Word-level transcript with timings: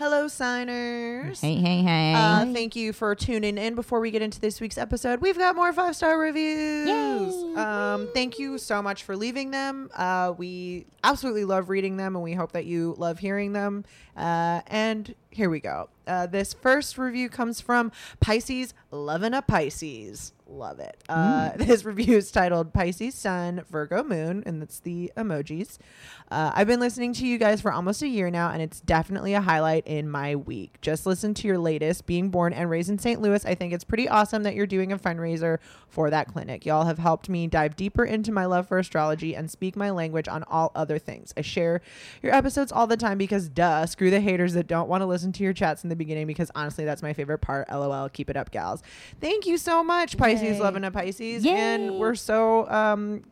Hello, 0.00 0.28
signers. 0.28 1.42
Hey, 1.42 1.56
hey, 1.56 1.82
hey. 1.82 2.14
Uh, 2.14 2.50
thank 2.54 2.74
you 2.74 2.94
for 2.94 3.14
tuning 3.14 3.58
in. 3.58 3.74
Before 3.74 4.00
we 4.00 4.10
get 4.10 4.22
into 4.22 4.40
this 4.40 4.58
week's 4.58 4.78
episode, 4.78 5.20
we've 5.20 5.36
got 5.36 5.54
more 5.54 5.74
five 5.74 5.94
star 5.94 6.18
reviews. 6.18 7.34
Um, 7.54 8.08
thank 8.14 8.38
you 8.38 8.56
so 8.56 8.80
much 8.80 9.02
for 9.02 9.14
leaving 9.14 9.50
them. 9.50 9.90
Uh, 9.94 10.32
we 10.38 10.86
absolutely 11.04 11.44
love 11.44 11.68
reading 11.68 11.98
them, 11.98 12.16
and 12.16 12.24
we 12.24 12.32
hope 12.32 12.52
that 12.52 12.64
you 12.64 12.94
love 12.96 13.18
hearing 13.18 13.52
them. 13.52 13.84
Uh, 14.16 14.62
and 14.68 15.14
here 15.28 15.50
we 15.50 15.60
go. 15.60 15.90
Uh, 16.06 16.24
this 16.24 16.54
first 16.54 16.96
review 16.96 17.28
comes 17.28 17.60
from 17.60 17.92
Pisces 18.20 18.72
Loving 18.90 19.34
a 19.34 19.42
Pisces. 19.42 20.32
Love 20.50 20.80
it. 20.80 20.96
Uh, 21.08 21.50
This 21.56 21.84
review 21.84 22.16
is 22.16 22.32
titled 22.32 22.72
Pisces 22.72 23.14
Sun, 23.14 23.62
Virgo 23.70 24.02
Moon, 24.02 24.42
and 24.44 24.60
that's 24.60 24.80
the 24.80 25.12
emojis. 25.16 25.78
Uh, 26.30 26.50
I've 26.54 26.66
been 26.66 26.80
listening 26.80 27.12
to 27.14 27.26
you 27.26 27.38
guys 27.38 27.60
for 27.60 27.72
almost 27.72 28.02
a 28.02 28.08
year 28.08 28.30
now, 28.30 28.50
and 28.50 28.60
it's 28.60 28.80
definitely 28.80 29.34
a 29.34 29.40
highlight 29.40 29.86
in 29.86 30.08
my 30.10 30.34
week. 30.34 30.80
Just 30.80 31.06
listen 31.06 31.34
to 31.34 31.46
your 31.46 31.58
latest, 31.58 32.06
being 32.06 32.30
born 32.30 32.52
and 32.52 32.68
raised 32.68 32.90
in 32.90 32.98
St. 32.98 33.20
Louis. 33.20 33.44
I 33.46 33.54
think 33.54 33.72
it's 33.72 33.84
pretty 33.84 34.08
awesome 34.08 34.42
that 34.42 34.54
you're 34.54 34.66
doing 34.66 34.92
a 34.92 34.98
fundraiser 34.98 35.58
for 35.88 36.10
that 36.10 36.28
clinic. 36.28 36.66
Y'all 36.66 36.84
have 36.84 36.98
helped 36.98 37.28
me 37.28 37.46
dive 37.46 37.76
deeper 37.76 38.04
into 38.04 38.32
my 38.32 38.44
love 38.44 38.66
for 38.66 38.78
astrology 38.78 39.34
and 39.36 39.50
speak 39.50 39.76
my 39.76 39.90
language 39.90 40.28
on 40.28 40.42
all 40.44 40.72
other 40.74 40.98
things. 40.98 41.32
I 41.36 41.42
share 41.42 41.80
your 42.22 42.34
episodes 42.34 42.72
all 42.72 42.86
the 42.86 42.96
time 42.96 43.18
because, 43.18 43.48
duh, 43.48 43.86
screw 43.86 44.10
the 44.10 44.20
haters 44.20 44.54
that 44.54 44.66
don't 44.66 44.88
want 44.88 45.02
to 45.02 45.06
listen 45.06 45.32
to 45.32 45.42
your 45.44 45.52
chats 45.52 45.82
in 45.84 45.90
the 45.90 45.96
beginning 45.96 46.26
because 46.26 46.50
honestly, 46.54 46.84
that's 46.84 47.02
my 47.02 47.12
favorite 47.12 47.38
part. 47.38 47.68
LOL. 47.70 48.08
Keep 48.08 48.30
it 48.30 48.36
up, 48.36 48.50
gals. 48.50 48.82
Thank 49.20 49.46
you 49.46 49.58
so 49.58 49.82
much, 49.84 50.16
Pisces, 50.16 50.39
Yay. 50.42 50.60
loving 50.60 50.84
a 50.84 50.90
Pisces. 50.90 51.44
Yay. 51.44 51.52
And 51.52 51.98
we're 51.98 52.14
so 52.14 52.68
um, 52.70 53.22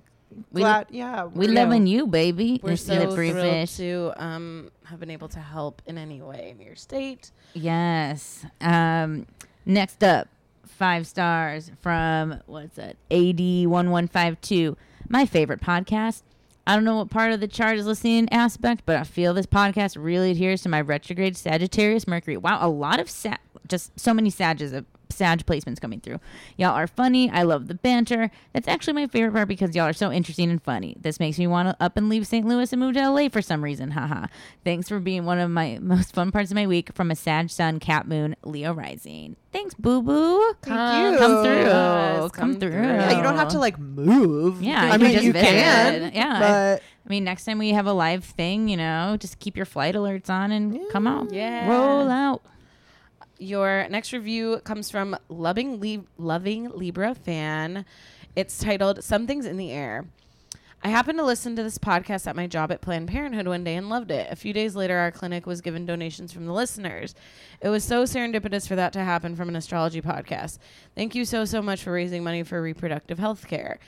We- 0.52 0.60
glad. 0.62 0.86
yeah. 0.90 1.24
we 1.24 1.46
we're- 1.46 1.52
loving 1.54 1.86
you, 1.86 2.06
baby. 2.06 2.60
We're 2.62 2.70
You 2.72 2.76
so 2.76 2.94
slippery 2.94 3.30
thrilled 3.30 3.46
fish. 3.68 3.76
to 3.78 4.12
um, 4.16 4.70
have 4.84 5.00
been 5.00 5.10
able 5.10 5.28
to 5.28 5.40
help 5.40 5.82
in 5.86 5.98
any 5.98 6.20
way 6.22 6.54
in 6.58 6.64
your 6.64 6.76
state. 6.76 7.30
Yes. 7.54 8.44
Um, 8.60 9.26
next 9.66 10.02
up, 10.04 10.28
five 10.66 11.06
stars 11.06 11.70
from 11.80 12.40
what's 12.46 12.76
that? 12.76 12.96
AD 13.10 13.66
one 13.68 13.90
one 13.90 14.06
five 14.08 14.40
two. 14.40 14.76
My 15.08 15.24
favorite 15.26 15.60
podcast. 15.60 16.22
I 16.66 16.74
don't 16.74 16.84
know 16.84 16.96
what 16.98 17.08
part 17.08 17.32
of 17.32 17.40
the 17.40 17.48
chart 17.48 17.78
is 17.78 17.86
listening 17.86 18.28
aspect, 18.30 18.82
but 18.84 18.96
I 18.96 19.04
feel 19.04 19.32
this 19.32 19.46
podcast 19.46 19.96
really 19.98 20.32
adheres 20.32 20.60
to 20.62 20.68
my 20.68 20.82
retrograde 20.82 21.34
Sagittarius 21.34 22.06
Mercury. 22.06 22.36
Wow, 22.36 22.58
a 22.60 22.68
lot 22.68 23.00
of 23.00 23.08
sa- 23.08 23.38
just 23.66 23.98
so 23.98 24.12
many 24.12 24.28
Sages 24.28 24.74
of 24.74 24.84
Sag 25.10 25.44
placements 25.46 25.80
coming 25.80 26.00
through. 26.00 26.20
Y'all 26.56 26.74
are 26.74 26.86
funny. 26.86 27.30
I 27.30 27.42
love 27.42 27.68
the 27.68 27.74
banter. 27.74 28.30
That's 28.52 28.68
actually 28.68 28.94
my 28.94 29.06
favorite 29.06 29.32
part 29.32 29.48
because 29.48 29.74
y'all 29.74 29.86
are 29.86 29.92
so 29.92 30.10
interesting 30.12 30.50
and 30.50 30.62
funny. 30.62 30.96
This 31.00 31.18
makes 31.20 31.38
me 31.38 31.46
want 31.46 31.68
to 31.68 31.76
up 31.82 31.96
and 31.96 32.08
leave 32.08 32.26
St. 32.26 32.46
Louis 32.46 32.72
and 32.72 32.80
move 32.80 32.94
to 32.94 33.10
LA 33.10 33.28
for 33.28 33.42
some 33.42 33.62
reason. 33.62 33.92
Haha. 33.92 34.26
Thanks 34.64 34.88
for 34.88 34.98
being 35.00 35.24
one 35.24 35.38
of 35.38 35.50
my 35.50 35.78
most 35.82 36.12
fun 36.12 36.30
parts 36.32 36.50
of 36.50 36.54
my 36.54 36.66
week 36.66 36.92
from 36.94 37.10
a 37.10 37.16
Sag 37.16 37.50
Sun, 37.50 37.80
Cat 37.80 38.06
Moon, 38.06 38.36
Leo 38.44 38.72
Rising. 38.72 39.36
Thanks, 39.52 39.74
Boo 39.74 40.02
Boo. 40.02 40.54
Thank 40.62 41.12
you. 41.12 41.18
Come 41.18 41.42
through. 41.44 41.62
Yes, 41.62 42.18
come, 42.18 42.30
come 42.30 42.60
through. 42.60 42.70
through. 42.70 42.82
Yeah, 42.82 43.16
you 43.16 43.22
don't 43.22 43.36
have 43.36 43.48
to 43.48 43.58
like 43.58 43.78
move. 43.78 44.60
Yeah, 44.62 44.92
I 44.92 44.96
you 44.96 44.98
mean 45.02 45.12
just 45.12 45.24
you 45.24 45.32
visit. 45.32 45.48
can. 45.48 46.12
Yeah. 46.14 46.38
but 46.38 46.82
I 47.06 47.08
mean, 47.08 47.24
next 47.24 47.46
time 47.46 47.58
we 47.58 47.70
have 47.70 47.86
a 47.86 47.92
live 47.92 48.24
thing, 48.24 48.68
you 48.68 48.76
know, 48.76 49.16
just 49.18 49.38
keep 49.38 49.56
your 49.56 49.64
flight 49.64 49.94
alerts 49.94 50.28
on 50.28 50.52
and 50.52 50.78
come 50.90 51.06
out. 51.06 51.32
Yeah. 51.32 51.66
Roll 51.70 52.10
out. 52.10 52.42
Your 53.38 53.88
next 53.88 54.12
review 54.12 54.60
comes 54.64 54.90
from 54.90 55.16
Loving 55.28 56.06
Loving 56.18 56.70
Libra 56.70 57.14
fan. 57.14 57.84
It's 58.34 58.58
titled 58.58 59.04
Something's 59.04 59.46
in 59.46 59.56
the 59.56 59.70
Air. 59.70 60.06
I 60.82 60.88
happened 60.88 61.18
to 61.18 61.24
listen 61.24 61.54
to 61.54 61.62
this 61.62 61.78
podcast 61.78 62.26
at 62.26 62.34
my 62.34 62.48
job 62.48 62.72
at 62.72 62.80
Planned 62.80 63.08
Parenthood 63.08 63.46
one 63.46 63.62
day 63.62 63.76
and 63.76 63.88
loved 63.88 64.10
it. 64.10 64.28
A 64.30 64.36
few 64.36 64.52
days 64.52 64.74
later, 64.74 64.96
our 64.98 65.12
clinic 65.12 65.46
was 65.46 65.60
given 65.60 65.86
donations 65.86 66.32
from 66.32 66.46
the 66.46 66.52
listeners. 66.52 67.14
It 67.60 67.68
was 67.68 67.84
so 67.84 68.04
serendipitous 68.04 68.66
for 68.66 68.76
that 68.76 68.92
to 68.92 69.04
happen 69.04 69.36
from 69.36 69.48
an 69.48 69.56
astrology 69.56 70.02
podcast. 70.02 70.58
Thank 70.96 71.14
you 71.14 71.24
so, 71.24 71.44
so 71.44 71.62
much 71.62 71.82
for 71.82 71.92
raising 71.92 72.24
money 72.24 72.42
for 72.42 72.60
reproductive 72.60 73.18
health 73.20 73.46
care. 73.46 73.78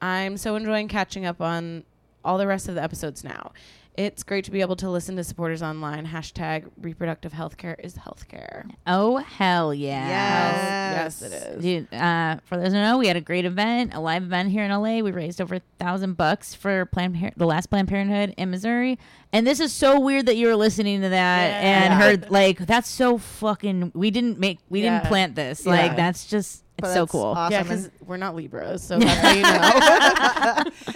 I'm 0.00 0.36
so 0.36 0.54
enjoying 0.54 0.88
catching 0.88 1.24
up 1.24 1.40
on 1.40 1.84
all 2.24 2.38
the 2.38 2.46
rest 2.46 2.68
of 2.68 2.74
the 2.76 2.82
episodes 2.82 3.24
now. 3.24 3.52
It's 4.00 4.22
great 4.22 4.46
to 4.46 4.50
be 4.50 4.62
able 4.62 4.76
to 4.76 4.88
listen 4.88 5.14
to 5.16 5.24
supporters 5.24 5.62
online. 5.62 6.06
Hashtag 6.06 6.70
reproductive 6.80 7.32
healthcare 7.34 7.76
is 7.84 7.96
healthcare. 7.96 8.70
Oh, 8.86 9.18
hell 9.18 9.74
yeah. 9.74 11.02
Yes, 11.02 11.20
it 11.20 11.32
is. 11.34 11.62
Dude, 11.62 11.92
uh, 11.92 12.38
for 12.46 12.56
those 12.56 12.68
who 12.68 12.78
don't 12.78 12.82
know, 12.82 12.96
we 12.96 13.08
had 13.08 13.18
a 13.18 13.20
great 13.20 13.44
event, 13.44 13.92
a 13.92 14.00
live 14.00 14.22
event 14.22 14.50
here 14.52 14.64
in 14.64 14.70
LA. 14.70 15.00
We 15.00 15.10
raised 15.10 15.38
over 15.38 15.56
a 15.56 15.60
thousand 15.78 16.14
bucks 16.16 16.54
for 16.54 16.86
Planned 16.86 17.20
Par- 17.20 17.32
the 17.36 17.44
last 17.44 17.66
Planned 17.68 17.88
Parenthood 17.88 18.32
in 18.38 18.50
Missouri. 18.50 18.98
And 19.34 19.46
this 19.46 19.60
is 19.60 19.70
so 19.70 20.00
weird 20.00 20.24
that 20.26 20.36
you 20.36 20.46
were 20.46 20.56
listening 20.56 21.02
to 21.02 21.10
that 21.10 21.62
and 21.62 21.92
Yeah. 21.92 21.98
heard 22.00 22.30
like 22.30 22.58
that's 22.60 22.88
so 22.88 23.18
fucking. 23.18 23.92
We 23.94 24.10
didn't 24.10 24.38
make, 24.38 24.60
we 24.70 24.82
Yeah. 24.82 25.00
didn't 25.00 25.08
plant 25.08 25.34
this. 25.34 25.66
Yeah. 25.66 25.72
Like 25.72 25.96
that's 25.96 26.26
just, 26.26 26.64
it's 26.84 26.94
so 26.94 27.06
cool. 27.06 27.22
Awesome. 27.24 27.52
Yeah, 27.52 27.62
because 27.62 27.90
we're 28.04 28.16
not 28.16 28.34
Libras, 28.34 28.82
so 28.82 28.98
that's 29.00 29.20
how 29.20 29.30
you 29.32 29.42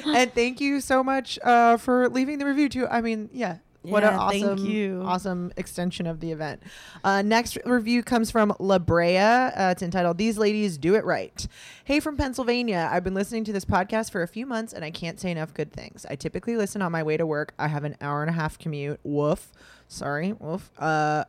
know. 0.08 0.12
and 0.18 0.32
thank 0.34 0.60
you 0.60 0.80
so 0.80 1.02
much 1.02 1.38
uh, 1.42 1.76
for 1.76 2.08
leaving 2.08 2.38
the 2.38 2.46
review 2.46 2.68
too. 2.68 2.86
I 2.88 3.00
mean, 3.00 3.30
yeah, 3.32 3.58
What 3.82 4.02
an 4.04 4.14
Yeah, 4.14 4.28
thank 4.30 4.44
awesome, 4.44 4.66
you. 4.66 5.02
awesome 5.04 5.52
extension 5.56 6.06
of 6.06 6.20
the 6.20 6.32
event. 6.32 6.62
Uh, 7.02 7.20
next 7.22 7.58
review 7.66 8.02
comes 8.02 8.30
from 8.30 8.54
La 8.58 8.78
Brea. 8.78 9.18
Uh, 9.18 9.70
it's 9.72 9.82
entitled 9.82 10.16
"These 10.18 10.38
Ladies 10.38 10.78
Do 10.78 10.94
It 10.94 11.04
Right." 11.04 11.46
Hey, 11.84 12.00
from 12.00 12.16
Pennsylvania. 12.16 12.88
I've 12.90 13.04
been 13.04 13.14
listening 13.14 13.44
to 13.44 13.52
this 13.52 13.64
podcast 13.66 14.10
for 14.10 14.22
a 14.22 14.28
few 14.28 14.46
months, 14.46 14.72
and 14.72 14.84
I 14.84 14.90
can't 14.90 15.20
say 15.20 15.30
enough 15.30 15.52
good 15.52 15.72
things. 15.72 16.06
I 16.08 16.16
typically 16.16 16.56
listen 16.56 16.80
on 16.82 16.92
my 16.92 17.02
way 17.02 17.16
to 17.18 17.26
work. 17.26 17.52
I 17.58 17.68
have 17.68 17.84
an 17.84 17.96
hour 18.00 18.22
and 18.22 18.30
a 18.30 18.32
half 18.34 18.58
commute. 18.58 19.00
Woof. 19.04 19.52
Sorry. 19.86 20.32
Woof. 20.32 20.70
Uh, 20.78 21.24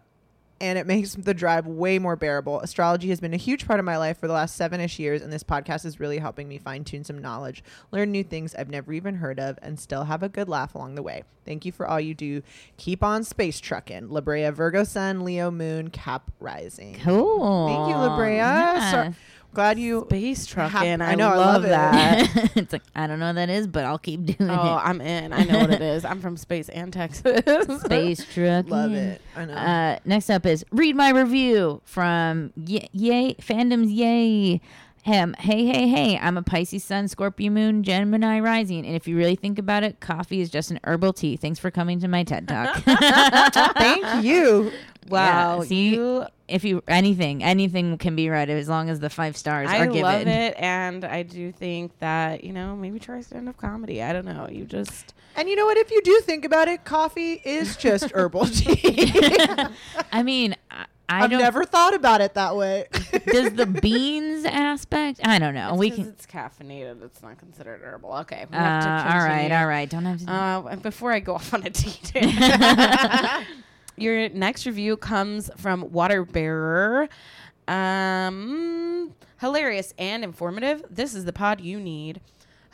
and 0.65 0.77
it 0.77 0.85
makes 0.87 1.15
the 1.15 1.33
drive 1.33 1.65
way 1.67 1.99
more 1.99 2.15
bearable. 2.15 2.59
Astrology 2.61 3.09
has 3.09 3.19
been 3.19 3.33
a 3.33 3.37
huge 3.37 3.65
part 3.65 3.79
of 3.79 3.85
my 3.85 3.97
life 3.97 4.19
for 4.19 4.27
the 4.27 4.33
last 4.33 4.55
seven 4.55 4.79
ish 4.79 4.99
years, 4.99 5.21
and 5.21 5.31
this 5.31 5.43
podcast 5.43 5.85
is 5.85 5.99
really 5.99 6.17
helping 6.17 6.47
me 6.47 6.57
fine 6.57 6.83
tune 6.83 7.03
some 7.03 7.19
knowledge, 7.19 7.63
learn 7.91 8.11
new 8.11 8.23
things 8.23 8.53
I've 8.55 8.69
never 8.69 8.91
even 8.93 9.15
heard 9.15 9.39
of, 9.39 9.57
and 9.61 9.79
still 9.79 10.03
have 10.05 10.23
a 10.23 10.29
good 10.29 10.49
laugh 10.49 10.75
along 10.75 10.95
the 10.95 11.03
way. 11.03 11.23
Thank 11.45 11.63
you 11.65 11.71
for 11.71 11.87
all 11.87 11.99
you 11.99 12.13
do. 12.15 12.41
Keep 12.77 13.03
on 13.03 13.23
space 13.23 13.59
trucking. 13.59 14.09
La 14.09 14.19
Brea, 14.21 14.49
Virgo 14.49 14.83
Sun, 14.83 15.23
Leo 15.23 15.51
Moon, 15.51 15.89
Cap 15.89 16.31
Rising. 16.39 16.97
Cool. 17.03 17.67
Thank 17.67 17.89
you, 17.89 17.95
La 17.95 18.17
Brea. 18.17 18.35
Yeah. 18.37 18.91
So- 19.11 19.17
glad 19.55 19.79
you. 19.79 20.05
Space 20.09 20.45
trucking. 20.45 21.01
I 21.01 21.13
I, 21.13 21.15
know, 21.15 21.29
I 21.29 21.35
love, 21.37 21.63
love 21.63 21.65
it. 21.65 21.69
that. 21.69 22.51
it's 22.55 22.73
like 22.73 22.83
I 22.95 23.07
don't 23.07 23.19
know 23.19 23.27
what 23.27 23.35
that 23.35 23.49
is, 23.49 23.65
but 23.65 23.85
I'll 23.85 23.97
keep 23.97 24.23
doing 24.25 24.49
oh, 24.49 24.53
it. 24.53 24.57
Oh, 24.57 24.81
I'm 24.83 25.01
in. 25.01 25.33
I 25.33 25.43
know 25.43 25.59
what 25.59 25.71
it 25.71 25.81
is. 25.95 26.05
I'm 26.05 26.21
from 26.21 26.37
space 26.37 26.69
and 26.69 26.93
Texas. 26.93 27.41
Space 27.81 28.25
truck. 28.33 28.69
Love 28.69 28.93
it. 28.93 29.21
I 29.35 29.45
know. 29.45 29.53
Uh, 29.53 29.99
next 30.05 30.29
up 30.29 30.45
is 30.45 30.63
read 30.71 30.95
my 30.95 31.09
review 31.09 31.81
from 31.85 32.53
Yay, 32.55 32.89
yay 32.91 33.33
Fandoms 33.35 33.95
Yay. 33.95 34.61
Him, 35.03 35.35
hey, 35.37 35.67
hey, 35.67 35.87
hey, 35.87 36.17
I'm 36.17 36.35
a 36.35 36.41
Pisces 36.41 36.83
Sun, 36.83 37.09
Scorpio 37.09 37.51
Moon, 37.51 37.83
Gemini 37.83 38.39
Rising. 38.39 38.87
And 38.87 38.95
if 38.95 39.07
you 39.07 39.15
really 39.15 39.35
think 39.35 39.59
about 39.59 39.83
it, 39.83 39.99
coffee 39.99 40.41
is 40.41 40.49
just 40.49 40.71
an 40.71 40.79
herbal 40.83 41.13
tea. 41.13 41.37
Thanks 41.37 41.59
for 41.59 41.69
coming 41.69 41.99
to 41.99 42.07
my 42.07 42.23
TED 42.23 42.47
Talk. 42.47 42.77
Thank 42.77 44.25
you. 44.25 44.71
Wow. 45.07 45.61
Yeah, 45.61 45.67
see, 45.67 45.89
you, 45.95 46.25
if 46.47 46.63
you, 46.63 46.83
anything, 46.87 47.43
anything 47.43 47.97
can 47.97 48.15
be 48.15 48.29
read 48.29 48.49
as 48.49 48.69
long 48.69 48.89
as 48.89 48.99
the 48.99 49.09
five 49.09 49.35
stars 49.37 49.69
I 49.69 49.79
are 49.79 49.87
given. 49.87 50.05
I 50.05 50.17
love 50.19 50.27
it, 50.27 50.55
and 50.57 51.03
I 51.03 51.23
do 51.23 51.51
think 51.51 51.97
that 51.99 52.43
you 52.43 52.53
know 52.53 52.75
maybe 52.75 52.99
try 52.99 53.21
stand 53.21 53.49
up 53.49 53.57
comedy. 53.57 54.01
I 54.03 54.13
don't 54.13 54.25
know. 54.25 54.47
You 54.49 54.65
just 54.65 55.13
And 55.35 55.49
you 55.49 55.55
know 55.55 55.65
what? 55.65 55.77
If 55.77 55.91
you 55.91 56.01
do 56.03 56.19
think 56.21 56.45
about 56.45 56.67
it, 56.67 56.85
coffee 56.85 57.41
is 57.43 57.75
just 57.77 58.11
herbal 58.13 58.45
tea. 58.47 59.11
I 60.11 60.23
mean, 60.23 60.55
I, 60.71 60.85
I 61.07 61.23
I've 61.23 61.29
never 61.31 61.65
thought 61.65 61.93
about 61.93 62.21
it 62.21 62.33
that 62.33 62.55
way. 62.55 62.85
does 63.27 63.53
the 63.53 63.65
beans 63.81 64.43
aspect, 64.45 65.19
I 65.23 65.37
don't 65.39 65.53
know. 65.53 65.69
it's 65.69 65.77
we 65.77 65.89
'cause 65.91 65.99
can, 65.99 66.07
it's 66.09 66.25
caffeinated. 66.25 67.03
It's 67.03 67.21
not 67.21 67.37
considered 67.37 67.81
herbal. 67.83 68.11
Okay. 68.21 68.45
we 68.49 68.57
uh, 68.57 68.59
have 68.59 68.83
to 68.83 69.13
all 69.17 69.23
right. 69.23 69.51
All 69.51 69.67
right. 69.67 69.87
Don't 69.89 70.05
have 70.05 70.25
to. 70.25 70.31
Uh, 70.31 70.75
before 70.77 71.11
I 71.11 71.19
go 71.19 71.35
off 71.35 71.53
on 71.53 71.63
a 71.63 71.69
detail, 71.69 72.23
your 73.97 74.29
next 74.29 74.65
review 74.65 74.97
comes 74.97 75.49
from 75.57 75.91
Water 75.91 76.23
Bearer. 76.25 77.09
Um, 77.67 79.13
hilarious 79.39 79.93
and 79.97 80.23
informative. 80.23 80.83
This 80.89 81.13
is 81.15 81.25
the 81.25 81.33
pod 81.33 81.61
you 81.61 81.79
need. 81.79 82.21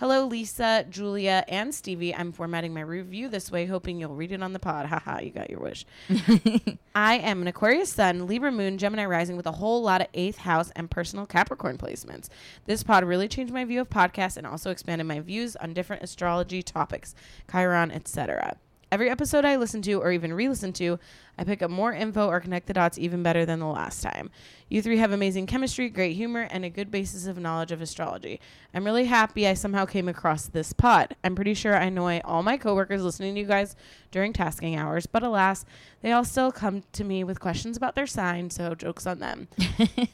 Hello, 0.02 0.26
Lisa, 0.26 0.84
Julia, 0.90 1.46
and 1.48 1.76
Stevie. 1.76 2.16
I'm 2.16 2.32
formatting 2.32 2.74
my 2.74 2.82
review 2.82 3.30
this 3.30 3.52
way, 3.52 3.68
hoping 3.68 4.00
you'll 4.00 4.16
read 4.16 4.32
it 4.32 4.42
on 4.42 4.52
the 4.52 4.58
pod. 4.58 4.86
Haha, 4.88 5.20
you 5.20 5.30
got 5.30 5.52
your 5.52 5.60
wish. 5.60 5.86
I 6.96 7.18
am 7.20 7.44
an 7.44 7.48
Aquarius 7.48 7.94
Sun, 7.94 8.26
Libra 8.26 8.52
Moon, 8.52 8.80
Gemini 8.80 9.06
Rising 9.06 9.38
with 9.38 9.46
a 9.46 9.52
whole 9.52 9.84
lot 9.84 10.02
of 10.02 10.08
eighth 10.16 10.40
house 10.40 10.72
and 10.76 10.90
personal 10.90 11.28
Capricorn 11.28 11.78
placements. 11.78 12.30
This 12.66 12.82
pod 12.82 13.04
really 13.04 13.28
changed 13.28 13.54
my 13.54 13.64
view 13.64 13.80
of 13.80 13.92
podcasts 13.92 14.38
and 14.38 14.48
also 14.48 14.72
expanded 14.72 15.06
my 15.06 15.20
views 15.20 15.56
on 15.58 15.72
different 15.72 16.02
astrology 16.02 16.64
topics, 16.64 17.14
Chiron, 17.52 17.92
etc. 17.92 18.58
Every 18.92 19.10
episode 19.10 19.46
I 19.46 19.56
listen 19.56 19.82
to 19.84 19.94
or 20.02 20.12
even 20.12 20.34
re 20.34 20.50
listen 20.50 20.74
to, 20.74 21.00
I 21.38 21.44
pick 21.44 21.62
up 21.62 21.72
more 21.72 21.94
info 21.94 22.28
or 22.28 22.39
connect 22.39 22.68
the 22.68 22.74
dots 22.74 22.98
even 22.98 23.24
better 23.24 23.45
than 23.45 23.60
the 23.60 23.66
last 23.66 24.01
time. 24.01 24.30
You 24.72 24.81
three 24.81 24.98
have 24.98 25.12
amazing 25.12 25.48
chemistry, 25.48 25.89
great 25.89 26.16
humor, 26.16 26.48
and 26.50 26.63
a 26.63 26.69
good 26.69 26.92
basis 26.92 27.28
of 27.28 27.38
knowledge 27.38 27.74
of 27.74 27.81
astrology. 27.81 28.39
I'm 28.74 28.86
really 28.86 29.04
happy 29.04 29.45
I 29.45 29.54
somehow 29.54 29.86
came 29.86 30.07
across 30.07 30.45
this 30.45 30.72
pod. 30.72 31.16
I'm 31.25 31.36
pretty 31.36 31.54
sure 31.56 31.75
I 31.75 31.86
annoy 31.86 32.22
all 32.24 32.42
my 32.42 32.56
coworkers 32.56 33.04
listening 33.04 33.33
to 33.36 33.42
you 33.42 33.48
guys 33.48 33.75
during 34.12 34.31
tasking 34.31 34.78
hours, 34.78 35.06
but 35.07 35.24
alas, 35.24 35.66
they 36.01 36.13
all 36.13 36.24
still 36.24 36.54
come 36.54 36.83
to 36.94 37.04
me 37.04 37.24
with 37.25 37.42
questions 37.42 37.75
about 37.75 37.95
their 37.95 38.07
sign, 38.07 38.50
so 38.50 38.74
jokes 38.74 39.06
on 39.06 39.19
them. 39.19 39.50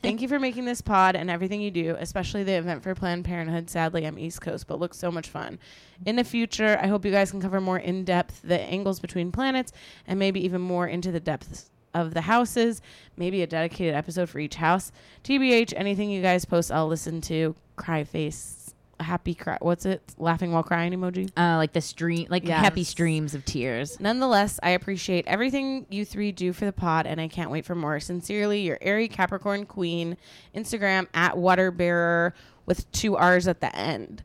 Thank 0.02 0.22
you 0.22 0.28
for 0.28 0.40
making 0.40 0.66
this 0.66 0.82
pod 0.82 1.16
and 1.16 1.30
everything 1.30 1.62
you 1.62 1.70
do, 1.72 1.96
especially 2.00 2.44
the 2.44 2.54
event 2.54 2.82
for 2.82 2.96
Planned 2.96 3.26
Parenthood. 3.26 3.70
Sadly, 3.70 4.08
I'm 4.08 4.18
East 4.18 4.42
Coast, 4.42 4.66
but 4.66 4.80
looks 4.80 4.98
so 4.98 5.12
much 5.12 5.30
fun. 5.30 5.60
In 6.06 6.16
the 6.16 6.24
future, 6.24 6.80
I 6.82 6.88
hope 6.88 7.06
you 7.06 7.12
guys 7.12 7.32
can 7.32 7.42
cover 7.42 7.62
more 7.62 7.80
in 7.80 8.06
depth 8.06 8.42
the 8.44 8.60
angles 8.60 9.00
between 9.00 9.32
planets 9.32 9.72
and 10.06 10.20
maybe 10.20 10.44
even 10.44 10.62
more 10.62 10.88
into 10.88 11.07
the 11.12 11.20
depths 11.20 11.70
of 11.94 12.14
the 12.14 12.22
houses, 12.22 12.82
maybe 13.16 13.42
a 13.42 13.48
dedicated 13.48 13.96
episode 13.96 14.30
for 14.30 14.40
each 14.40 14.56
house. 14.56 14.92
TBH, 15.24 15.74
anything 15.76 16.10
you 16.10 16.22
guys 16.22 16.46
post, 16.46 16.72
I'll 16.72 16.88
listen 16.88 17.22
to. 17.22 17.56
Cry 17.76 18.04
face, 18.04 18.74
happy 19.00 19.34
cry. 19.34 19.58
What's 19.62 19.86
it? 19.86 20.02
Laughing 20.18 20.52
while 20.52 20.64
crying 20.64 20.94
emoji. 20.94 21.30
uh, 21.38 21.58
like 21.58 21.74
the 21.74 21.82
stream, 21.82 22.28
like 22.30 22.48
happy 22.48 22.84
streams 22.84 23.34
of 23.36 23.46
tears. 23.46 24.00
Nonetheless, 24.00 24.60
I 24.62 24.72
appreciate 24.72 25.26
everything 25.28 25.86
you 25.90 26.06
three 26.06 26.32
do 26.32 26.54
for 26.54 26.66
the 26.66 26.74
pod, 26.74 27.06
and 27.08 27.20
I 27.22 27.28
can't 27.28 27.52
wait 27.52 27.66
for 27.66 27.76
more. 27.76 28.00
Sincerely, 28.00 28.62
your 28.62 28.78
airy 28.82 29.08
Capricorn 29.08 29.66
Queen. 29.66 30.18
Instagram 30.56 31.08
at 31.14 31.34
Waterbearer 31.36 32.34
with 32.66 32.92
two 32.92 33.16
R's 33.16 33.48
at 33.48 33.62
the 33.62 33.76
end. 33.76 34.24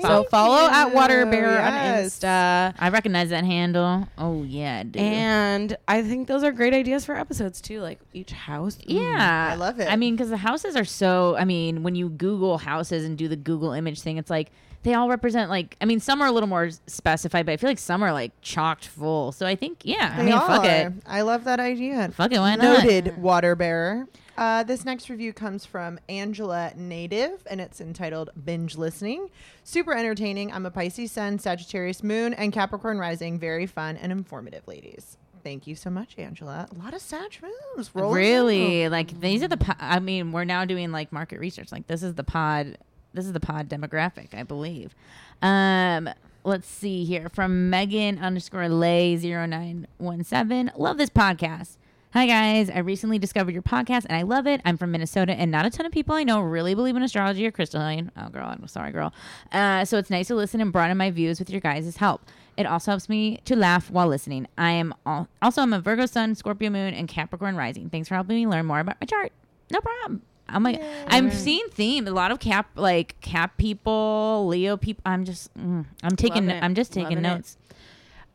So 0.00 0.08
Thank 0.08 0.28
follow 0.30 0.68
at 0.70 0.88
you. 0.88 0.94
Waterbearer 0.94 1.56
Yes. 1.58 2.24
on 2.24 2.30
Insta. 2.30 2.74
I 2.78 2.88
recognize 2.90 3.30
that 3.30 3.44
handle. 3.44 4.08
Oh 4.16 4.42
yeah, 4.44 4.78
I 4.80 4.82
do. 4.84 4.98
And 4.98 5.76
I 5.86 6.02
think 6.02 6.28
those 6.28 6.42
are 6.42 6.52
great 6.52 6.74
ideas 6.74 7.04
for 7.04 7.16
episodes 7.16 7.60
too, 7.60 7.80
like 7.80 7.98
each 8.12 8.32
house. 8.32 8.76
Mm. 8.76 8.84
yeah, 9.00 9.50
I 9.52 9.56
love 9.56 9.80
it. 9.80 9.90
I 9.90 9.96
mean, 9.96 10.14
because 10.16 10.30
the 10.30 10.36
houses 10.36 10.76
are 10.76 10.84
so. 10.84 11.36
I 11.36 11.44
mean, 11.44 11.82
when 11.82 11.94
you 11.94 12.08
Google 12.08 12.58
houses 12.58 13.04
and 13.04 13.16
do 13.18 13.28
the 13.28 13.36
Google 13.36 13.72
image 13.72 14.00
thing, 14.00 14.16
it's 14.18 14.30
like 14.30 14.50
they 14.88 14.94
all 14.94 15.08
represent 15.08 15.50
like. 15.50 15.76
I 15.80 15.84
mean, 15.84 16.00
some 16.00 16.20
are 16.22 16.26
a 16.26 16.32
little 16.32 16.48
more 16.48 16.70
specified, 16.86 17.46
but 17.46 17.52
I 17.52 17.56
feel 17.58 17.70
like 17.70 17.78
some 17.78 18.02
are 18.02 18.12
like 18.12 18.32
chocked 18.42 18.86
full. 18.86 19.32
So 19.32 19.46
I 19.46 19.54
think 19.54 19.80
yeah. 19.84 20.12
I 20.14 20.16
They 20.18 20.24
mean, 20.24 20.34
all 20.34 20.46
fuck 20.46 20.64
it. 20.64 20.92
I 21.06 21.20
love 21.20 21.44
that 21.44 21.60
idea. 21.60 22.10
fuck 22.14 22.32
it. 22.32 22.38
Why 22.38 22.56
not? 22.56 22.84
Noted 22.84 23.18
water 23.18 23.54
bearer. 23.54 24.06
Uh, 24.36 24.62
this 24.62 24.84
next 24.84 25.10
review 25.10 25.32
comes 25.32 25.64
from 25.66 25.98
Angela 26.08 26.72
Native, 26.76 27.42
and 27.50 27.60
it's 27.60 27.80
entitled 27.80 28.30
Binge 28.44 28.76
Listening. 28.76 29.30
Super 29.64 29.92
entertaining. 29.94 30.52
I'm 30.52 30.64
a 30.64 30.70
Pisces 30.70 31.10
Sun, 31.10 31.40
Sagittarius 31.40 32.04
Moon, 32.04 32.34
and 32.34 32.52
Capricorn 32.52 32.98
Rising. 32.98 33.38
Very 33.40 33.66
fun 33.66 33.96
and 33.96 34.12
informative, 34.12 34.66
ladies. 34.68 35.16
Thank 35.42 35.66
you 35.66 35.74
so 35.74 35.90
much, 35.90 36.14
Angela. 36.18 36.68
A 36.72 36.78
lot 36.82 36.94
of 36.94 37.00
Sag 37.00 37.38
moons. 37.42 37.90
rolling 37.94 38.14
Really, 38.14 38.82
in. 38.82 38.92
like 38.92 39.18
these 39.20 39.42
are 39.42 39.48
the. 39.48 39.56
Po- 39.56 39.72
I 39.80 39.98
mean, 39.98 40.30
we're 40.30 40.44
now 40.44 40.64
doing 40.64 40.92
like 40.92 41.10
market 41.12 41.40
research. 41.40 41.72
Like 41.72 41.86
this 41.88 42.02
is 42.04 42.14
the 42.14 42.24
pod. 42.24 42.78
This 43.14 43.26
is 43.26 43.32
the 43.32 43.40
pod 43.40 43.68
demographic, 43.68 44.34
I 44.34 44.42
believe. 44.42 44.94
Um, 45.42 46.10
let's 46.44 46.68
see 46.68 47.04
here 47.04 47.28
from 47.28 47.70
Megan 47.70 48.18
underscore 48.18 48.68
Lay 48.68 49.16
zero 49.16 49.46
nine 49.46 49.86
one 49.98 50.24
seven. 50.24 50.70
Love 50.76 50.98
this 50.98 51.10
podcast. 51.10 51.76
Hi 52.14 52.26
guys, 52.26 52.70
I 52.70 52.78
recently 52.78 53.18
discovered 53.18 53.52
your 53.52 53.62
podcast 53.62 54.06
and 54.08 54.16
I 54.16 54.22
love 54.22 54.46
it. 54.46 54.62
I'm 54.64 54.78
from 54.78 54.92
Minnesota 54.92 55.32
and 55.34 55.50
not 55.50 55.66
a 55.66 55.70
ton 55.70 55.84
of 55.84 55.92
people 55.92 56.14
I 56.14 56.24
know 56.24 56.40
really 56.40 56.74
believe 56.74 56.96
in 56.96 57.02
astrology 57.02 57.46
or 57.46 57.50
crystalline. 57.50 58.10
Oh 58.16 58.30
girl, 58.30 58.46
I'm 58.48 58.66
sorry, 58.66 58.92
girl. 58.92 59.12
Uh, 59.52 59.84
so 59.84 59.98
it's 59.98 60.08
nice 60.08 60.28
to 60.28 60.34
listen 60.34 60.62
and 60.62 60.72
broaden 60.72 60.96
my 60.96 61.10
views 61.10 61.38
with 61.38 61.50
your 61.50 61.60
guys' 61.60 61.98
help. 61.98 62.22
It 62.56 62.64
also 62.64 62.92
helps 62.92 63.10
me 63.10 63.40
to 63.44 63.54
laugh 63.54 63.90
while 63.90 64.08
listening. 64.08 64.48
I 64.56 64.70
am 64.70 64.94
al- 65.04 65.28
also 65.42 65.60
I'm 65.60 65.74
a 65.74 65.80
Virgo 65.80 66.06
Sun, 66.06 66.34
Scorpio 66.36 66.70
Moon, 66.70 66.94
and 66.94 67.08
Capricorn 67.08 67.56
Rising. 67.56 67.90
Thanks 67.90 68.08
for 68.08 68.14
helping 68.14 68.36
me 68.36 68.46
learn 68.46 68.64
more 68.64 68.80
about 68.80 68.96
my 69.02 69.04
chart. 69.04 69.30
No 69.70 69.80
problem. 69.80 70.22
I'm 70.48 70.62
like 70.62 70.80
I'm 71.06 71.30
seeing 71.30 71.68
theme. 71.70 72.06
A 72.06 72.10
lot 72.10 72.30
of 72.30 72.40
Cap 72.40 72.70
like 72.74 73.20
Cap 73.20 73.56
people, 73.56 74.46
Leo 74.48 74.76
people. 74.76 75.02
I'm 75.06 75.24
just 75.24 75.52
mm, 75.54 75.84
I'm 76.02 76.16
taking 76.16 76.46
Love. 76.46 76.58
I'm 76.62 76.74
just 76.74 76.92
taking 76.92 77.16
Loving 77.16 77.24
it. 77.24 77.34
notes. 77.34 77.56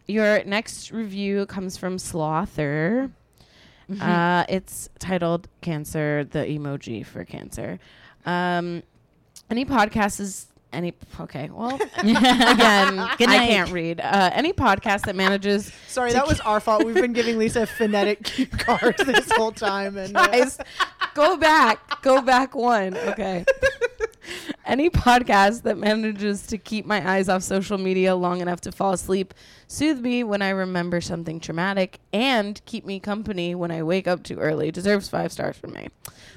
Your 0.08 0.43
next 0.43 0.91
review 0.91 1.46
comes 1.46 1.77
from 1.77 1.98
Slother. 1.98 3.12
Mm-hmm. 3.89 4.01
Uh, 4.01 4.46
it's 4.50 4.89
titled 5.00 5.48
"Cancer," 5.62 6.25
the 6.29 6.39
emoji 6.39 7.05
for 7.05 7.25
cancer. 7.25 7.79
Um, 8.25 8.84
any 9.50 9.65
podcast 9.65 10.20
is 10.20 10.48
any 10.74 10.94
okay. 11.20 11.50
Well, 11.51 11.75
again, 11.98 13.10
Good 13.18 13.30
I 13.30 13.48
can't 13.48 13.72
read. 13.72 14.00
Uh, 14.01 14.32
any 14.34 14.53
podcast 14.53 15.06
that 15.06 15.15
manages 15.15 15.72
Sorry, 15.88 16.12
that 16.13 16.27
was 16.27 16.39
our 16.42 16.60
fault. 16.60 16.84
We've 16.84 16.96
been 16.96 17.13
giving 17.13 17.38
Lisa 17.38 17.65
phonetic 17.77 18.24
cue 18.24 18.48
cards 18.48 19.03
this 19.06 19.32
whole 19.32 19.51
time. 19.51 19.98
And 19.98 20.15
uh, 20.15 20.27
guys, 20.27 20.58
go 21.13 21.38
back, 21.38 22.01
go 22.01 22.22
back 22.22 22.56
one. 22.56 22.98
Okay. 22.98 23.46
Any 24.65 24.89
podcast 24.89 25.63
that 25.63 25.77
manages 25.77 26.48
to 26.48 26.58
keep 26.58 26.86
my 26.86 27.08
eyes 27.08 27.27
off 27.27 27.44
social 27.44 27.77
media 27.77 28.15
long 28.15 28.39
enough 28.39 28.62
to 28.62 28.72
fall 28.72 28.94
asleep, 28.94 29.34
soothe 29.68 30.00
me 30.00 30.24
when 30.24 30.42
I 30.42 30.50
remember 30.50 31.01
something 31.01 31.42
traumatic, 31.42 32.00
and 32.13 32.63
keep 32.65 32.86
me 32.86 33.00
company 33.01 33.56
when 33.56 33.72
I 33.72 33.84
wake 33.84 34.08
up 34.08 34.24
too 34.24 34.39
early 34.39 34.72
deserves 34.72 35.10
five 35.10 35.34
stars 35.34 35.58
from 35.58 35.74
me. 35.74 35.89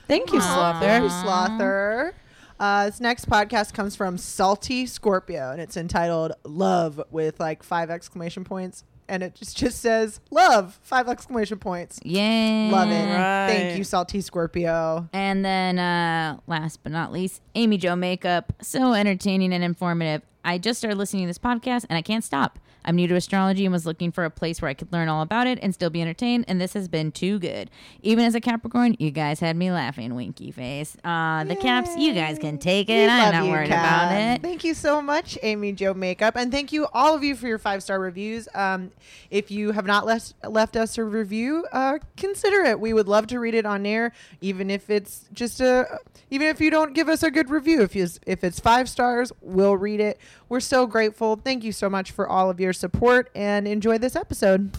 Thank 0.08 0.32
you, 0.32 0.40
Aw. 0.40 0.80
Thank 0.80 1.04
you, 1.04 1.10
Slother. 1.10 2.12
Slother. 2.58 2.82
Uh, 2.82 2.86
this 2.86 3.00
next 3.00 3.28
podcast 3.28 3.74
comes 3.74 3.96
from 3.96 4.18
Salty 4.18 4.86
Scorpio, 4.86 5.50
and 5.50 5.60
it's 5.60 5.76
entitled 5.76 6.32
"Love" 6.44 7.00
with 7.10 7.38
like 7.40 7.62
five 7.62 7.90
exclamation 7.90 8.44
points. 8.44 8.84
and 9.08 9.22
it 9.22 9.34
just, 9.36 9.56
just 9.56 9.80
says 9.80 10.18
love 10.30 10.78
five 10.82 11.08
exclamation 11.08 11.58
points. 11.58 12.00
Yeah. 12.02 12.70
Love 12.72 12.90
it. 12.90 13.04
Right. 13.06 13.46
Thank 13.48 13.78
you, 13.78 13.84
Salty 13.84 14.20
Scorpio. 14.20 15.08
And 15.12 15.44
then 15.44 15.78
uh, 15.78 16.38
last 16.48 16.82
but 16.82 16.90
not 16.90 17.12
least, 17.12 17.40
Amy 17.54 17.78
Joe 17.78 17.94
Makeup. 17.96 18.52
So 18.62 18.94
entertaining 18.94 19.52
and 19.52 19.62
informative. 19.62 20.22
I 20.46 20.58
just 20.58 20.78
started 20.78 20.96
listening 20.96 21.24
to 21.24 21.26
this 21.26 21.38
podcast 21.38 21.86
and 21.90 21.98
I 21.98 22.02
can't 22.02 22.22
stop. 22.24 22.58
I'm 22.86 22.94
new 22.94 23.08
to 23.08 23.16
astrology 23.16 23.64
and 23.64 23.72
was 23.72 23.84
looking 23.84 24.12
for 24.12 24.24
a 24.24 24.30
place 24.30 24.62
where 24.62 24.68
I 24.68 24.74
could 24.74 24.92
learn 24.92 25.08
all 25.08 25.20
about 25.20 25.48
it 25.48 25.58
and 25.60 25.74
still 25.74 25.90
be 25.90 26.00
entertained, 26.00 26.44
and 26.46 26.60
this 26.60 26.72
has 26.74 26.86
been 26.86 27.10
too 27.10 27.40
good. 27.40 27.68
Even 28.02 28.24
as 28.24 28.36
a 28.36 28.40
Capricorn, 28.40 28.94
you 29.00 29.10
guys 29.10 29.40
had 29.40 29.56
me 29.56 29.72
laughing, 29.72 30.14
winky 30.14 30.52
face. 30.52 30.96
Uh, 31.02 31.42
the 31.42 31.56
caps, 31.56 31.90
you 31.96 32.14
guys 32.14 32.38
can 32.38 32.58
take 32.58 32.88
it. 32.88 33.06
We 33.06 33.08
I'm 33.08 33.32
not 33.32 33.44
you, 33.44 33.50
worried 33.50 33.70
Kat. 33.70 33.84
about 33.84 34.20
it. 34.34 34.42
Thank 34.42 34.62
you 34.62 34.72
so 34.72 35.02
much, 35.02 35.36
Amy 35.42 35.72
Joe 35.72 35.94
Makeup, 35.94 36.36
and 36.36 36.52
thank 36.52 36.72
you 36.72 36.86
all 36.92 37.12
of 37.16 37.24
you 37.24 37.34
for 37.34 37.48
your 37.48 37.58
five 37.58 37.82
star 37.82 37.98
reviews. 37.98 38.48
Um, 38.54 38.92
if 39.30 39.50
you 39.50 39.72
have 39.72 39.86
not 39.86 40.06
left 40.06 40.34
left 40.48 40.76
us 40.76 40.96
a 40.96 41.02
review, 41.02 41.66
uh, 41.72 41.98
consider 42.16 42.62
it. 42.62 42.78
We 42.78 42.92
would 42.92 43.08
love 43.08 43.26
to 43.28 43.40
read 43.40 43.54
it 43.54 43.66
on 43.66 43.84
air, 43.84 44.12
even 44.40 44.70
if 44.70 44.90
it's 44.90 45.24
just 45.32 45.60
a, 45.60 45.98
even 46.30 46.46
if 46.46 46.60
you 46.60 46.70
don't 46.70 46.94
give 46.94 47.08
us 47.08 47.24
a 47.24 47.32
good 47.32 47.50
review. 47.50 47.82
If 47.82 47.96
you 47.96 48.06
if 48.28 48.44
it's 48.44 48.60
five 48.60 48.88
stars, 48.88 49.32
we'll 49.40 49.76
read 49.76 49.98
it. 49.98 50.20
We're 50.48 50.60
so 50.60 50.86
grateful. 50.86 51.36
Thank 51.36 51.64
you 51.64 51.72
so 51.72 51.88
much 51.90 52.10
for 52.10 52.28
all 52.28 52.50
of 52.50 52.60
your 52.60 52.72
support, 52.72 53.30
and 53.34 53.66
enjoy 53.66 53.98
this 53.98 54.16
episode. 54.16 54.70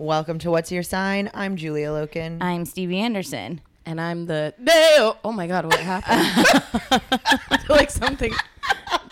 Welcome 0.00 0.38
to 0.38 0.50
What's 0.50 0.72
Your 0.72 0.82
Sign? 0.82 1.30
I'm 1.34 1.56
Julia 1.56 1.88
Loken. 1.88 2.38
I'm 2.40 2.64
Stevie 2.64 3.00
Anderson. 3.00 3.60
And 3.84 4.00
I'm 4.00 4.24
the 4.24 4.54
Dale. 4.64 5.18
Oh 5.22 5.30
my 5.30 5.46
god, 5.46 5.66
what 5.66 5.78
happened? 5.78 7.02
I 7.50 7.58
feel 7.58 7.76
like 7.76 7.90
something 7.90 8.32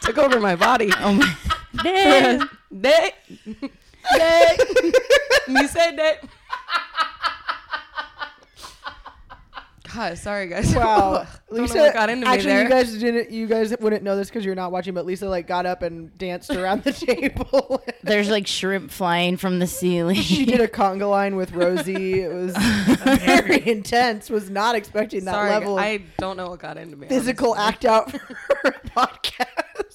took 0.01 0.17
over 0.17 0.41
my 0.41 0.57
body. 0.57 0.91
Oh 1.01 1.13
my. 1.13 1.31
Damn. 1.83 2.49
Day. 2.81 3.13
Day. 4.17 4.57
you 5.47 5.69
said 5.69 5.97
that. 5.99 6.25
God, 9.99 10.17
sorry 10.17 10.47
guys. 10.47 10.73
Wow, 10.79 11.27
Lisa 11.51 11.91
got 11.93 12.09
into 12.09 12.25
me 12.27 12.33
actually, 12.33 12.51
there. 12.51 12.63
you 12.63 12.69
guys 12.69 12.99
didn't. 12.99 13.31
You 13.33 13.47
guys 13.49 13.75
wouldn't 13.81 14.05
know 14.05 14.17
this 14.17 14.29
because 14.29 14.45
you're 14.45 14.55
not 14.55 14.71
watching. 14.71 14.95
But 14.95 15.07
Lisa 15.07 15.29
like 15.29 15.49
got 15.49 15.67
up 15.67 15.83
and 15.83 16.17
danced 16.17 16.51
around 16.51 16.85
the 16.85 16.93
table. 16.93 17.83
There's 18.05 18.31
like 18.31 18.47
shrimp 18.47 18.93
flying 18.93 19.37
from 19.37 19.59
the 19.59 19.67
ceiling. 19.67 20.15
she 20.17 20.45
did 20.45 20.61
a 20.61 20.69
conga 20.69 21.11
line 21.11 21.35
with 21.35 21.51
Rosie. 21.51 22.21
It 22.21 22.33
was 22.33 22.57
very 22.57 23.67
intense. 23.67 24.31
Was 24.31 24.49
not 24.49 24.77
expecting 24.77 25.25
that 25.25 25.33
sorry, 25.35 25.51
level 25.51 25.79
of 25.79 25.85
I 25.85 26.03
don't 26.19 26.37
know 26.37 26.51
what 26.51 26.61
got 26.61 26.77
into 26.77 26.97
me. 26.97 27.09
physical 27.09 27.55
honestly. 27.55 27.69
act 27.69 27.85
out 27.85 28.11
for 28.13 28.19
her 28.63 28.73
podcast. 28.97 29.88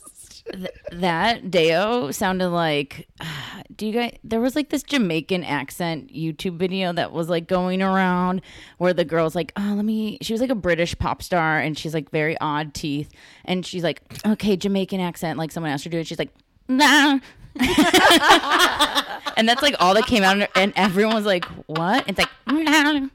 Th- 0.53 0.69
that 0.91 1.50
Deo 1.50 2.12
sounded 2.12 2.50
like 2.50 3.07
do 3.75 3.88
you 3.88 3.93
guys 3.93 4.17
there 4.24 4.39
was 4.39 4.55
like 4.55 4.69
this 4.69 4.83
Jamaican 4.83 5.43
accent 5.43 6.13
YouTube 6.13 6.57
video 6.57 6.93
that 6.93 7.12
was 7.12 7.27
like 7.27 7.48
going 7.48 7.81
around 7.81 8.41
where 8.77 8.93
the 8.93 9.03
girl's 9.03 9.36
like 9.36 9.51
oh 9.57 9.74
let 9.75 9.83
me 9.83 10.19
she 10.22 10.31
was 10.31 10.41
like 10.41 10.51
a 10.51 10.55
British 10.55 10.98
pop 10.98 11.24
star 11.24 11.60
and 11.60 11.77
she's 11.77 11.93
like 11.93 12.12
very 12.12 12.38
odd 12.39 12.74
teeth 12.74 13.10
and 13.45 13.65
she's 13.65 13.83
like 13.83 14.01
okay 14.25 14.55
Jamaican 14.55 15.00
accent 15.00 15.39
like 15.39 15.51
someone 15.51 15.72
asked 15.72 15.83
her 15.86 15.89
to 15.89 15.98
do 15.98 16.01
it 16.01 16.07
she's 16.07 16.19
like 16.19 16.33
nah 16.67 17.19
and 19.38 19.48
that's 19.48 19.62
like 19.62 19.75
all 19.79 19.93
that 19.93 20.05
came 20.07 20.24
out 20.24 20.50
and 20.55 20.74
everyone 20.75 21.15
was 21.15 21.25
like 21.25 21.45
what 21.67 22.03
it's 22.07 22.17
like 22.19 22.29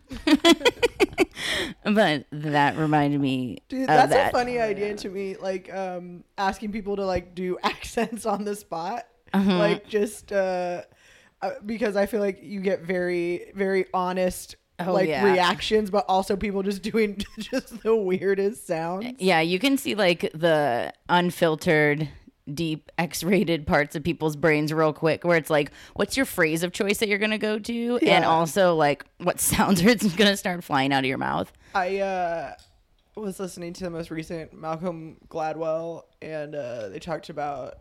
but 1.85 2.25
that 2.31 2.77
reminded 2.77 3.21
me 3.21 3.59
Dude, 3.69 3.89
that's 3.89 4.13
that. 4.13 4.29
a 4.29 4.33
funny 4.33 4.59
idea 4.59 4.95
to 4.97 5.09
me. 5.09 5.37
Like 5.37 5.73
um, 5.73 6.25
asking 6.37 6.73
people 6.73 6.97
to 6.97 7.05
like 7.05 7.35
do 7.35 7.59
accents 7.63 8.27
on 8.27 8.45
the 8.45 8.55
spot, 8.57 9.07
Uh-huh. 9.33 9.59
like 9.59 9.87
just 9.89 10.33
uh, 10.33 10.83
uh, 11.43 11.51
because 11.65 11.97
I 11.97 12.07
feel 12.07 12.21
like 12.21 12.41
you 12.43 12.61
get 12.61 12.83
very 12.83 13.53
very 13.55 13.87
honest. 13.95 14.57
Oh, 14.81 14.93
like 14.93 15.09
yeah. 15.09 15.25
reactions, 15.25 15.91
but 15.91 16.05
also 16.09 16.37
people 16.37 16.63
just 16.63 16.83
doing 16.83 17.21
just 17.41 17.83
the 17.83 17.97
weirdest 17.97 18.65
sounds. 18.65 19.13
Yeah, 19.19 19.41
you 19.41 19.59
can 19.59 19.77
see 19.77 19.97
like 19.97 20.31
the 20.35 20.93
unfiltered, 21.09 22.09
deep 22.55 22.91
X-rated 22.99 23.67
parts 23.67 23.97
of 23.97 24.03
people's 24.03 24.37
brains 24.37 24.73
real 24.73 24.93
quick, 24.93 25.25
where 25.25 25.37
it's 25.37 25.51
like, 25.51 25.71
what's 25.95 26.17
your 26.17 26.27
phrase 26.27 26.63
of 26.63 26.73
choice 26.73 26.99
that 26.99 27.09
you're 27.09 27.19
gonna 27.19 27.39
go 27.39 27.59
to, 27.59 27.99
and 27.99 28.25
also 28.25 28.75
like 28.75 29.05
what 29.19 29.41
sounds 29.41 29.83
are 29.83 29.95
gonna 30.17 30.37
start 30.37 30.65
flying 30.65 30.93
out 30.93 31.01
of 31.05 31.09
your 31.09 31.19
mouth. 31.19 31.53
I 31.75 31.99
uh, 31.99 32.55
was 33.17 33.39
listening 33.41 33.73
to 33.75 33.85
the 33.85 33.91
most 33.91 34.11
recent 34.11 34.53
Malcolm 34.53 35.17
Gladwell, 35.29 36.05
and 36.23 36.55
uh, 36.55 36.89
they 36.89 36.99
talked 36.99 37.29
about 37.29 37.79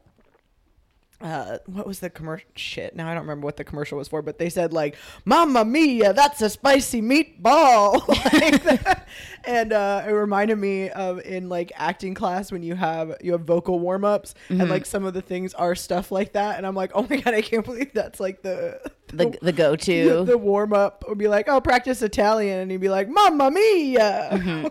uh, 1.19 1.57
what 1.65 1.87
was 1.87 1.99
the 1.99 2.09
commercial? 2.11 2.47
Shit, 2.55 2.95
now 2.95 3.09
I 3.09 3.13
don't 3.13 3.23
remember 3.23 3.45
what 3.45 3.57
the 3.57 3.63
commercial 3.63 3.97
was 3.97 4.07
for, 4.07 4.21
but 4.21 4.37
they 4.37 4.49
said 4.49 4.71
like, 4.71 4.95
"Mamma 5.25 5.65
mia, 5.65 6.13
that's 6.13 6.41
a 6.43 6.49
spicy 6.49 7.01
meatball," 7.01 8.07
like 8.87 8.99
and 9.43 9.73
uh, 9.73 10.03
it 10.07 10.11
reminded 10.11 10.57
me 10.57 10.89
of 10.89 11.19
in 11.21 11.49
like 11.49 11.71
acting 11.75 12.13
class 12.13 12.51
when 12.51 12.61
you 12.61 12.75
have 12.75 13.15
you 13.21 13.31
have 13.31 13.41
vocal 13.41 13.79
warm 13.79 14.05
ups, 14.05 14.35
and 14.49 14.69
like 14.69 14.85
some 14.85 15.05
of 15.05 15.15
the 15.15 15.21
things 15.23 15.55
are 15.55 15.73
stuff 15.73 16.11
like 16.11 16.33
that, 16.33 16.57
and 16.57 16.67
I'm 16.67 16.75
like, 16.75 16.91
oh 16.93 17.07
my 17.09 17.17
god, 17.17 17.33
I 17.33 17.41
can't 17.41 17.65
believe 17.65 17.93
that's 17.93 18.19
like 18.19 18.43
the 18.43 18.79
The 19.07 19.37
the 19.41 19.53
go 19.53 19.75
to 19.75 20.23
the 20.25 20.37
warm 20.37 20.73
up 20.73 21.05
would 21.07 21.17
be 21.17 21.29
like, 21.29 21.47
oh, 21.47 21.61
practice 21.61 22.01
Italian, 22.01 22.59
and 22.59 22.69
he'd 22.69 22.81
be 22.81 22.89
like, 22.89 23.07
"Mamma 23.09 23.49
mia." 23.51 24.69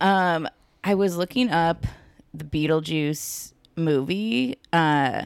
Um, 0.00 0.46
I 0.84 0.94
was 0.94 1.16
looking 1.16 1.50
up 1.50 1.86
the 2.34 2.44
Beetlejuice 2.44 3.54
movie, 3.76 4.58
uh, 4.72 5.24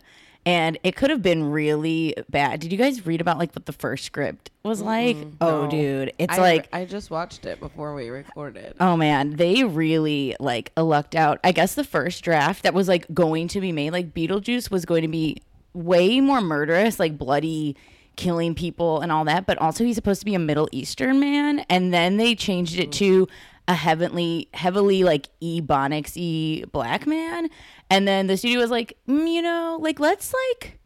and 0.50 0.78
it 0.82 0.96
could 0.96 1.10
have 1.10 1.22
been 1.22 1.52
really 1.52 2.12
bad. 2.28 2.58
Did 2.58 2.72
you 2.72 2.78
guys 2.78 3.06
read 3.06 3.20
about 3.20 3.38
like 3.38 3.54
what 3.54 3.66
the 3.66 3.72
first 3.72 4.04
script 4.04 4.50
was 4.64 4.82
like? 4.82 5.16
Oh, 5.40 5.62
no. 5.62 5.70
dude, 5.70 6.12
it's 6.18 6.36
I, 6.36 6.38
like 6.38 6.68
I 6.72 6.86
just 6.86 7.08
watched 7.08 7.46
it 7.46 7.60
before 7.60 7.94
we 7.94 8.08
recorded. 8.08 8.74
Oh 8.80 8.96
man, 8.96 9.36
they 9.36 9.62
really 9.62 10.34
like 10.40 10.72
lucked 10.76 11.14
out. 11.14 11.38
I 11.44 11.52
guess 11.52 11.74
the 11.74 11.84
first 11.84 12.24
draft 12.24 12.64
that 12.64 12.74
was 12.74 12.88
like 12.88 13.06
going 13.14 13.46
to 13.46 13.60
be 13.60 13.70
made, 13.70 13.92
like 13.92 14.12
Beetlejuice 14.12 14.72
was 14.72 14.84
going 14.84 15.02
to 15.02 15.08
be 15.08 15.40
way 15.72 16.20
more 16.20 16.40
murderous, 16.40 16.98
like 16.98 17.16
bloody 17.16 17.76
killing 18.16 18.56
people 18.56 19.02
and 19.02 19.12
all 19.12 19.24
that, 19.26 19.46
but 19.46 19.56
also 19.58 19.84
he's 19.84 19.94
supposed 19.94 20.20
to 20.20 20.26
be 20.26 20.34
a 20.34 20.40
Middle 20.40 20.68
Eastern 20.72 21.20
man. 21.20 21.60
And 21.70 21.94
then 21.94 22.16
they 22.16 22.34
changed 22.34 22.80
it 22.80 22.88
mm. 22.88 22.94
to 22.94 23.28
a 23.70 23.74
heavily 23.74 24.48
heavily 24.52 25.04
like 25.04 25.28
ebonics 25.40 26.16
e 26.16 26.64
black 26.72 27.06
man. 27.06 27.48
And 27.88 28.06
then 28.06 28.26
the 28.26 28.36
studio 28.36 28.58
was 28.60 28.70
like, 28.70 28.96
mm, 29.08 29.32
you 29.32 29.40
know, 29.42 29.78
like 29.80 30.00
let's 30.00 30.34
like 30.52 30.78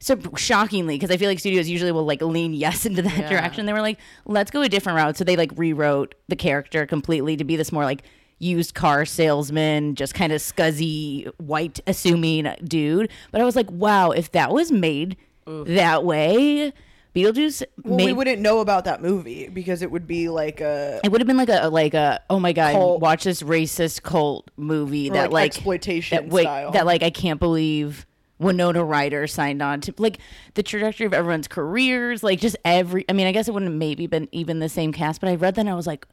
so 0.00 0.16
shockingly 0.36 0.94
because 0.94 1.10
i 1.10 1.16
feel 1.16 1.28
like 1.28 1.40
studios 1.40 1.68
usually 1.68 1.90
will 1.90 2.04
like 2.06 2.22
lean 2.22 2.54
yes 2.54 2.86
into 2.86 3.02
that 3.02 3.18
Yeah. 3.18 3.28
direction 3.28 3.66
they 3.66 3.72
were 3.72 3.80
like 3.80 3.98
let's 4.26 4.48
go 4.48 4.62
a 4.62 4.68
different 4.68 4.96
route 4.96 5.16
so 5.16 5.24
they 5.24 5.34
like 5.34 5.50
rewrote 5.56 6.14
the 6.28 6.36
character 6.36 6.86
completely 6.86 7.36
to 7.36 7.42
be 7.42 7.56
this 7.56 7.72
more 7.72 7.84
like 7.84 8.02
used 8.38 8.76
car 8.76 9.04
salesman 9.04 9.96
just 9.96 10.14
kind 10.14 10.32
of 10.32 10.40
scuzzy 10.40 11.26
white 11.38 11.80
assuming 11.88 12.46
dude 12.62 13.10
but 13.32 13.40
i 13.40 13.44
was 13.44 13.56
like 13.56 13.68
wow 13.72 14.12
if 14.12 14.30
that 14.30 14.52
was 14.52 14.70
made 14.70 15.16
that 15.46 16.04
way 16.04 16.72
beetlejuice 17.18 17.62
Well, 17.82 17.96
made 17.96 18.06
we 18.06 18.12
wouldn't 18.12 18.40
know 18.40 18.60
about 18.60 18.84
that 18.84 19.02
movie 19.02 19.48
because 19.48 19.82
it 19.82 19.90
would 19.90 20.06
be 20.06 20.28
like 20.28 20.60
a 20.60 21.00
it 21.04 21.10
would 21.10 21.20
have 21.20 21.26
been 21.26 21.36
like 21.36 21.48
a 21.48 21.68
like 21.68 21.94
a 21.94 22.20
oh 22.30 22.40
my 22.40 22.52
god 22.52 22.72
Cult. 22.72 23.00
watch 23.00 23.24
this 23.24 23.42
racist 23.42 24.02
cult 24.02 24.50
movie 24.56 25.10
that 25.10 25.30
like, 25.30 25.32
like 25.32 25.56
exploitation 25.56 26.16
that, 26.16 26.32
wait, 26.32 26.44
style. 26.44 26.70
that 26.72 26.86
like 26.86 27.02
I 27.02 27.10
can't 27.10 27.40
believe 27.40 28.06
Winona 28.38 28.84
Ryder 28.84 29.26
signed 29.26 29.62
on 29.62 29.80
to 29.82 29.94
like 29.98 30.18
the 30.54 30.62
trajectory 30.62 31.06
of 31.06 31.14
everyone's 31.14 31.48
careers 31.48 32.22
like 32.22 32.40
just 32.40 32.56
every 32.64 33.04
I 33.08 33.12
mean 33.12 33.26
I 33.26 33.32
guess 33.32 33.48
it 33.48 33.54
wouldn't 33.54 33.72
have 33.72 33.78
maybe 33.78 34.06
been 34.06 34.28
even 34.32 34.60
the 34.60 34.68
same 34.68 34.92
cast 34.92 35.20
but 35.20 35.28
I 35.28 35.34
read 35.34 35.56
that 35.56 35.62
and 35.62 35.70
I 35.70 35.74
was 35.74 35.86
like 35.86 36.06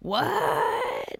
what 0.00 0.24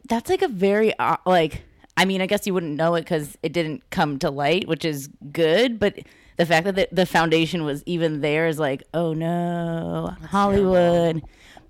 that's 0.09 0.31
like 0.31 0.43
a 0.43 0.49
very 0.49 0.97
uh, 0.99 1.17
like 1.27 1.65
I 1.97 2.05
mean 2.05 2.21
I 2.21 2.27
guess 2.27 2.47
you 2.47 2.55
wouldn't 2.55 2.77
know 2.77 2.95
it 2.95 3.03
because 3.03 3.37
it 3.43 3.53
didn't 3.53 3.89
come 3.91 4.19
to 4.21 4.31
light 4.31 4.69
which 4.69 4.85
is 4.85 5.09
good 5.33 5.79
but 5.81 5.99
the 6.37 6.47
fact 6.47 6.65
that 6.65 6.75
the, 6.75 6.89
the 6.91 7.07
foundation 7.07 7.65
was 7.65 7.83
even 7.87 8.21
there 8.21 8.47
is 8.47 8.59
like, 8.59 8.83
oh 8.93 9.13
no, 9.13 10.15
Hollywood. 10.31 11.23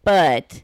But 0.03 0.63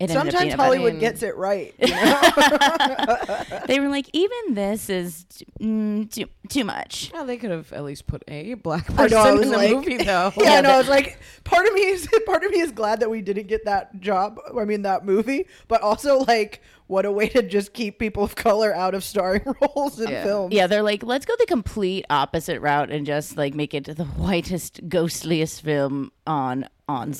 it 0.00 0.10
ended 0.10 0.16
up 0.16 0.22
Sometimes 0.24 0.42
being 0.44 0.52
a 0.54 0.62
Hollywood 0.62 1.00
gets 1.00 1.22
it 1.24 1.36
right. 1.36 1.74
you 1.78 1.88
know? 1.94 3.60
they 3.66 3.80
were 3.80 3.88
like, 3.88 4.08
even 4.12 4.54
this 4.54 4.88
is 4.88 5.24
t- 5.24 5.46
mm, 5.60 6.10
too 6.12 6.26
too 6.48 6.64
much. 6.64 7.10
Yeah, 7.12 7.24
they 7.24 7.36
could 7.36 7.50
have 7.50 7.72
at 7.72 7.82
least 7.84 8.06
put 8.06 8.22
a 8.28 8.54
black 8.54 8.86
person 8.86 9.10
know, 9.10 9.40
in 9.40 9.50
the 9.50 9.56
like- 9.56 9.70
movie, 9.74 9.96
though. 9.98 10.32
yeah, 10.36 10.42
Yeah, 10.54 10.60
no, 10.60 10.68
I 10.70 10.72
the- 10.74 10.78
was 10.78 10.88
like, 10.88 11.18
part 11.44 11.66
of 11.66 11.74
me 11.74 11.80
is 11.86 12.08
part 12.26 12.44
of 12.44 12.50
me 12.52 12.60
is 12.60 12.70
glad 12.72 13.00
that 13.00 13.10
we 13.10 13.22
didn't 13.22 13.48
get 13.48 13.64
that 13.64 14.00
job. 14.00 14.38
I 14.58 14.64
mean, 14.64 14.82
that 14.82 15.04
movie, 15.04 15.46
but 15.66 15.82
also 15.82 16.18
like, 16.20 16.62
what 16.86 17.04
a 17.04 17.10
way 17.12 17.28
to 17.30 17.42
just 17.42 17.72
keep 17.72 17.98
people 17.98 18.22
of 18.22 18.34
color 18.36 18.72
out 18.74 18.94
of 18.94 19.02
starring 19.04 19.42
roles 19.60 20.00
in 20.00 20.08
Yeah. 20.10 20.22
films. 20.22 20.54
Yeah, 20.54 20.66
they're 20.68 20.82
like, 20.82 21.02
let's 21.02 21.26
go 21.26 21.34
the 21.38 21.46
complete 21.46 22.04
opposite 22.08 22.60
route 22.60 22.90
and 22.90 23.04
just 23.04 23.36
like 23.36 23.54
make 23.54 23.74
it 23.74 23.84
the 23.84 24.04
whitest, 24.04 24.88
ghostliest 24.88 25.60
film 25.62 26.12
on 26.26 26.68
on 26.88 27.12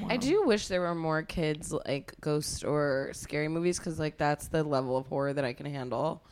Ziploc. 0.00 0.12
I 0.12 0.16
do 0.16 0.44
wish 0.46 0.68
there 0.68 0.80
were 0.80 0.94
more 0.94 1.22
kids 1.22 1.72
like 1.86 2.12
ghost 2.20 2.64
or 2.64 3.10
scary 3.12 3.48
movies 3.48 3.78
because 3.78 3.98
like 3.98 4.16
that's 4.18 4.48
the 4.48 4.62
level 4.64 4.96
of 4.96 5.06
horror 5.06 5.32
that 5.32 5.44
I 5.44 5.52
can 5.52 5.66
handle. 5.66 6.22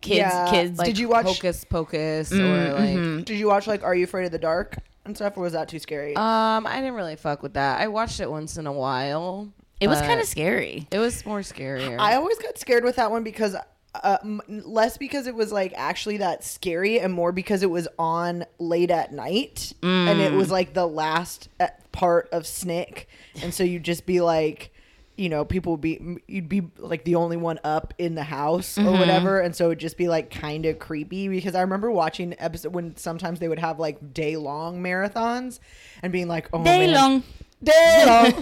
Kids, 0.00 0.18
Yeah. 0.18 0.50
kids. 0.50 0.78
Like 0.78 0.86
Did 0.86 0.98
you 0.98 1.08
watch- 1.08 1.26
Hocus 1.26 1.64
Pocus 1.64 2.30
Mm, 2.30 2.40
or 2.40 2.72
like? 2.74 2.88
mm-hmm. 2.90 3.22
Did 3.22 3.38
you 3.38 3.46
watch 3.48 3.66
like 3.66 3.82
Are 3.82 3.94
You 3.94 4.04
Afraid 4.04 4.26
of 4.26 4.32
the 4.32 4.38
Dark 4.38 4.76
and 5.04 5.16
stuff, 5.16 5.36
or 5.36 5.40
was 5.42 5.52
that 5.54 5.68
too 5.68 5.78
scary? 5.78 6.14
Um, 6.16 6.66
I 6.66 6.76
didn't 6.76 6.94
really 6.94 7.16
fuck 7.16 7.42
with 7.42 7.54
that. 7.54 7.80
I 7.80 7.88
watched 7.88 8.20
it 8.20 8.30
once 8.30 8.56
in 8.58 8.66
a 8.66 8.72
while. 8.72 9.48
it 9.80 9.88
was 9.88 10.00
kind 10.00 10.20
of 10.20 10.26
scary. 10.26 10.86
It 10.90 10.98
was 10.98 11.24
more 11.24 11.40
scarier. 11.40 11.98
I 11.98 12.14
always 12.16 12.38
got 12.38 12.58
scared 12.58 12.84
with 12.84 12.96
that 12.96 13.10
one 13.10 13.22
because 13.24 13.56
uh, 13.94 14.18
m- 14.22 14.40
less 14.48 14.96
because 14.98 15.26
it 15.26 15.34
was 15.34 15.50
like 15.52 15.72
actually 15.76 16.18
that 16.18 16.44
scary 16.44 17.00
and 17.00 17.12
more 17.12 17.32
because 17.32 17.62
it 17.62 17.70
was 17.70 17.88
on 17.98 18.44
late 18.58 18.90
at 18.90 19.12
night. 19.12 19.72
And 19.82 20.20
it 20.20 20.32
was 20.32 20.50
like 20.50 20.74
the 20.74 20.86
last 20.86 21.48
uh, 21.58 21.68
part 21.92 22.28
of 22.32 22.46
Snick. 22.46 23.08
And 23.42 23.52
so 23.52 23.64
you'd 23.64 23.84
just 23.84 24.06
be 24.06 24.20
like 24.20 24.70
you 25.16 25.28
know 25.28 25.44
people 25.44 25.72
would 25.72 25.80
be 25.80 26.18
you'd 26.28 26.48
be 26.48 26.62
like 26.78 27.02
the 27.02 27.16
only 27.16 27.36
one 27.36 27.58
up 27.64 27.92
in 27.98 28.14
the 28.14 28.22
house 28.22 28.78
or 28.78 28.92
whatever. 28.92 29.40
And 29.40 29.56
so 29.56 29.66
it'd 29.66 29.80
just 29.80 29.96
be 29.96 30.06
like 30.06 30.30
kind 30.30 30.64
of 30.66 30.78
creepy 30.78 31.26
because 31.28 31.56
I 31.56 31.62
remember 31.62 31.90
watching 31.90 32.36
episode 32.38 32.72
when 32.72 32.94
sometimes 32.96 33.40
they 33.40 33.48
would 33.48 33.58
have 33.58 33.80
like 33.80 34.14
day 34.14 34.36
long 34.36 34.80
marathons 34.80 35.58
and 36.02 36.12
being 36.12 36.28
like 36.28 36.48
oh 36.52 36.62
Day 36.62 36.86
man, 36.86 36.94
long. 36.94 37.22
day 37.64 38.04
long 38.06 38.32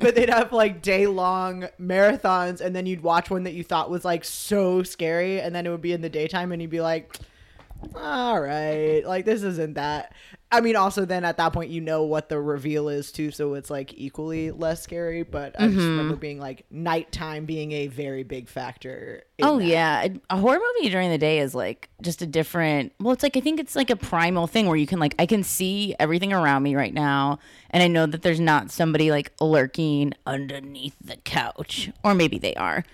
but 0.00 0.14
they'd 0.14 0.30
have 0.30 0.52
like 0.52 0.82
day 0.82 1.06
long 1.06 1.68
marathons 1.80 2.60
and 2.60 2.74
then 2.74 2.86
you'd 2.86 3.02
watch 3.02 3.30
one 3.30 3.44
that 3.44 3.54
you 3.54 3.62
thought 3.62 3.90
was 3.90 4.04
like 4.04 4.24
so 4.24 4.82
scary 4.82 5.40
and 5.40 5.54
then 5.54 5.66
it 5.66 5.70
would 5.70 5.80
be 5.80 5.92
in 5.92 6.00
the 6.00 6.08
daytime 6.08 6.52
and 6.52 6.60
you'd 6.60 6.70
be 6.70 6.80
like 6.80 7.16
all 7.94 8.40
right 8.40 9.02
like 9.04 9.24
this 9.24 9.42
isn't 9.42 9.74
that 9.74 10.12
i 10.52 10.60
mean 10.60 10.76
also 10.76 11.04
then 11.04 11.24
at 11.24 11.36
that 11.36 11.52
point 11.52 11.70
you 11.70 11.80
know 11.80 12.02
what 12.02 12.28
the 12.28 12.40
reveal 12.40 12.88
is 12.88 13.12
too 13.12 13.30
so 13.30 13.54
it's 13.54 13.70
like 13.70 13.94
equally 13.94 14.50
less 14.50 14.82
scary 14.82 15.22
but 15.22 15.54
i 15.58 15.66
just 15.66 15.78
mm-hmm. 15.78 15.88
remember 15.88 16.16
being 16.16 16.38
like 16.38 16.64
nighttime 16.70 17.44
being 17.44 17.72
a 17.72 17.86
very 17.86 18.22
big 18.22 18.48
factor 18.48 19.22
in 19.38 19.46
Oh 19.46 19.58
that. 19.58 19.64
yeah, 19.64 20.06
a 20.28 20.36
horror 20.36 20.58
movie 20.76 20.90
during 20.90 21.10
the 21.10 21.18
day 21.18 21.38
is 21.38 21.54
like 21.54 21.88
just 22.02 22.22
a 22.22 22.26
different. 22.26 22.92
Well, 23.00 23.12
it's 23.12 23.22
like 23.22 23.36
I 23.36 23.40
think 23.40 23.58
it's 23.58 23.74
like 23.74 23.90
a 23.90 23.96
primal 23.96 24.46
thing 24.46 24.66
where 24.66 24.76
you 24.76 24.86
can 24.86 24.98
like 24.98 25.14
I 25.18 25.26
can 25.26 25.42
see 25.42 25.94
everything 25.98 26.32
around 26.32 26.62
me 26.62 26.74
right 26.74 26.92
now, 26.92 27.38
and 27.70 27.82
I 27.82 27.86
know 27.86 28.06
that 28.06 28.22
there's 28.22 28.40
not 28.40 28.70
somebody 28.70 29.10
like 29.10 29.32
lurking 29.40 30.12
underneath 30.26 30.96
the 31.02 31.16
couch, 31.16 31.90
or 32.04 32.14
maybe 32.14 32.38
they 32.38 32.54
are. 32.54 32.84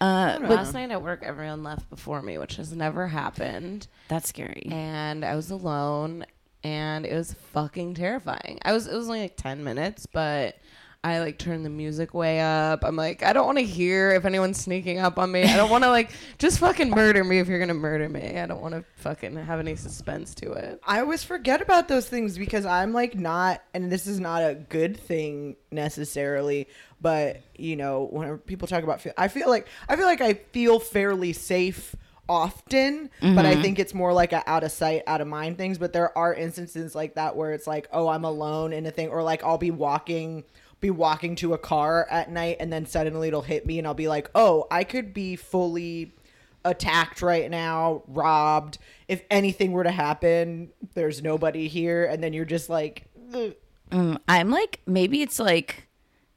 Uh, 0.00 0.38
but 0.40 0.50
Last 0.50 0.74
night 0.74 0.90
at 0.90 1.02
work, 1.02 1.22
everyone 1.22 1.62
left 1.62 1.88
before 1.90 2.20
me, 2.22 2.38
which 2.38 2.56
has 2.56 2.72
never 2.72 3.06
happened. 3.06 3.86
that's 4.08 4.28
scary. 4.28 4.68
and 4.70 5.24
I 5.24 5.34
was 5.36 5.50
alone 5.50 6.26
and 6.62 7.04
it 7.06 7.14
was 7.14 7.32
fucking 7.52 7.94
terrifying. 7.94 8.58
I 8.64 8.72
was 8.72 8.86
it 8.86 8.94
was 8.94 9.06
only 9.06 9.22
like 9.22 9.36
10 9.36 9.62
minutes, 9.64 10.06
but 10.06 10.56
I 11.02 11.18
like 11.18 11.36
turned 11.36 11.66
the 11.66 11.70
music 11.70 12.14
way 12.14 12.40
up. 12.40 12.82
I'm 12.82 12.96
like, 12.96 13.22
I 13.22 13.34
don't 13.34 13.44
want 13.44 13.58
to 13.58 13.64
hear 13.64 14.12
if 14.12 14.24
anyone's 14.24 14.58
sneaking 14.58 14.98
up 14.98 15.18
on 15.18 15.30
me. 15.30 15.42
I 15.42 15.54
don't 15.54 15.68
want 15.68 15.84
to 15.84 15.90
like 15.90 16.10
just 16.38 16.58
fucking 16.60 16.88
murder 16.88 17.22
me 17.22 17.38
if 17.40 17.46
you're 17.48 17.58
going 17.58 17.68
to 17.68 17.74
murder 17.74 18.08
me. 18.08 18.38
I 18.40 18.46
don't 18.46 18.62
want 18.62 18.72
to 18.74 18.84
fucking 19.02 19.36
have 19.36 19.60
any 19.60 19.76
suspense 19.76 20.34
to 20.36 20.52
it. 20.52 20.80
I 20.86 21.00
always 21.00 21.22
forget 21.22 21.60
about 21.60 21.88
those 21.88 22.08
things 22.08 22.38
because 22.38 22.64
I'm 22.64 22.94
like 22.94 23.14
not, 23.14 23.62
and 23.74 23.92
this 23.92 24.06
is 24.06 24.18
not 24.18 24.40
a 24.40 24.54
good 24.54 24.96
thing 24.96 25.56
necessarily, 25.70 26.68
but 27.04 27.42
you 27.54 27.76
know, 27.76 28.08
when 28.10 28.38
people 28.38 28.66
talk 28.66 28.82
about, 28.82 29.06
I 29.18 29.28
feel 29.28 29.50
like 29.50 29.68
I 29.90 29.94
feel 29.94 30.06
like 30.06 30.22
I 30.22 30.32
feel 30.32 30.80
fairly 30.80 31.34
safe 31.34 31.94
often, 32.30 33.10
but 33.20 33.44
I 33.44 33.60
think 33.60 33.78
it's 33.78 33.92
more 33.92 34.14
like 34.14 34.32
a 34.32 34.42
out 34.48 34.64
of 34.64 34.72
sight, 34.72 35.02
out 35.06 35.20
of 35.20 35.26
mind 35.26 35.58
things. 35.58 35.76
But 35.76 35.92
there 35.92 36.16
are 36.16 36.32
instances 36.32 36.94
like 36.94 37.16
that 37.16 37.36
where 37.36 37.52
it's 37.52 37.66
like, 37.66 37.88
oh, 37.92 38.08
I'm 38.08 38.24
alone 38.24 38.72
in 38.72 38.86
a 38.86 38.90
thing, 38.90 39.10
or 39.10 39.22
like 39.22 39.44
I'll 39.44 39.58
be 39.58 39.70
walking. 39.70 40.44
Be 40.80 40.90
walking 40.90 41.36
to 41.36 41.54
a 41.54 41.58
car 41.58 42.06
at 42.10 42.30
night 42.30 42.58
and 42.60 42.70
then 42.70 42.84
suddenly 42.84 43.28
it'll 43.28 43.40
hit 43.40 43.64
me 43.64 43.78
and 43.78 43.86
I'll 43.86 43.94
be 43.94 44.08
like, 44.08 44.30
oh, 44.34 44.66
I 44.70 44.84
could 44.84 45.14
be 45.14 45.34
fully 45.34 46.12
attacked 46.62 47.22
right 47.22 47.50
now, 47.50 48.02
robbed. 48.06 48.76
If 49.08 49.22
anything 49.30 49.72
were 49.72 49.84
to 49.84 49.90
happen, 49.90 50.70
there's 50.92 51.22
nobody 51.22 51.68
here, 51.68 52.04
and 52.04 52.22
then 52.22 52.32
you're 52.34 52.44
just 52.44 52.68
like. 52.68 53.04
Mm, 53.90 54.18
I'm 54.26 54.50
like 54.50 54.80
maybe 54.86 55.22
it's 55.22 55.38
like 55.38 55.83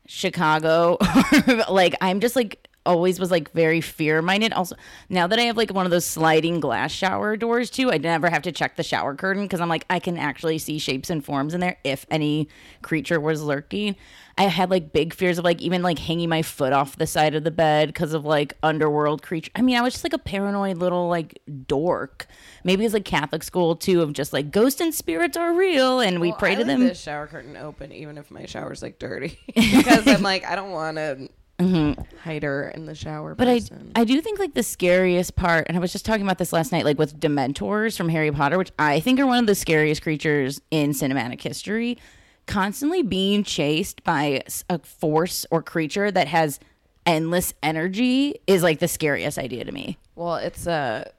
Chicago. 0.07 0.97
like 1.69 1.95
I'm 2.01 2.19
just 2.19 2.35
like 2.35 2.66
always 2.87 3.19
was 3.19 3.29
like 3.29 3.51
very 3.51 3.81
fear 3.81 4.21
minded. 4.23 4.53
Also, 4.53 4.75
now 5.09 5.27
that 5.27 5.37
I 5.37 5.43
have 5.43 5.57
like 5.57 5.71
one 5.71 5.85
of 5.85 5.91
those 5.91 6.05
sliding 6.05 6.59
glass 6.59 6.91
shower 6.91 7.37
doors 7.37 7.69
too, 7.69 7.91
I 7.91 7.97
never 7.97 8.29
have 8.29 8.41
to 8.43 8.51
check 8.51 8.75
the 8.77 8.83
shower 8.83 9.13
curtain 9.13 9.43
because 9.43 9.59
I'm 9.61 9.69
like 9.69 9.85
I 9.89 9.99
can 9.99 10.17
actually 10.17 10.57
see 10.57 10.79
shapes 10.79 11.09
and 11.11 11.23
forms 11.23 11.53
in 11.53 11.59
there 11.59 11.77
if 11.83 12.05
any 12.09 12.47
creature 12.81 13.19
was 13.19 13.43
lurking. 13.43 13.95
I 14.39 14.43
had 14.43 14.69
like 14.69 14.93
big 14.93 15.15
fears 15.15 15.39
of 15.39 15.45
like 15.45 15.61
even 15.63 15.81
like 15.81 15.97
hanging 15.97 16.29
my 16.29 16.43
foot 16.43 16.71
off 16.71 16.95
the 16.95 17.07
side 17.07 17.33
of 17.33 17.43
the 17.43 17.49
bed 17.49 17.87
because 17.89 18.13
of 18.13 18.23
like 18.23 18.53
underworld 18.61 19.23
creature. 19.23 19.51
I 19.55 19.63
mean, 19.63 19.75
I 19.75 19.81
was 19.81 19.93
just 19.93 20.03
like 20.03 20.13
a 20.13 20.19
paranoid 20.19 20.77
little 20.77 21.07
like 21.07 21.41
dork. 21.65 22.27
Maybe 22.63 22.85
it's 22.85 22.93
like 22.93 23.03
Catholic 23.05 23.41
school 23.41 23.75
too 23.75 24.01
of 24.03 24.13
just 24.13 24.33
like 24.33 24.51
ghosts 24.51 24.79
and 24.79 24.93
spirits 24.93 25.35
are 25.37 25.53
real 25.53 25.99
and 26.01 26.21
we 26.21 26.29
Well, 26.29 26.37
pray 26.37 26.51
I 26.51 26.55
to 26.55 26.59
leave 26.59 26.67
them. 26.67 26.87
the 26.87 26.93
shower 26.93 27.25
curtain 27.25 27.57
open 27.57 27.91
even 27.91 28.17
if 28.19 28.29
my 28.29 28.45
shower's 28.45 28.83
like 28.83 28.99
dirty 28.99 29.39
because 29.55 30.07
I'm 30.07 30.21
like 30.21 30.45
I 30.45 30.55
don't 30.55 30.71
want 30.71 30.97
to 30.97 31.29
Mm-hmm. 31.59 31.99
hide 32.19 32.43
her 32.43 32.69
in 32.69 32.85
the 32.85 32.93
shower. 32.93 33.33
But 33.33 33.47
I, 33.47 33.59
person. 33.59 33.91
I 33.95 34.03
do 34.03 34.21
think 34.21 34.37
like 34.37 34.53
the 34.53 34.61
scariest 34.63 35.35
part, 35.35 35.65
and 35.67 35.75
I 35.75 35.79
was 35.79 35.91
just 35.91 36.05
talking 36.05 36.21
about 36.21 36.37
this 36.37 36.53
last 36.53 36.71
night, 36.71 36.85
like 36.85 36.99
with 36.99 37.19
Dementors 37.19 37.97
from 37.97 38.09
Harry 38.09 38.31
Potter, 38.31 38.57
which 38.59 38.71
I 38.77 38.99
think 38.99 39.19
are 39.19 39.25
one 39.25 39.39
of 39.39 39.47
the 39.47 39.55
scariest 39.55 40.01
creatures 40.03 40.61
in 40.69 40.91
cinematic 40.91 41.41
history. 41.41 41.97
Constantly 42.45 43.01
being 43.01 43.43
chased 43.43 44.03
by 44.03 44.41
a 44.69 44.79
force 44.79 45.45
or 45.51 45.61
creature 45.63 46.11
that 46.11 46.27
has 46.27 46.59
endless 47.05 47.53
energy 47.63 48.35
is 48.47 48.61
like 48.63 48.79
the 48.79 48.87
scariest 48.87 49.37
idea 49.37 49.65
to 49.65 49.71
me. 49.71 49.97
well, 50.15 50.35
it's 50.35 50.67
a 50.67 51.11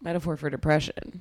metaphor 0.00 0.36
for 0.36 0.48
depression. 0.50 1.20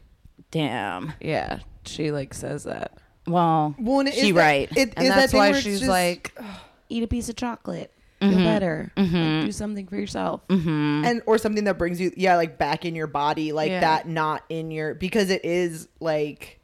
Damn. 0.51 1.13
Yeah, 1.19 1.59
she 1.85 2.11
like 2.11 2.33
says 2.33 2.65
that. 2.65 2.97
Well, 3.25 3.75
well, 3.79 4.05
she 4.11 4.31
that- 4.31 4.39
right. 4.39 4.69
It, 4.77 4.93
and 4.95 5.07
is 5.07 5.13
that's 5.13 5.31
thing 5.31 5.39
why 5.39 5.51
she's 5.59 5.79
just- 5.79 5.89
like, 5.89 6.37
eat 6.89 7.01
a 7.03 7.07
piece 7.07 7.27
of 7.29 7.35
chocolate, 7.35 7.91
feel 8.29 8.37
better, 8.39 8.91
Like, 8.97 9.11
do 9.45 9.51
something 9.51 9.87
for 9.87 9.95
yourself. 9.95 10.41
and 10.49 11.21
or 11.25 11.37
something 11.37 11.63
that 11.65 11.77
brings 11.77 11.99
you, 12.01 12.11
yeah, 12.15 12.35
like 12.35 12.57
back 12.57 12.85
in 12.85 12.95
your 12.95 13.07
body, 13.07 13.51
like 13.51 13.69
Yeah. 13.71 13.81
that, 13.81 14.07
not 14.07 14.43
in 14.49 14.71
your, 14.71 14.93
because 14.95 15.29
it 15.29 15.43
is 15.45 15.87
like. 15.99 16.59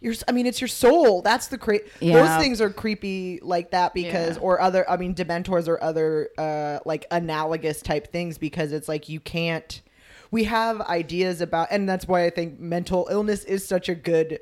Your, 0.00 0.12
I 0.28 0.32
mean, 0.32 0.44
it's 0.46 0.60
your 0.60 0.68
soul. 0.68 1.22
That's 1.22 1.46
the 1.48 1.56
cra- 1.56 1.80
Yeah. 2.00 2.22
Those 2.36 2.42
things 2.42 2.60
are 2.60 2.68
creepy 2.70 3.40
like 3.42 3.70
that 3.70 3.94
because, 3.94 4.36
Yeah. 4.36 4.42
or 4.42 4.60
other. 4.60 4.88
I 4.88 4.98
mean, 4.98 5.14
Dementors 5.14 5.68
or 5.68 5.82
other 5.82 6.28
uh, 6.36 6.80
like 6.84 7.06
analogous 7.10 7.80
type 7.80 8.12
things 8.12 8.36
because 8.36 8.72
it's 8.72 8.88
like 8.88 9.08
you 9.08 9.20
can't. 9.20 9.80
We 10.30 10.44
have 10.44 10.82
ideas 10.82 11.40
about, 11.40 11.68
and 11.70 11.88
that's 11.88 12.06
why 12.06 12.24
I 12.26 12.30
think 12.30 12.60
mental 12.60 13.08
illness 13.10 13.42
is 13.44 13.66
such 13.66 13.88
a 13.88 13.94
good 13.94 14.40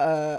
uh 0.00 0.38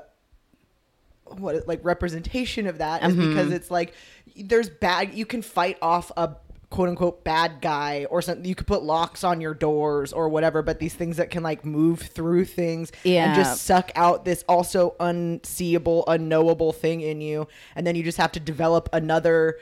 what 1.37 1.67
like 1.67 1.79
representation 1.83 2.67
of 2.67 2.79
that 2.79 3.03
is 3.03 3.15
because 3.15 3.49
it's 3.51 3.71
like 3.71 3.93
there's 4.35 4.69
bad 4.69 5.13
you 5.13 5.25
can 5.25 5.41
fight 5.41 5.77
off 5.81 6.11
a 6.17 6.35
quote 6.69 6.89
unquote 6.89 7.23
bad 7.23 7.61
guy 7.61 8.07
or 8.09 8.19
something 8.19 8.45
you 8.45 8.55
could 8.55 8.65
put 8.65 8.81
locks 8.81 9.23
on 9.23 9.39
your 9.39 9.53
doors 9.53 10.11
or 10.11 10.27
whatever 10.27 10.63
but 10.63 10.79
these 10.79 10.95
things 10.95 11.17
that 11.17 11.29
can 11.29 11.43
like 11.43 11.63
move 11.63 11.99
through 11.99 12.43
things 12.43 12.91
and 13.05 13.35
just 13.35 13.61
suck 13.61 13.91
out 13.95 14.25
this 14.25 14.43
also 14.49 14.95
unseeable 14.99 16.03
unknowable 16.07 16.73
thing 16.73 17.01
in 17.01 17.21
you. 17.21 17.47
And 17.75 17.85
then 17.85 17.95
you 17.95 18.01
just 18.01 18.17
have 18.17 18.31
to 18.31 18.39
develop 18.39 18.89
another 18.91 19.59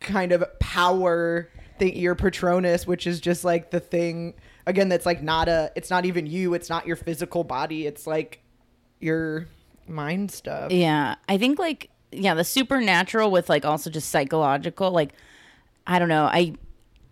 kind 0.00 0.32
of 0.32 0.44
power 0.58 1.48
thing 1.78 1.96
your 1.96 2.16
patronus 2.16 2.88
which 2.88 3.06
is 3.06 3.20
just 3.20 3.44
like 3.44 3.70
the 3.70 3.78
thing 3.78 4.34
again 4.66 4.88
that's 4.88 5.06
like 5.06 5.22
not 5.22 5.48
a 5.48 5.70
it's 5.76 5.90
not 5.90 6.04
even 6.04 6.26
you 6.26 6.54
it's 6.54 6.68
not 6.68 6.88
your 6.88 6.96
physical 6.96 7.44
body 7.44 7.86
it's 7.86 8.04
like 8.04 8.42
your 8.98 9.46
mind 9.88 10.30
stuff. 10.30 10.72
Yeah, 10.72 11.16
I 11.28 11.38
think 11.38 11.58
like 11.58 11.90
yeah, 12.12 12.34
the 12.34 12.44
supernatural 12.44 13.30
with 13.30 13.48
like 13.48 13.64
also 13.64 13.90
just 13.90 14.10
psychological. 14.10 14.90
Like 14.90 15.14
I 15.86 15.98
don't 15.98 16.08
know, 16.08 16.24
I 16.24 16.54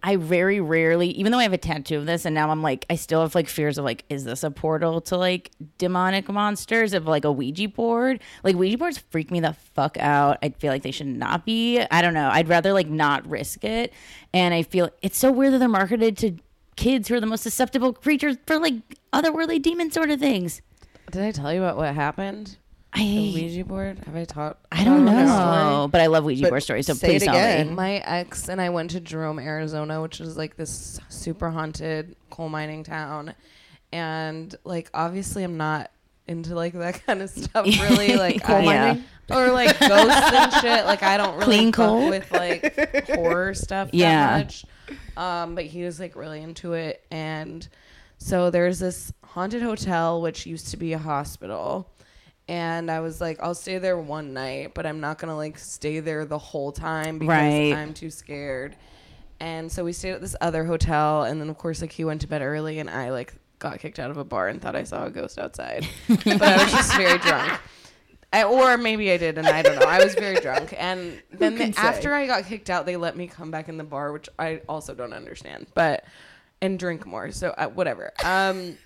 I 0.03 0.17
very 0.17 0.61
rarely, 0.61 1.09
even 1.11 1.31
though 1.31 1.39
I 1.39 1.43
have 1.43 1.53
a 1.53 1.59
tattoo 1.59 1.99
of 1.99 2.07
this, 2.07 2.25
and 2.25 2.35
now 2.35 2.51
I'm 2.51 2.63
like, 2.63 2.87
I 2.89 2.95
still 2.95 3.21
have 3.21 3.35
like 3.35 3.49
fears 3.49 3.77
of 3.77 3.85
like, 3.85 4.05
is 4.09 4.25
this 4.25 4.43
a 4.43 4.51
portal 4.51 5.03
to 5.03 5.17
like 5.17 5.51
demonic 5.77 6.29
monsters 6.29 6.95
of 6.95 7.07
like 7.07 7.25
a 7.25 7.33
Ouija 7.33 7.69
board? 7.69 8.21
Like 8.43 8.57
Ouija 8.57 8.79
boards 8.79 8.99
freak 9.11 9.31
me 9.31 9.41
the 9.41 9.53
fuck 9.53 9.99
out. 9.99 10.39
I 10.43 10.51
feel 10.51 10.71
like 10.71 10.83
they 10.83 10.91
should 10.91 11.07
not 11.07 11.45
be. 11.45 11.81
I 11.91 12.01
don't 12.01 12.15
know. 12.15 12.31
I'd 12.33 12.49
rather 12.49 12.73
like 12.73 12.89
not 12.89 13.29
risk 13.29 13.63
it. 13.63 13.93
And 14.33 14.55
I 14.55 14.63
feel 14.63 14.89
it's 15.03 15.19
so 15.19 15.31
weird 15.31 15.53
that 15.53 15.59
they're 15.59 15.69
marketed 15.69 16.17
to 16.19 16.37
kids 16.77 17.09
who 17.09 17.17
are 17.17 17.21
the 17.21 17.27
most 17.27 17.43
susceptible 17.43 17.93
creatures 17.93 18.37
for 18.47 18.59
like 18.59 18.75
otherworldly 19.13 19.61
demon 19.61 19.91
sort 19.91 20.11
of 20.11 20.19
things. 20.19 20.63
Did 21.11 21.23
I 21.23 21.31
tell 21.31 21.53
you 21.53 21.63
about 21.63 21.77
what 21.77 21.95
happened? 21.95 22.57
I 22.93 23.03
Ouija 23.35 23.65
board? 23.65 23.99
Have 24.05 24.17
I 24.17 24.25
taught? 24.25 24.59
I 24.73 24.83
don't 24.85 25.05
know, 25.05 25.89
but 25.93 26.01
I 26.01 26.07
love 26.07 26.25
Ouija 26.25 26.43
But 26.43 26.51
board 26.51 26.63
stories. 26.65 26.87
So 26.87 26.95
please 26.95 27.23
tell 27.23 27.35
me. 27.35 27.39
again. 27.41 27.75
My 27.75 27.95
ex 27.99 28.49
and 28.49 28.61
I 28.61 28.71
went 28.71 28.91
to 28.91 29.01
Jerome, 29.01 29.39
Arizona, 29.39 30.03
which 30.03 30.21
is 30.21 30.37
like 30.37 30.57
this 30.57 30.99
super 31.09 31.51
haunted 31.51 32.17
coal 32.31 32.49
mining 32.49 32.83
town. 32.83 33.35
And 33.93 34.55
like 34.65 34.91
obviously 34.95 35.45
I'm 35.45 35.57
not 35.57 35.91
into 36.27 36.55
like 36.55 36.73
that 36.75 37.03
kind 37.07 37.23
of 37.23 37.31
stuff 37.31 37.65
really 37.67 38.17
like 38.17 38.43
Coal 38.43 38.57
I- 38.57 38.65
mining? 38.65 39.05
or 39.31 39.51
like 39.53 39.79
ghosts 39.79 40.33
and 40.33 40.53
shit 40.55 40.85
like 40.87 41.05
I 41.05 41.17
don't 41.17 41.35
really 41.35 41.45
Clean 41.45 41.73
coal? 41.73 42.09
with 42.11 42.31
like 42.33 43.07
horror 43.11 43.55
stuff 43.55 43.89
that 43.93 43.97
Yeah. 43.97 44.39
much 44.39 44.65
um 45.17 45.55
but 45.55 45.65
he 45.67 45.85
was 45.85 46.01
like 46.01 46.17
really 46.17 46.41
into 46.43 46.73
it 46.73 47.05
and 47.13 47.67
so 48.19 48.51
there's 48.51 48.81
this 48.81 49.13
haunted 49.25 49.63
hotel 49.63 50.21
which 50.21 50.47
used 50.47 50.69
to 50.73 50.77
be 50.77 50.93
a 50.95 50.99
hospital 50.99 51.89
and 52.51 52.91
I 52.91 52.99
was 52.99 53.21
like, 53.21 53.39
I'll 53.41 53.55
stay 53.55 53.79
there 53.79 53.97
one 53.97 54.35
night, 54.35 54.75
but 54.75 54.85
I'm 54.85 54.99
not 55.01 55.19
gonna 55.19 55.37
like 55.37 55.57
stay 55.57 56.01
there 56.01 56.25
the 56.27 56.37
whole 56.39 56.73
time 56.73 57.19
because 57.21 57.29
Right. 57.29 57.73
I'm 57.73 57.95
too 57.95 58.11
scared. 58.11 58.75
And 59.39 59.71
so 59.73 59.85
we 59.85 59.93
stayed 59.93 60.11
at 60.13 60.21
this 60.21 60.35
other 60.41 60.65
hotel, 60.65 61.23
and 61.23 61.41
then 61.41 61.49
of 61.49 61.57
course 61.57 61.81
like 61.81 61.93
he 61.93 62.05
went 62.05 62.21
to 62.23 62.27
bed 62.27 62.43
early, 62.43 62.81
and 62.81 62.91
I 62.91 63.11
like 63.11 63.33
got 63.61 63.79
kicked 63.79 63.99
out 64.01 64.11
of 64.11 64.17
a 64.17 64.25
bar 64.25 64.49
and 64.49 64.61
thought 64.61 64.75
I 64.75 64.83
saw 64.83 65.05
a 65.07 65.11
ghost 65.11 65.39
outside, 65.39 65.87
but 66.09 66.43
I 66.43 66.63
was 66.63 66.73
just 66.73 66.95
very 66.97 67.19
drunk. 67.19 67.59
I, 68.33 68.45
or 68.45 68.77
maybe 68.77 69.11
I 69.11 69.17
did, 69.17 69.39
and 69.39 69.47
I 69.49 69.63
don't 69.63 69.79
know. 69.81 69.87
I 69.87 70.03
was 70.05 70.15
very 70.15 70.37
drunk, 70.41 70.75
and 70.77 71.21
then 71.33 71.57
the- 71.57 71.75
after 71.79 72.13
I 72.15 72.27
got 72.27 72.45
kicked 72.47 72.69
out, 72.69 72.85
they 72.85 72.97
let 72.97 73.17
me 73.17 73.27
come 73.29 73.51
back 73.51 73.69
in 73.69 73.77
the 73.77 73.85
bar, 73.85 74.13
which 74.13 74.29
I 74.39 74.61
also 74.69 74.95
don't 74.95 75.13
understand, 75.13 75.69
but 75.75 76.05
and 76.61 76.79
drink 76.79 77.07
more. 77.07 77.31
So 77.31 77.51
uh, 77.57 77.69
whatever. 77.69 78.13
Um, 78.25 78.77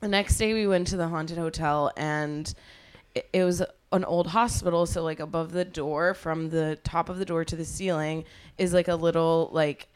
the 0.00 0.08
next 0.08 0.36
day 0.36 0.52
we 0.52 0.66
went 0.66 0.88
to 0.88 0.96
the 0.96 1.08
haunted 1.08 1.38
hotel, 1.38 1.90
and 1.96 2.52
it, 3.14 3.28
it 3.32 3.44
was 3.44 3.62
an 3.92 4.04
old 4.04 4.28
hospital. 4.28 4.86
So 4.86 5.02
like 5.02 5.20
above 5.20 5.52
the 5.52 5.64
door, 5.64 6.14
from 6.14 6.50
the 6.50 6.78
top 6.84 7.08
of 7.08 7.18
the 7.18 7.24
door 7.24 7.44
to 7.44 7.56
the 7.56 7.64
ceiling, 7.64 8.24
is 8.58 8.72
like 8.72 8.88
a 8.88 8.96
little 8.96 9.50
like 9.52 9.88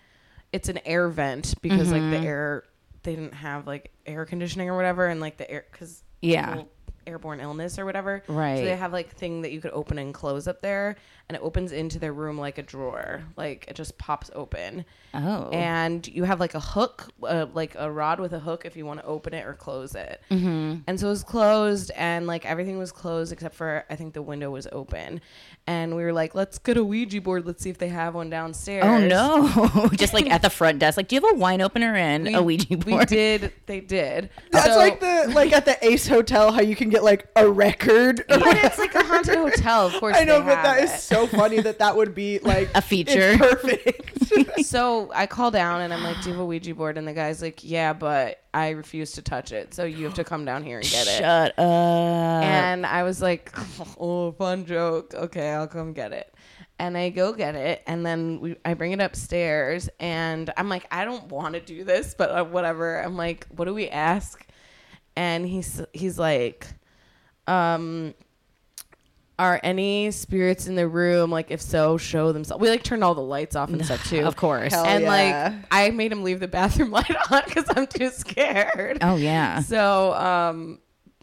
it's 0.53 0.69
an 0.69 0.79
air 0.85 1.09
vent 1.09 1.55
because 1.61 1.91
like 1.93 2.01
the 2.01 2.17
mm-hmm. 2.17 2.27
air 2.27 2.65
they 3.03 3.15
didn't 3.15 3.35
have 3.35 3.67
like 3.67 3.93
air 4.07 4.25
conditioning 4.25 4.69
or 4.69 4.77
whatever, 4.77 5.07
and 5.07 5.21
like 5.21 5.37
the 5.37 5.51
air 5.51 5.67
because 5.71 6.03
Yeah. 6.21 6.63
airborne 7.07 7.41
illness 7.41 7.79
or 7.79 7.87
whatever. 7.87 8.23
Right. 8.29 8.59
So 8.59 8.65
they 8.65 8.77
have 8.77 8.93
like 8.93 9.11
thing 9.15 9.43
that 9.43 9.53
you 9.53 9.61
could 9.61 9.71
open 9.73 9.99
and 9.99 10.13
close 10.13 10.47
up 10.47 10.61
there, 10.61 10.97
and 11.29 11.37
it 11.37 11.43
opens 11.43 11.73
into 11.73 11.99
their 11.99 12.13
room 12.13 12.39
like 12.39 12.59
a 12.59 12.63
drawer. 12.63 13.23
Like 13.37 13.67
it 13.69 13.75
just 13.77 13.99
pops 13.99 14.31
open, 14.35 14.85
Oh. 15.15 15.49
and 15.53 16.07
you 16.07 16.25
have 16.25 16.41
like 16.41 16.55
a 16.55 16.61
hook, 16.61 17.11
uh, 17.23 17.47
like 17.55 17.75
a 17.79 17.91
rod 17.91 18.21
with 18.21 18.33
a 18.33 18.39
hook 18.39 18.65
if 18.65 18.77
you 18.77 18.85
want 18.87 19.01
to 19.01 19.07
open 19.07 19.35
it 19.35 19.47
or 19.47 19.55
close 19.55 19.95
it. 19.95 20.21
Mm-hmm. 20.31 20.81
And 20.87 20.99
so 21.01 21.07
it 21.07 21.11
was 21.11 21.25
closed, 21.25 21.91
and 21.97 22.27
like 22.27 22.45
everything 22.47 22.79
was 22.79 22.93
closed 22.93 23.33
except 23.33 23.55
for 23.55 23.85
I 23.91 23.97
think 23.97 24.15
the 24.15 24.23
window 24.23 24.51
was 24.51 24.67
open. 24.73 25.21
And 25.67 25.95
we 25.97 26.03
were 26.03 26.15
like, 26.15 26.35
let's 26.35 26.59
get 26.59 26.79
a 26.79 26.85
Ouija 26.85 27.21
board. 27.21 27.47
Let's 27.47 27.63
see 27.63 27.69
if 27.69 27.77
they 27.77 27.89
have 27.89 28.15
one 28.15 28.31
downstairs. 28.31 28.85
Oh 28.87 28.99
no! 28.99 29.89
Just 29.97 30.15
like 30.15 30.31
at 30.31 30.41
the 30.41 30.49
front 30.51 30.79
desk, 30.79 30.97
like, 30.97 31.09
do 31.09 31.17
you 31.17 31.21
have 31.27 31.35
a 31.37 31.39
wine 31.39 31.61
opener 31.61 31.95
and 31.95 32.25
We, 32.25 32.35
a 32.35 32.43
Ouija 32.43 32.77
board? 32.79 33.01
we 33.01 33.05
did. 33.17 33.53
They 33.67 33.81
did. 33.81 34.31
That's 34.51 34.67
So- 34.69 34.77
like 34.79 35.01
the 35.01 35.31
like 35.35 35.53
at 35.53 35.67
the 35.67 35.77
Ace 35.87 36.07
Hotel 36.09 36.53
how 36.53 36.63
you 36.63 36.75
can 36.75 36.89
get 36.89 37.05
like 37.05 37.27
a 37.37 37.47
record. 37.49 38.25
But 38.29 38.43
it's 38.65 38.79
like 38.79 38.95
a 38.95 39.03
haunted 39.05 39.37
hotel. 39.37 39.87
Of 39.89 39.95
course, 39.95 40.17
I 40.17 40.25
know, 40.25 40.39
they 40.41 40.47
but 40.47 40.55
have 40.57 40.65
that 40.65 40.83
is 40.85 40.91
it. 40.91 41.01
So 41.19 41.37
funny 41.37 41.61
that 41.61 41.79
that 41.79 41.97
would 41.97 42.15
be 42.15 42.39
like 42.41 42.71
A 42.75 42.83
feature. 42.83 43.33
It's 43.33 43.39
perfect. 43.39 44.65
so 44.65 45.11
I 45.15 45.27
call 45.27 45.51
down 45.51 45.81
and 45.81 45.93
I'm 45.93 46.03
like, 46.03 46.21
"Do 46.23 46.29
you 46.29 46.35
have 46.35 46.43
a 46.43 46.47
Ouija 46.47 46.75
board?" 46.75 46.99
And 46.99 47.07
the 47.07 47.13
guy's 47.13 47.43
like, 47.43 47.61
"Yeah, 47.65 47.93
but 47.93 48.43
I 48.55 48.71
refuse 48.71 49.13
to 49.13 49.23
touch 49.23 49.53
it. 49.53 49.75
So 49.75 49.85
you 49.85 50.05
have 50.05 50.15
to 50.15 50.25
come 50.25 50.45
down 50.45 50.63
here 50.63 50.79
and 50.79 50.89
get 50.89 51.07
it." 51.07 51.19
Shut 51.19 51.59
up. 51.59 52.45
And 52.45 52.87
I 52.87 53.03
was 53.03 53.21
like, 53.23 53.53
"Oh, 53.99 54.33
fun 54.33 54.67
joke. 54.67 55.15
Okay, 55.15 55.51
I'll 55.51 55.67
come 55.69 55.93
get 55.93 56.13
it." 56.13 56.33
And 56.81 56.97
I 56.97 57.11
go 57.11 57.33
get 57.33 57.57
it, 57.57 57.83
and 57.89 58.07
then 58.07 58.39
we, 58.41 58.57
I 58.65 58.75
bring 58.75 58.93
it 58.93 59.01
upstairs, 59.01 59.89
and 59.99 60.53
I'm 60.57 60.69
like, 60.69 60.87
"I 60.93 61.05
don't 61.05 61.29
want 61.29 61.55
to 61.55 61.61
do 61.61 61.83
this, 61.83 62.15
but 62.17 62.31
uh, 62.31 62.45
whatever." 62.45 63.03
I'm 63.03 63.17
like, 63.17 63.47
"What 63.57 63.65
do 63.65 63.75
we 63.75 63.89
ask?" 63.89 64.47
And 65.17 65.47
he's 65.47 65.81
he's 65.93 66.19
like, 66.19 66.67
um. 67.47 68.15
Are 69.39 69.61
any 69.63 70.11
spirits 70.11 70.67
in 70.67 70.75
the 70.75 70.89
room? 70.89 71.31
Like, 71.31 71.51
if 71.53 71.61
so, 71.61 71.97
show 71.97 72.33
themselves. 72.33 72.61
We 72.61 72.69
like 72.71 72.83
turned 72.83 73.05
all 73.05 73.15
the 73.15 73.21
lights 73.23 73.55
off 73.55 73.69
and 73.71 73.85
stuff 73.85 74.05
too. 74.11 74.25
of 74.27 74.35
course. 74.35 74.73
Hell 74.73 74.85
and 74.85 75.05
yeah. 75.05 75.53
like 75.55 75.65
I 75.71 75.91
made 75.91 76.11
him 76.11 76.25
leave 76.25 76.41
the 76.41 76.49
bathroom 76.49 76.91
light 76.99 77.15
on 77.31 77.43
because 77.47 77.65
I'm 77.77 77.87
too 77.87 78.11
scared. 78.11 78.99
oh 79.01 79.15
yeah. 79.17 79.61
So 79.61 80.13
um, 80.15 80.81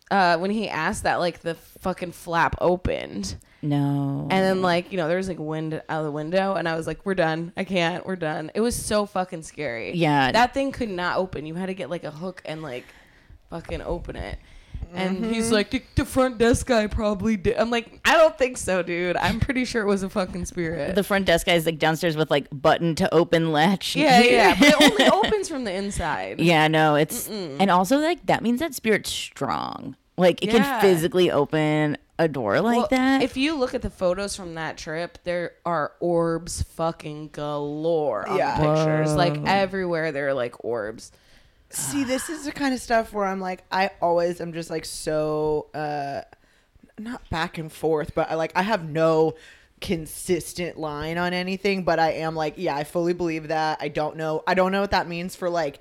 uh, 0.10 0.38
when 0.38 0.50
he 0.52 0.70
asked 0.70 1.04
that, 1.04 1.16
like 1.18 1.40
the 1.42 1.56
fucking 1.56 2.14
flap 2.14 2.56
opened, 2.62 3.36
No. 3.62 4.28
and 4.30 4.44
then 4.44 4.62
like 4.62 4.92
you 4.92 4.98
know 4.98 5.08
there 5.10 5.18
was 5.18 5.28
like 5.28 5.40
wind 5.40 5.74
out 5.74 6.00
of 6.00 6.06
the 6.06 6.12
window, 6.12 6.54
and 6.54 6.70
I 6.70 6.76
was 6.78 6.88
like, 6.88 7.06
"We're 7.06 7.16
done. 7.16 7.52
I 7.58 7.64
can't. 7.66 8.06
We're 8.06 8.16
done." 8.16 8.50
It 8.56 8.62
was 8.62 8.76
so 8.78 9.06
fucking 9.06 9.42
scary. 9.44 9.94
Yeah. 9.96 10.32
that 10.32 10.54
thing 10.54 10.72
could 10.72 10.90
not 10.90 11.18
open. 11.18 11.46
You 11.46 11.56
had 11.56 11.66
to 11.66 11.74
get 11.74 11.90
like 11.90 12.04
a 12.06 12.12
hook 12.12 12.42
and 12.46 12.62
like 12.62 12.86
fucking 13.50 13.82
open 13.82 14.16
it. 14.16 14.38
And 14.94 15.26
he's 15.26 15.46
mm-hmm. 15.46 15.54
like, 15.54 15.72
the, 15.72 15.84
the 15.96 16.06
front 16.06 16.38
desk 16.38 16.68
guy 16.68 16.88
probably 16.88 17.36
did. 17.36 17.58
I'm 17.58 17.70
like, 17.70 18.00
I 18.06 18.16
don't 18.16 18.38
think 18.38 18.58
so, 18.58 18.82
dude. 18.82 19.18
I'm 19.18 19.40
pretty 19.40 19.66
sure 19.66 19.82
it 19.82 19.88
was 19.88 20.04
a 20.04 20.10
fucking 20.10 20.46
spirit. 20.46 20.96
the 20.96 21.04
front 21.04 21.26
desk 21.26 21.48
guy 21.48 21.54
is 21.56 21.66
like 21.66 21.80
downstairs 21.80 22.16
with 22.16 22.32
like 22.32 22.48
button 22.52 22.96
to 22.96 23.14
open 23.14 23.52
latch. 23.52 23.96
yeah, 23.96 24.22
yeah. 24.22 24.56
But 24.58 24.70
it 24.70 24.82
only 24.82 25.06
opens 25.28 25.50
from 25.50 25.66
the 25.66 25.74
inside. 25.74 26.40
yeah, 26.40 26.68
no, 26.68 26.96
it's 26.96 27.28
and 27.28 27.70
also 27.70 27.98
like 27.98 28.26
that 28.28 28.42
means 28.42 28.60
that 28.60 28.74
spirit's 28.74 29.10
strong. 29.10 29.96
Like 30.18 30.42
it 30.42 30.48
Yeah. 30.48 30.80
can 30.80 30.82
physically 30.82 31.30
open 31.30 31.98
a 32.18 32.28
door 32.28 32.62
like 32.62 32.78
Well, 32.78 32.88
that. 32.92 33.22
If 33.22 33.36
you 33.36 33.56
look 33.56 33.74
at 33.74 33.82
the 33.82 33.90
photos 33.90 34.36
from 34.36 34.56
that 34.56 34.78
trip, 34.78 35.18
there 35.26 35.52
are 35.66 35.92
orbs 36.00 36.62
fucking 36.62 37.30
galore 37.34 38.28
on 38.28 38.38
Yeah. 38.38 38.58
the 38.58 38.74
pictures. 38.76 39.14
Like 39.16 39.38
everywhere, 39.46 40.12
there 40.14 40.30
are 40.30 40.34
like 40.34 40.64
orbs. 40.64 41.12
See, 41.76 42.04
this 42.04 42.30
is 42.30 42.46
the 42.46 42.52
kind 42.52 42.74
of 42.74 42.80
stuff 42.80 43.12
where 43.14 43.26
I'm 43.26 43.40
like, 43.42 43.64
I 43.72 43.92
always 44.02 44.40
am 44.40 44.54
just 44.54 44.70
like 44.70 44.86
so, 44.86 45.68
uh, 45.74 46.22
not 46.98 47.30
back 47.30 47.58
and 47.58 47.72
forth, 47.72 48.16
but 48.16 48.32
I 48.32 48.36
like, 48.36 48.54
I 48.56 48.62
have 48.62 48.88
no 48.88 49.36
consistent 49.82 50.78
line 50.78 51.18
on 51.18 51.34
anything, 51.34 51.84
but 51.84 52.00
I 52.00 52.14
am 52.14 52.36
like, 52.36 52.54
yeah, 52.58 52.76
I 52.76 52.84
fully 52.86 53.14
believe 53.14 53.50
that. 53.50 53.78
I 53.82 53.90
don't 53.90 54.16
know. 54.18 54.44
I 54.48 54.54
don't 54.54 54.72
know 54.72 54.82
what 54.82 54.92
that 54.92 55.08
means 55.08 55.36
for 55.36 55.50
like 55.50 55.80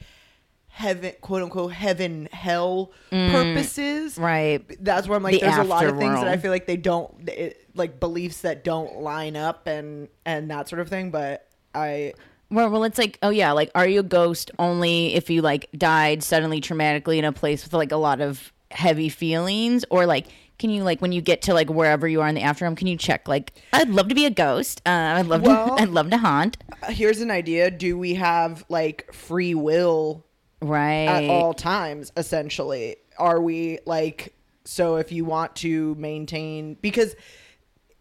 heaven, 0.69 1.13
quote 1.21 1.43
unquote, 1.43 1.73
heaven, 1.73 2.29
hell 2.33 2.91
purposes. 3.11 4.19
right. 4.19 4.65
That's 4.83 5.07
where 5.07 5.17
I'm 5.17 5.23
like, 5.23 5.35
The 5.35 5.41
there's 5.43 5.59
a 5.59 5.65
lot 5.65 5.87
of 5.87 5.97
things 5.99 6.15
that 6.17 6.29
I 6.29 6.37
feel 6.37 6.51
like 6.51 6.67
they 6.67 6.77
don't, 6.77 7.29
it, 7.29 7.69
like 7.77 8.01
beliefs 8.01 8.41
that 8.41 8.65
don't 8.65 8.99
line 8.99 9.37
up 9.37 9.67
and, 9.69 10.09
and 10.27 10.51
that 10.51 10.69
sort 10.69 10.81
of 10.81 10.89
thing. 10.89 11.11
But 11.13 11.47
I, 11.75 12.15
Well, 12.51 12.71
well, 12.71 12.85
it's 12.85 12.99
like, 12.99 13.19
oh 13.23 13.31
yeah, 13.31 13.53
like, 13.53 13.71
are 13.75 13.87
you 13.87 14.01
a 14.01 14.05
ghost 14.05 14.51
only 14.59 15.15
if 15.15 15.31
you 15.31 15.43
like 15.43 15.69
died 15.77 16.23
suddenly 16.23 16.61
traumatically 16.61 17.19
in 17.19 17.25
a 17.25 17.33
place 17.33 17.65
with 17.65 17.73
like 17.73 17.93
a 17.93 17.97
lot 17.97 18.21
of 18.21 18.53
heavy 18.71 19.09
feelings, 19.09 19.85
or 19.91 20.07
like, 20.07 20.27
can 20.59 20.71
you 20.71 20.85
like 20.85 21.01
when 21.03 21.11
you 21.13 21.21
get 21.21 21.43
to 21.43 21.55
like 21.55 21.69
wherever 21.69 22.07
you 22.07 22.21
are 22.21 22.29
in 22.29 22.35
the 22.35 22.43
afterroom, 22.43 22.77
can 22.77 22.87
you 22.87 22.97
check 22.97 23.27
like, 23.27 23.53
I'd 23.73 23.89
love 23.89 24.09
to 24.09 24.15
be 24.15 24.25
a 24.27 24.31
ghost, 24.31 24.83
uh, 24.87 24.91
I'd 24.91 25.27
love 25.27 25.43
Well- 25.43 25.77
to, 25.77 25.83
I'd 25.83 25.89
love 25.89 26.11
to 26.11 26.19
haunt, 26.19 26.57
here's 26.89 27.21
an 27.21 27.31
idea. 27.31 27.71
Do 27.71 27.99
we 27.99 28.15
have 28.15 28.65
like 28.69 29.13
free 29.13 29.55
will 29.55 30.25
right? 30.61 31.07
at 31.07 31.31
all 31.31 31.55
times 31.55 32.13
essentially 32.17 32.97
are 33.19 33.41
we 33.41 33.79
like 33.87 34.35
so 34.65 34.97
if 34.97 35.13
you 35.13 35.25
want 35.25 35.55
to 35.57 35.95
maintain 35.97 36.75
because 36.81 37.15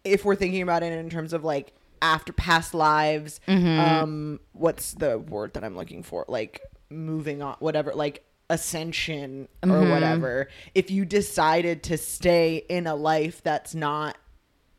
if 0.02 0.24
we're 0.24 0.34
thinking 0.36 0.62
about 0.62 0.82
it 0.82 0.92
in 0.92 1.10
terms 1.10 1.32
of 1.32 1.44
like 1.44 1.72
after 2.04 2.32
past 2.32 2.74
lives 2.74 3.40
um 3.48 4.38
what's 4.52 4.92
the 4.92 5.18
word 5.18 5.54
that 5.54 5.64
i'm 5.64 5.76
looking 5.76 6.02
for? 6.02 6.24
Like 6.28 6.60
moving 6.90 7.40
on 7.42 7.56
whatever 7.58 7.92
like 7.94 8.24
ascension 8.50 9.48
or 9.64 9.82
whatever. 9.90 10.48
If 10.74 10.90
you 10.90 11.04
decided 11.06 11.82
to 11.84 11.96
stay 11.96 12.56
in 12.68 12.86
a 12.86 12.94
life 12.94 13.42
that's 13.42 13.74
not 13.74 14.16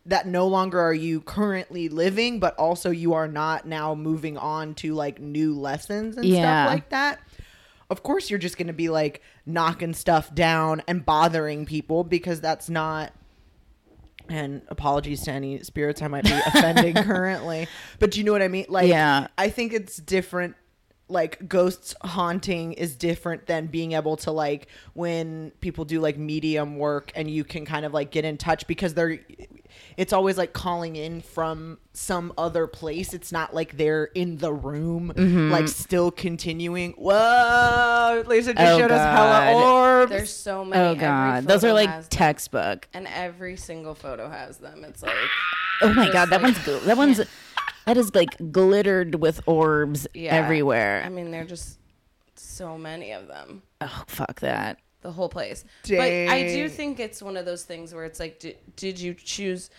that 0.06 0.28
no 0.28 0.48
longer 0.48 0.80
are 0.80 0.94
you 0.94 1.20
currently 1.22 1.90
living 1.90 2.40
but 2.40 2.56
also 2.58 2.92
you 2.92 3.14
are 3.14 3.28
not 3.28 3.66
now 3.68 3.96
moving 3.96 4.38
on 4.38 4.76
to 4.76 4.94
like 4.94 5.20
new 5.20 5.56
lessons 5.60 6.16
and 6.18 6.26
Yeah. 6.28 6.42
stuff 6.66 6.74
like 6.76 6.90
that 6.90 7.20
of 7.90 8.04
course 8.04 8.30
you're 8.30 8.38
just 8.40 8.56
going 8.58 8.68
to 8.68 8.74
be 8.74 8.90
like 8.90 9.24
knocking 9.48 9.94
stuff 9.96 10.34
down 10.36 10.84
and 10.88 11.04
bothering 11.04 11.66
people 11.66 12.04
because 12.04 12.40
that's 12.40 12.70
not 12.70 13.14
and 14.30 14.62
apologies 14.68 15.22
to 15.24 15.32
any 15.32 15.62
spirits 15.64 16.02
I 16.02 16.08
might 16.08 16.24
be 16.24 16.32
offending 16.32 16.94
currently 17.04 17.68
but 18.00 18.12
do 18.12 18.20
you 18.20 18.24
know 18.26 18.32
what 18.32 18.42
I 18.42 18.48
mean 18.48 18.66
like 18.70 18.88
Yeah. 18.88 19.28
I 19.38 19.50
think 19.50 19.74
it's 19.74 19.98
different 19.98 20.56
like 21.08 21.48
ghosts 21.48 21.94
haunting 22.02 22.74
is 22.74 22.96
different 22.96 23.46
than 23.46 23.68
being 23.68 23.92
able 23.92 24.18
to 24.18 24.32
like 24.32 24.68
when 24.94 25.52
people 25.62 25.86
do 25.86 26.00
like 26.00 26.18
medium 26.18 26.78
work 26.78 27.12
and 27.16 27.30
you 27.30 27.44
can 27.44 27.64
kind 27.64 27.86
of 27.86 27.94
like 27.94 28.10
get 28.10 28.26
in 28.26 28.38
touch 28.38 28.66
because 28.66 28.96
they're 28.96 29.20
it's 29.98 30.12
always 30.14 30.38
like 30.38 30.54
calling 30.54 30.96
in 30.96 31.22
from 31.22 31.78
some 31.94 32.34
other 32.38 32.68
place 32.68 33.14
it's 33.14 33.32
not 33.32 33.54
like 33.54 33.78
they're 33.78 34.06
in 34.16 34.38
the 34.38 34.52
room 34.54 35.14
Mm-hmm. 35.16 35.52
like 35.52 35.68
still 35.68 36.12
continuing 36.12 36.92
whoa 36.94 38.24
lisa 38.28 38.54
just 38.54 38.74
Oh, 38.74 38.80
showed 38.80 38.92
us 38.92 39.02
hella 39.02 39.54
God. 39.54 39.64
orbs 40.02 40.10
There's 40.12 40.30
so 40.34 40.66
many. 40.66 40.82
Oh 40.84 40.96
god, 40.96 41.46
those 41.46 41.64
are 41.64 41.74
like 41.74 41.90
has 41.90 42.06
them. 42.08 42.18
textbook. 42.18 42.88
and 42.94 43.08
every 43.08 43.56
single 43.58 43.96
photo 43.96 44.30
has 44.30 44.58
them. 44.58 44.84
It's 44.84 45.02
like 45.04 45.16
Oh 45.82 45.94
my 45.94 46.12
god, 46.12 46.30
that 46.30 46.42
like- 46.42 46.56
one's 46.56 46.58
gl- 46.60 46.84
that 46.86 46.98
one's 46.98 47.22
that 47.86 47.98
is 47.98 48.14
like 48.16 48.52
glittered 48.52 49.16
with 49.16 49.42
orbs 49.46 50.08
yeah, 50.14 50.34
everywhere. 50.36 51.04
I 51.06 51.10
mean, 51.10 51.30
they're 51.32 51.46
just 51.46 51.78
so 52.36 52.78
many 52.78 53.12
of 53.12 53.28
them. 53.28 53.62
oh 53.82 54.04
fuck 54.08 54.40
that. 54.42 54.80
The 55.06 55.12
whole 55.12 55.30
place. 55.30 55.64
But 55.88 56.00
I 56.00 56.48
do 56.48 56.68
think 56.68 57.00
it's 57.00 57.22
one 57.22 57.38
of 57.38 57.46
those 57.46 57.64
things 57.64 57.94
where 57.94 58.06
it's 58.06 58.20
like, 58.20 58.40
did, 58.40 58.58
did 58.76 59.00
you 59.00 59.14
choose 59.14 59.70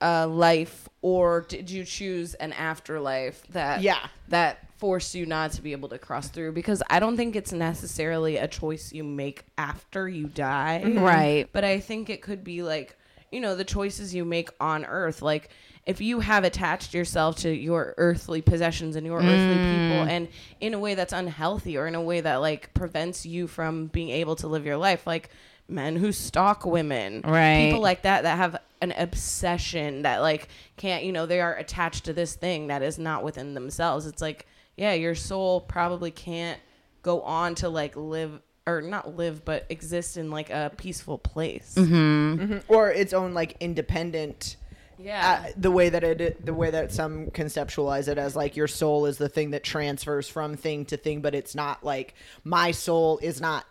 a 0.00 0.26
life 0.26 0.88
or 1.02 1.42
did 1.42 1.70
you 1.70 1.84
choose 1.84 2.34
an 2.34 2.52
afterlife 2.52 3.42
that 3.48 3.80
Yeah. 3.82 4.06
that 4.28 4.66
forced 4.78 5.14
you 5.14 5.26
not 5.26 5.52
to 5.52 5.62
be 5.62 5.72
able 5.72 5.88
to 5.90 5.98
cross 5.98 6.28
through? 6.28 6.52
Because 6.52 6.82
I 6.90 7.00
don't 7.00 7.16
think 7.16 7.36
it's 7.36 7.52
necessarily 7.52 8.36
a 8.36 8.48
choice 8.48 8.92
you 8.92 9.04
make 9.04 9.44
after 9.58 10.08
you 10.08 10.26
die, 10.26 10.82
mm-hmm. 10.84 11.00
Right. 11.00 11.48
But 11.52 11.64
I 11.64 11.80
think 11.80 12.10
it 12.10 12.22
could 12.22 12.44
be 12.44 12.62
like, 12.62 12.96
you 13.30 13.40
know, 13.40 13.54
the 13.54 13.64
choices 13.64 14.14
you 14.14 14.24
make 14.24 14.50
on 14.60 14.84
Earth, 14.84 15.22
like. 15.22 15.50
If 15.86 16.02
you 16.02 16.20
have 16.20 16.44
attached 16.44 16.92
yourself 16.92 17.36
to 17.36 17.50
your 17.50 17.94
earthly 17.96 18.42
possessions 18.42 18.96
and 18.96 19.06
your 19.06 19.18
earthly 19.18 19.56
mm. 19.56 19.88
people, 19.88 20.14
and 20.14 20.28
in 20.60 20.74
a 20.74 20.78
way 20.78 20.94
that's 20.94 21.14
unhealthy 21.14 21.78
or 21.78 21.86
in 21.86 21.94
a 21.94 22.02
way 22.02 22.20
that 22.20 22.36
like 22.36 22.72
prevents 22.74 23.24
you 23.24 23.46
from 23.46 23.86
being 23.86 24.10
able 24.10 24.36
to 24.36 24.46
live 24.46 24.66
your 24.66 24.76
life, 24.76 25.06
like 25.06 25.30
men 25.70 25.96
who 25.96 26.12
stalk 26.12 26.66
women, 26.66 27.22
Right. 27.24 27.68
People 27.68 27.80
like 27.80 28.02
that 28.02 28.24
that 28.24 28.36
have 28.36 28.58
an 28.82 28.92
obsession 28.96 30.02
that 30.02 30.18
like 30.18 30.48
can't, 30.76 31.04
you 31.04 31.12
know, 31.12 31.26
they 31.26 31.40
are 31.40 31.54
attached 31.54 32.04
to 32.04 32.12
this 32.12 32.34
thing 32.34 32.68
that 32.68 32.82
is 32.82 32.98
not 32.98 33.22
within 33.24 33.54
themselves. 33.54 34.06
It's 34.06 34.22
like, 34.22 34.46
yeah, 34.76 34.92
your 34.92 35.14
soul 35.14 35.60
probably 35.60 36.10
can't 36.10 36.60
go 37.02 37.22
on 37.22 37.54
to 37.56 37.68
like 37.68 37.96
live 37.96 38.40
or 38.76 38.82
not 38.82 39.16
live, 39.16 39.44
but 39.44 39.66
exist 39.68 40.16
in 40.16 40.30
like 40.30 40.50
a 40.50 40.72
peaceful 40.76 41.18
place. 41.18 41.74
Mm-hmm. 41.76 42.42
Mm-hmm. 42.42 42.72
or 42.72 42.90
its 42.90 43.12
own 43.12 43.34
like 43.34 43.56
independent 43.60 44.56
Yeah. 44.98 45.44
uh, 45.46 45.52
the 45.56 45.70
way 45.70 45.88
that 45.88 46.04
it 46.04 46.44
the 46.44 46.54
way 46.54 46.70
that 46.70 46.92
some 46.92 47.26
conceptualize 47.28 48.06
it 48.08 48.18
as 48.18 48.36
like 48.36 48.56
your 48.56 48.68
soul 48.68 49.06
is 49.06 49.16
the 49.18 49.28
thing 49.28 49.50
that 49.52 49.64
transfers 49.64 50.28
from 50.28 50.56
thing 50.56 50.84
to 50.86 50.96
thing 50.96 51.20
but 51.22 51.34
it's 51.34 51.54
not 51.54 51.82
like 51.84 52.14
my 52.44 52.70
soul 52.70 53.18
is 53.22 53.40
not 53.40 53.64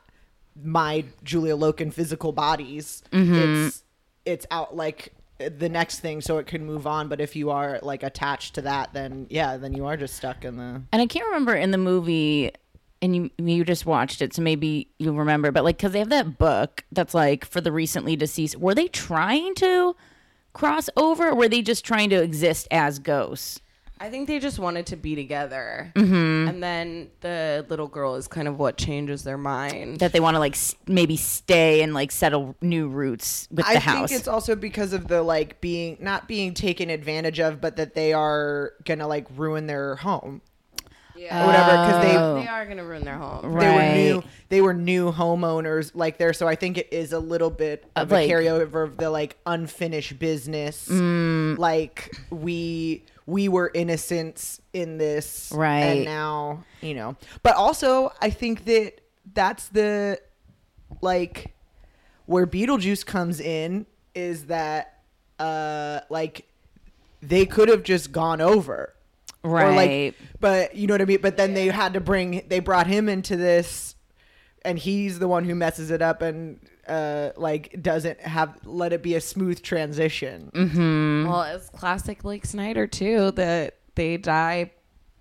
my 0.62 1.06
Julia 1.24 1.56
Loken 1.56 1.94
physical 1.94 2.32
bodies. 2.32 3.02
Mm-hmm. 3.12 3.36
It's 3.68 3.84
it's 4.26 4.46
out 4.52 4.76
like 4.76 5.14
the 5.38 5.70
next 5.70 6.00
thing 6.02 6.20
so 6.20 6.38
it 6.40 6.48
can 6.48 6.66
move 6.66 6.86
on. 6.86 7.08
But 7.08 7.22
if 7.22 7.36
you 7.36 7.50
are 7.52 7.80
like 7.82 8.04
attached 8.04 8.56
to 8.56 8.62
that 8.64 8.94
then 8.94 9.28
yeah 9.30 9.56
then 9.58 9.74
you 9.74 9.86
are 9.86 9.96
just 9.98 10.16
stuck 10.16 10.44
in 10.44 10.58
the 10.58 10.82
And 10.92 11.02
I 11.02 11.06
can't 11.06 11.26
remember 11.28 11.56
in 11.56 11.72
the 11.72 11.78
movie, 11.78 12.52
and 13.02 13.16
you 13.16 13.30
you 13.38 13.64
just 13.64 13.86
watched 13.86 14.22
it, 14.22 14.34
so 14.34 14.42
maybe 14.42 14.90
you'll 14.98 15.16
remember. 15.16 15.52
But 15.52 15.64
like, 15.64 15.78
because 15.78 15.94
they 15.94 16.00
have 16.00 16.10
that 16.10 16.38
book 16.38 16.84
that's 16.92 17.14
like 17.14 17.46
for 17.46 17.62
the 17.62 17.72
recently 17.72 18.16
deceased. 18.16 18.58
Were 18.58 18.76
they 18.76 18.88
trying 18.88 19.56
to 19.56 19.96
cross 20.54 20.90
over, 20.98 21.30
or 21.30 21.36
were 21.36 21.50
they 21.50 21.62
just 21.62 21.86
trying 21.86 22.10
to 22.10 22.22
exist 22.22 22.68
as 22.72 23.00
ghosts? 23.00 23.62
I 24.02 24.10
think 24.10 24.28
they 24.28 24.40
just 24.40 24.60
wanted 24.60 24.86
to 24.88 24.96
be 24.96 25.14
together. 25.16 25.92
Mm-hmm. 25.94 26.48
And 26.48 26.64
then 26.64 27.10
the 27.20 27.66
little 27.68 27.88
girl 27.88 28.16
is 28.16 28.30
kind 28.30 28.48
of 28.48 28.58
what 28.58 28.78
changes 28.78 29.24
their 29.24 29.38
mind. 29.38 30.00
That 30.00 30.14
they 30.14 30.22
want 30.22 30.36
to 30.36 30.40
like 30.40 30.54
s- 30.54 30.76
maybe 30.88 31.18
stay 31.18 31.82
and 31.82 31.94
like 31.94 32.12
settle 32.12 32.56
new 32.62 32.88
roots 32.88 33.50
with 33.52 33.68
the 33.68 33.80
house. 33.80 34.06
I 34.06 34.08
think 34.08 34.20
it's 34.20 34.28
also 34.28 34.56
because 34.56 34.94
of 34.94 35.10
the 35.10 35.22
like 35.22 35.60
being 35.60 35.98
not 36.00 36.30
being 36.30 36.54
taken 36.54 36.90
advantage 36.90 37.42
of 37.42 37.60
but 37.60 37.76
that 37.76 37.94
they 37.94 38.14
are 38.14 38.72
gonna 38.86 39.08
like 39.08 39.28
ruin 39.36 39.68
their 39.68 39.96
home 39.96 40.42
yeah. 41.20 41.44
or 41.44 41.48
whatever 41.48 41.72
because 41.86 42.04
they 42.06 42.18
Oh. 42.18 42.36
They 42.42 42.48
are 42.48 42.66
going 42.66 42.78
to 42.78 42.84
ruin 42.84 43.04
their 43.04 43.18
home. 43.18 43.46
Right. 43.54 43.64
they 43.94 44.14
were 44.14 44.20
new 44.22 44.24
they 44.50 44.62
were 44.62 44.74
new 44.74 45.12
homeowners 45.12 45.92
like 45.94 46.18
there 46.18 46.34
so 46.34 46.48
i 46.48 46.56
think 46.56 46.78
it 46.78 46.88
is 46.92 47.12
a 47.14 47.20
little 47.20 47.50
bit 47.50 47.84
of 47.96 48.04
Of, 48.04 48.12
like- 48.12 48.30
a 48.30 48.34
carryover 48.34 48.84
of 48.84 48.98
the 48.98 49.10
like 49.10 49.38
unfinished 49.46 50.18
business 50.20 50.88
Mm. 50.90 51.58
like 51.58 52.16
we 52.30 53.04
we 53.26 53.48
were 53.48 53.70
innocents 53.74 54.60
in 54.74 54.98
this 54.98 55.52
Right. 55.54 55.80
and 55.82 56.06
now 56.06 56.64
you 56.82 56.94
know 56.96 57.16
but 57.44 57.56
also 57.56 58.12
i 58.22 58.30
think 58.30 58.66
that 58.66 59.02
that's 59.34 59.70
the 59.70 60.20
like 61.02 61.54
where 62.26 62.48
beetlejuice 62.48 63.06
comes 63.06 63.40
in 63.40 63.86
is 64.16 64.46
that 64.48 65.02
uh 65.38 66.00
like 66.10 66.48
they 67.22 67.46
could 67.46 67.70
have 67.70 67.84
just 67.84 68.12
gone 68.12 68.42
over 68.42 68.94
or 69.44 69.52
right. 69.52 69.76
like 69.76 70.16
but 70.40 70.76
you 70.76 70.86
know 70.88 70.94
what 70.94 71.02
i 71.02 71.06
mean 71.06 71.22
but 71.22 71.38
then 71.38 71.54
they 71.54 71.68
had 71.68 71.94
to 71.94 72.00
bring 72.02 72.44
they 72.50 72.60
brought 72.60 72.88
him 72.88 73.08
into 73.08 73.36
this 73.38 73.96
and 74.66 74.78
he's 74.80 75.20
the 75.20 75.28
one 75.28 75.46
who 75.46 75.56
messes 75.56 75.92
it 75.92 76.02
up 76.02 76.22
and 76.22 76.60
uh 76.88 77.30
like 77.38 77.82
doesn't 77.82 78.20
have 78.20 78.58
let 78.66 78.92
it 78.92 79.02
be 79.02 79.16
a 79.16 79.22
smooth 79.22 79.62
transition 79.62 80.52
Mm-hmm. 80.54 81.28
Well, 81.30 81.44
it's 81.44 81.70
classic 81.70 82.24
Blake 82.24 82.46
Snyder, 82.46 82.88
too, 82.88 83.32
that 83.32 83.76
they 83.96 84.18
die 84.18 84.72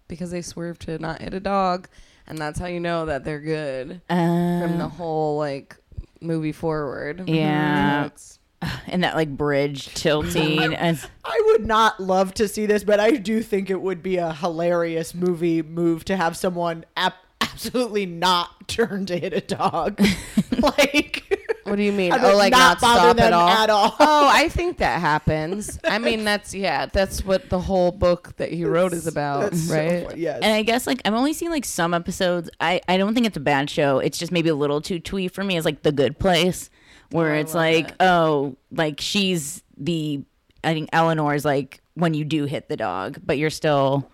because 0.08 0.30
they 0.30 0.40
swerve 0.42 0.78
to 0.80 0.98
not 0.98 1.20
hit 1.20 1.34
a 1.34 1.40
dog. 1.40 1.88
And 2.26 2.38
that's 2.38 2.58
how 2.58 2.66
you 2.66 2.80
know 2.80 3.06
that 3.06 3.24
they're 3.24 3.40
good 3.40 4.00
from 4.08 4.18
Uh, 4.18 4.76
the 4.78 4.88
whole, 4.88 5.36
like, 5.38 5.76
movie 6.20 6.52
forward. 6.52 7.28
Yeah. 7.28 8.06
It's- 8.06 8.38
and 8.86 9.04
that 9.04 9.14
like 9.16 9.36
bridge 9.36 9.92
tilting. 9.94 10.74
and 10.74 10.98
i 11.24 11.42
would 11.46 11.66
not 11.66 12.00
love 12.00 12.34
to 12.34 12.48
see 12.48 12.66
this 12.66 12.84
but 12.84 12.98
i 13.00 13.10
do 13.12 13.42
think 13.42 13.70
it 13.70 13.80
would 13.80 14.02
be 14.02 14.16
a 14.16 14.32
hilarious 14.32 15.14
movie 15.14 15.62
move 15.62 16.04
to 16.04 16.16
have 16.16 16.36
someone 16.36 16.84
ap- 16.96 17.14
absolutely 17.40 18.06
not 18.06 18.68
turn 18.68 19.06
to 19.06 19.18
hit 19.18 19.32
a 19.32 19.40
dog 19.40 20.00
like 20.60 21.24
What 21.64 21.76
do 21.76 21.82
you 21.82 21.92
mean? 21.92 22.12
and 22.12 22.24
Oh, 22.24 22.36
like 22.36 22.50
not, 22.52 22.80
bother 22.80 22.98
stop 23.00 23.16
them 23.16 23.26
at 23.26 23.32
all? 23.32 23.48
at 23.48 23.70
all 23.70 23.94
oh, 24.00 24.30
I 24.32 24.48
think 24.48 24.78
that 24.78 25.00
happens. 25.00 25.78
I 25.84 25.98
mean, 25.98 26.24
that's 26.24 26.54
yeah, 26.54 26.86
that's 26.86 27.24
what 27.24 27.50
the 27.50 27.60
whole 27.60 27.92
book 27.92 28.34
that 28.38 28.50
he 28.50 28.64
wrote 28.64 28.92
is 28.94 29.06
about, 29.06 29.42
That's 29.42 29.68
so 29.68 29.74
right? 29.74 30.06
funny. 30.08 30.20
yes 30.22 30.40
And 30.42 30.52
I 30.54 30.62
guess 30.62 30.86
like 30.86 31.02
I've 31.04 31.12
only 31.14 31.32
seen 31.34 31.50
like 31.50 31.64
some 31.66 31.92
episodes. 31.92 32.48
I 32.60 32.80
I 32.88 32.96
don't 32.96 33.12
think 33.14 33.26
it's 33.26 33.36
a 33.36 33.40
bad 33.40 33.68
show. 33.68 33.98
It's 33.98 34.18
just 34.18 34.32
maybe 34.32 34.48
a 34.48 34.54
little 34.54 34.80
too 34.80 34.98
twee 34.98 35.28
for 35.28 35.44
me. 35.44 35.56
It's 35.58 35.66
like 35.66 35.82
The 35.82 35.92
Good 35.92 36.18
Place, 36.18 36.70
where 37.10 37.34
I 37.34 37.38
it's 37.38 37.54
like 37.54 37.90
it. 37.90 37.96
oh 38.00 38.56
like 38.70 39.00
she's 39.00 39.62
the 39.76 40.22
I 40.64 40.74
think 40.74 40.88
Eleanor 40.92 41.34
is 41.34 41.44
like 41.44 41.80
when 41.94 42.14
you 42.14 42.24
do 42.24 42.44
hit 42.44 42.68
the 42.68 42.76
dog, 42.76 43.18
but 43.24 43.38
you're 43.38 43.50
still 43.50 44.08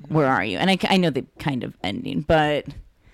mm-hmm. 0.00 0.14
where 0.14 0.26
are 0.26 0.44
you? 0.44 0.58
And 0.58 0.70
I 0.70 0.78
I 0.88 0.96
know 0.96 1.10
the 1.10 1.24
kind 1.38 1.64
of 1.64 1.76
ending, 1.82 2.22
but 2.22 2.66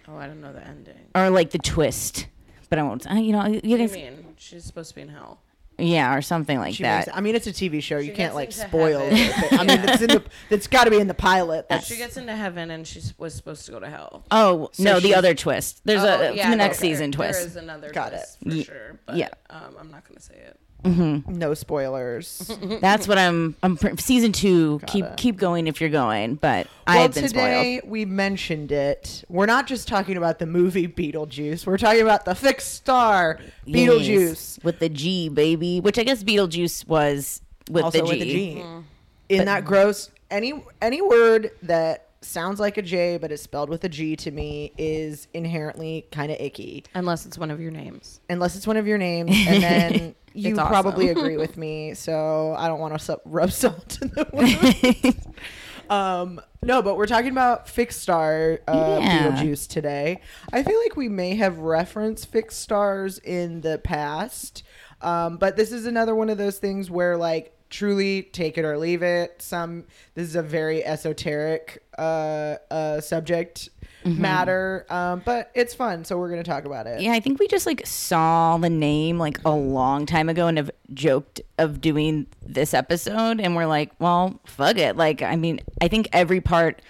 Oh, 0.09 0.17
I 0.17 0.27
don't 0.29 0.41
know 0.41 0.53
the 0.53 0.65
ending. 0.67 0.95
or 1.15 1.31
like 1.31 1.51
the 1.51 1.59
twist. 1.59 2.29
But 2.69 2.79
I 2.81 2.83
won't. 2.83 3.09
I, 3.11 3.19
you 3.21 3.31
know, 3.33 3.45
you 3.47 3.55
What 3.55 3.63
do 3.63 3.69
you 3.69 3.79
guys, 3.79 3.93
mean? 3.93 4.35
She's 4.39 4.65
supposed 4.65 4.89
to 4.91 4.95
be 4.97 5.01
in 5.03 5.09
hell. 5.09 5.41
Yeah, 5.79 6.15
or 6.17 6.23
something 6.23 6.59
like 6.59 6.75
She 6.75 6.85
that. 6.85 7.07
makes- 7.07 7.17
I 7.19 7.21
mean, 7.21 7.35
it's 7.35 7.47
a 7.47 7.53
TV 7.53 7.83
show. 7.83 7.99
You 7.99 8.13
can't 8.13 8.35
like 8.35 8.51
spoil 8.53 9.01
it. 9.03 9.53
I 9.53 9.65
mean, 9.65 9.81
it's 9.89 10.01
in 10.03 10.09
the. 10.09 10.23
It's 10.51 10.67
got 10.69 10.85
to 10.85 10.91
be 10.91 10.99
in 10.99 11.07
the 11.09 11.15
pilot. 11.15 11.69
That's, 11.69 11.87
She 11.87 11.97
gets 11.97 12.17
into 12.17 12.35
heaven 12.35 12.71
and 12.71 12.87
she 12.87 13.01
was 13.19 13.35
supposed 13.35 13.67
to 13.67 13.73
go 13.73 13.81
to 13.81 13.89
hell. 13.91 14.25
Oh 14.31 14.71
So 14.73 14.83
no, 14.85 15.01
the 15.01 15.15
other 15.15 15.35
twist. 15.35 15.83
There's 15.85 16.03
Oh, 16.03 16.07
a 16.23 16.35
yeah, 16.35 16.49
the 16.51 16.57
next 16.57 16.79
there- 16.81 16.91
season 16.91 17.13
twist. 17.13 17.45
is 17.45 17.57
another 17.57 17.91
Got 17.91 18.11
twist 18.11 18.39
Ye- 18.43 18.63
for 18.65 18.73
sure. 18.73 18.99
But, 19.07 19.17
yeah. 19.17 19.29
Um, 19.51 19.77
I'm 19.79 19.91
not 19.91 20.09
gonna 20.09 20.21
say 20.21 20.35
it. 20.35 20.59
no 20.85 21.53
spoilers. 21.55 22.51
That's 22.81 23.09
what 23.09 23.19
I'm. 23.19 23.57
I'm 23.63 23.77
season 23.99 24.31
two. 24.31 24.81
keep 24.87 25.05
it. 25.05 25.17
keep 25.17 25.37
going 25.37 25.67
if 25.67 25.81
you're 25.81 25.91
going, 25.91 26.37
but 26.37 26.69
well, 26.87 26.99
I've 27.05 27.15
been 27.15 27.27
today 27.27 27.81
we 27.85 28.05
mentioned 28.05 28.71
it. 28.71 29.25
We're 29.29 29.47
not 29.47 29.67
just 29.67 29.89
talking 29.89 30.17
about 30.17 30.39
the 30.39 30.47
movie 30.47 30.87
Beetlejuice. 30.87 31.67
We're 31.67 31.79
talking 31.79 32.03
about 32.03 32.25
the 32.25 32.35
fixed 32.37 32.75
star. 32.75 33.41
Betelgeuse. 33.67 34.59
Yes, 34.59 34.59
with 34.63 34.79
the 34.79 34.89
G 34.89 35.29
baby, 35.29 35.66
which 35.83 35.99
I 35.99 36.03
guess 36.05 36.23
Betelgeuse 36.23 36.87
was 36.87 37.41
with 37.71 37.85
also 37.85 37.99
the 37.99 38.05
G. 38.05 38.11
with 38.11 38.19
the 38.21 38.25
G. 38.27 38.65
In 39.29 39.45
that 39.47 39.65
gross 39.65 40.11
any 40.31 40.63
any 40.81 41.01
word 41.03 41.51
that 41.63 42.03
sounds 42.21 42.59
like 42.59 42.77
a 42.77 42.83
J 42.83 43.19
but 43.19 43.31
is 43.31 43.41
spelled 43.41 43.69
with 43.71 43.85
a 43.85 43.89
G 43.89 44.17
to 44.17 44.31
me 44.31 44.73
is 44.79 45.29
inherently 45.35 46.07
kind 46.11 46.31
of 46.33 46.39
icky. 46.41 46.85
Unless 46.95 47.27
it's 47.27 47.39
one 47.39 47.51
of 47.51 47.61
your 47.61 47.71
names. 47.71 48.21
unless 48.29 48.57
it's 48.57 48.67
one 48.67 48.77
of 48.77 48.87
your 48.87 48.99
names, 48.99 49.31
and 49.47 49.63
then 49.63 50.15
you 50.35 50.51
It's 50.51 50.59
probably 50.61 51.09
agree 51.15 51.37
with 51.37 51.57
me. 51.57 51.95
So 51.95 52.55
I 52.59 52.67
don't 52.69 52.81
want 52.81 52.95
to 52.95 52.99
su- 52.99 53.21
rub 53.25 53.51
salt 53.63 53.99
in 54.03 54.09
the 54.09 54.27
wound. 54.33 55.37
um, 55.91 56.41
no, 56.63 56.83
but 56.83 56.97
we're 56.97 57.07
talking 57.07 57.31
about 57.31 57.69
fixed 57.69 58.01
star 58.01 58.61
uh, 58.67 58.99
Yeah. 59.01 59.29
Betelgeuse 59.31 59.67
today. 59.69 60.21
I 60.53 60.63
feel 60.65 60.79
like 60.81 60.97
we 60.97 61.09
may 61.09 61.37
have 61.37 61.59
referenced 61.59 62.27
fixed 62.33 62.61
stars 62.61 63.19
in 63.19 63.61
the 63.61 63.79
past, 63.79 64.65
um, 65.01 65.37
but 65.37 65.57
this 65.57 65.73
is 65.73 65.87
another 65.87 66.15
one 66.15 66.31
of 66.31 66.39
those 66.39 66.59
things 66.59 66.91
where 66.91 67.17
like 67.17 67.53
truly 67.69 68.23
take 68.23 68.59
it 68.59 68.65
or 68.65 68.79
leave 68.79 69.03
it. 69.03 69.43
Some 69.43 69.85
this 70.15 70.29
is 70.29 70.37
a 70.37 70.43
very 70.43 70.85
esoteric 70.85 71.83
uh, 71.99 72.57
uh, 72.71 73.01
subject 73.01 73.71
matter. 74.05 74.87
Um, 74.89 75.23
but 75.25 75.51
it's 75.55 75.75
fun, 75.75 76.05
so 76.05 76.19
we're 76.19 76.31
gonna 76.31 76.45
talk 76.45 76.65
about 76.65 76.87
it. 76.87 77.01
Yeah, 77.01 77.13
I 77.13 77.21
think 77.21 77.39
we 77.39 77.49
just 77.49 77.67
like 77.67 77.87
saw 77.87 78.57
the 78.59 78.71
name 78.71 79.19
like 79.19 79.41
a 79.45 79.51
long 79.51 80.07
time 80.07 80.29
ago 80.29 80.47
and 80.47 80.59
have 80.59 80.71
joked 80.95 81.41
of 81.59 81.81
doing 81.81 82.27
this 82.45 82.75
episode 82.75 83.41
and 83.41 83.57
we're 83.57 83.67
like, 83.67 83.93
well, 83.99 84.41
fuck 84.45 84.79
it. 84.79 84.97
Like, 84.97 85.23
I 85.23 85.37
mean, 85.37 85.61
I 85.81 85.89
think 85.89 86.09
every 86.13 86.41
part 86.41 86.81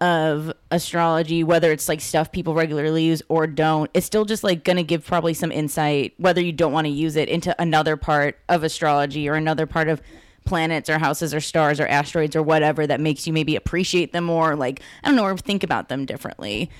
of 0.00 0.52
astrology, 0.70 1.44
whether 1.44 1.72
it's 1.72 1.88
like 1.88 2.00
stuff 2.00 2.32
people 2.32 2.54
regularly 2.54 3.04
use 3.04 3.22
or 3.28 3.46
don't, 3.46 3.90
it's 3.94 4.06
still 4.06 4.24
just 4.24 4.42
like 4.42 4.64
gonna 4.64 4.82
give 4.82 5.06
probably 5.06 5.34
some 5.34 5.52
insight, 5.52 6.14
whether 6.16 6.40
you 6.40 6.52
don't 6.52 6.72
want 6.72 6.86
to 6.86 6.92
use 6.92 7.16
it, 7.16 7.28
into 7.28 7.54
another 7.60 7.96
part 7.96 8.38
of 8.48 8.62
astrology 8.64 9.28
or 9.28 9.34
another 9.34 9.66
part 9.66 9.88
of 9.88 10.00
planets 10.46 10.88
or 10.88 10.98
houses 10.98 11.34
or 11.34 11.40
stars 11.40 11.78
or 11.78 11.86
asteroids 11.86 12.34
or 12.34 12.42
whatever 12.42 12.86
that 12.86 13.00
makes 13.00 13.26
you 13.26 13.32
maybe 13.32 13.56
appreciate 13.56 14.12
them 14.12 14.24
more, 14.24 14.56
like 14.56 14.80
I 15.04 15.08
don't 15.08 15.16
know, 15.16 15.24
or 15.24 15.36
think 15.36 15.62
about 15.62 15.88
them 15.88 16.06
differently. 16.06 16.70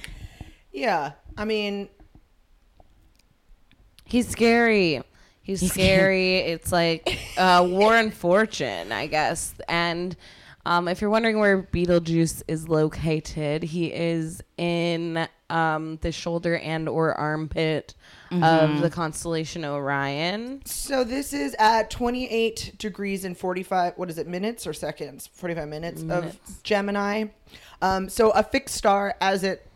Yeah, 0.72 1.12
I 1.37 1.44
mean, 1.44 1.88
He's 4.11 4.28
scary. 4.28 5.00
He's, 5.42 5.72
scary. 5.72 6.38
It's 6.38 6.72
like 6.72 7.16
uh, 7.37 7.64
War 7.68 7.94
and 7.94 8.12
Fortune, 8.12 8.90
I 8.90 9.06
guess. 9.06 9.54
And 9.68 10.16
um, 10.66 10.88
if 10.88 11.01
you're 11.01 11.11
wondering 11.11 11.38
where 11.38 11.62
Beetlejuice 11.62 12.42
is 12.46 12.68
located, 12.68 13.62
he 13.62 13.87
is 13.87 14.42
in 14.59 15.27
um, 15.49 15.96
the 16.03 16.12
shoulder 16.12 16.59
and 16.59 16.88
or 16.88 17.14
armpit 17.14 17.94
of 18.31 18.81
the 18.81 18.90
constellation 18.90 19.64
Orion. 19.64 20.62
so 20.64 21.03
this 21.03 21.33
is 21.33 21.57
at 21.59 21.90
28 21.90 22.75
degrees 22.79 23.25
and 23.25 23.37
45. 23.37 23.94
What 23.96 24.09
is 24.11 24.18
it? 24.18 24.29
Minutes 24.29 24.66
or 24.66 24.73
seconds? 24.73 25.29
45 25.33 25.68
minutes, 25.68 26.03
of 26.03 26.38
Gemini. 26.62 27.25
Um, 27.83 28.09
so 28.09 28.31
a 28.31 28.42
fixed 28.42 28.77
star, 28.77 29.16
as 29.20 29.42
it 29.42 29.66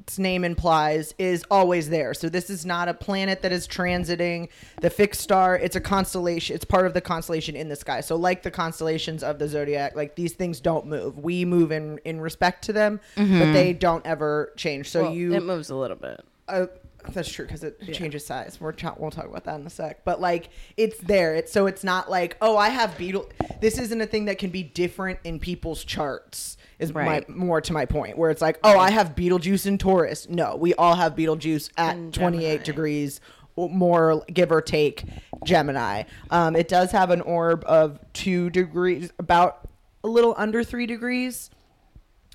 its 0.00 0.18
name 0.18 0.42
implies 0.44 1.14
is 1.18 1.44
always 1.50 1.90
there. 1.90 2.14
So 2.14 2.28
this 2.28 2.50
is 2.50 2.64
not 2.66 2.88
a 2.88 2.94
planet 2.94 3.42
that 3.42 3.52
is 3.52 3.68
transiting 3.68 4.48
the 4.80 4.90
fixed 4.90 5.20
star. 5.20 5.56
It's 5.56 5.76
a 5.76 5.80
constellation. 5.80 6.56
It's 6.56 6.64
part 6.64 6.86
of 6.86 6.94
the 6.94 7.00
constellation 7.00 7.54
in 7.54 7.68
the 7.68 7.76
sky. 7.76 8.00
So 8.00 8.16
like 8.16 8.42
the 8.42 8.50
constellations 8.50 9.22
of 9.22 9.38
the 9.38 9.46
zodiac, 9.48 9.94
like 9.94 10.16
these 10.16 10.32
things 10.32 10.60
don't 10.60 10.86
move. 10.86 11.18
We 11.18 11.44
move 11.44 11.72
in 11.72 11.98
in 12.04 12.20
respect 12.20 12.64
to 12.64 12.72
them, 12.72 13.00
but 13.16 13.52
they 13.52 13.72
don't 13.74 14.04
ever 14.06 14.52
change. 14.56 14.88
So 14.90 15.02
Well, 15.02 15.12
you 15.14 15.34
it 15.34 15.42
moves 15.42 15.70
a 15.70 15.76
little 15.76 15.96
bit. 15.96 16.24
uh, 16.48 16.66
that's 17.12 17.30
true 17.32 17.44
because 17.44 17.64
it, 17.64 17.76
it 17.80 17.94
changes 17.94 18.24
size. 18.24 18.58
We're 18.60 18.70
ta- 18.72 18.94
we'll 18.96 19.10
talk 19.10 19.24
about 19.26 19.42
that 19.44 19.58
in 19.58 19.66
a 19.66 19.70
sec. 19.70 20.04
But 20.04 20.20
like 20.20 20.50
it's 20.76 20.98
there. 21.00 21.34
It's 21.34 21.50
so 21.52 21.66
it's 21.66 21.82
not 21.82 22.08
like 22.10 22.36
oh 22.40 22.56
I 22.56 22.68
have 22.68 22.96
beetle. 22.96 23.28
This 23.60 23.76
isn't 23.78 24.00
a 24.00 24.06
thing 24.06 24.26
that 24.26 24.38
can 24.38 24.50
be 24.50 24.62
different 24.62 25.18
in 25.24 25.38
people's 25.40 25.82
charts. 25.84 26.56
Is 26.78 26.92
Right. 26.92 27.28
my 27.28 27.34
more 27.34 27.60
to 27.60 27.72
my 27.72 27.84
point 27.86 28.18
where 28.18 28.30
it's 28.30 28.42
like 28.42 28.58
oh 28.64 28.78
I 28.78 28.90
have 28.90 29.14
Beetlejuice 29.14 29.66
in 29.66 29.78
Taurus. 29.78 30.28
No, 30.28 30.56
we 30.56 30.74
all 30.74 30.94
have 30.94 31.14
Beetlejuice 31.14 31.70
at 31.76 31.96
In 31.96 32.12
28 32.12 32.40
Gemini. 32.42 32.62
degrees 32.64 33.20
more 33.56 34.24
give 34.32 34.50
or 34.50 34.60
take 34.62 35.04
Gemini. 35.44 36.04
Um, 36.30 36.56
it 36.56 36.68
does 36.68 36.90
have 36.92 37.10
an 37.10 37.20
orb 37.20 37.62
of 37.66 37.98
two 38.14 38.48
degrees, 38.50 39.12
about 39.18 39.68
a 40.02 40.08
little 40.08 40.34
under 40.36 40.64
three 40.64 40.86
degrees 40.86 41.50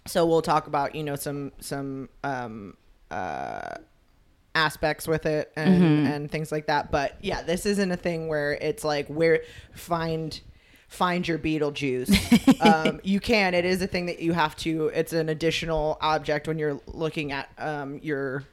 so 0.05 0.25
we'll 0.25 0.41
talk 0.41 0.67
about 0.67 0.95
you 0.95 1.03
know 1.03 1.17
some 1.17 1.51
some 1.59 2.07
um 2.23 2.77
uh 3.11 3.75
aspects 4.55 5.05
with 5.05 5.25
it 5.25 5.51
and 5.57 6.07
and 6.07 6.31
things 6.31 6.49
like 6.51 6.67
that 6.67 6.89
but 6.91 7.17
yeah 7.21 7.41
this 7.41 7.65
isn't 7.65 7.91
a 7.91 7.97
thing 7.97 8.29
where 8.29 8.53
it's 8.53 8.83
like 8.85 9.05
where 9.07 9.41
find 9.73 10.39
find 10.87 11.27
your 11.27 11.37
beetlejuice. 11.39 12.13
Um 12.61 12.99
you 13.03 13.19
can. 13.19 13.53
It 13.53 13.65
is 13.65 13.81
a 13.81 13.87
thing 13.87 14.07
that 14.07 14.19
you 14.19 14.33
have 14.33 14.55
to 14.57 14.87
it's 14.87 15.13
an 15.13 15.29
additional 15.29 15.97
object 16.01 16.47
when 16.47 16.57
you're 16.57 16.79
looking 16.87 17.31
at 17.31 17.49
um 17.57 17.99
your 18.01 18.43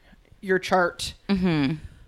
your 0.40 0.58
chart. 0.58 1.14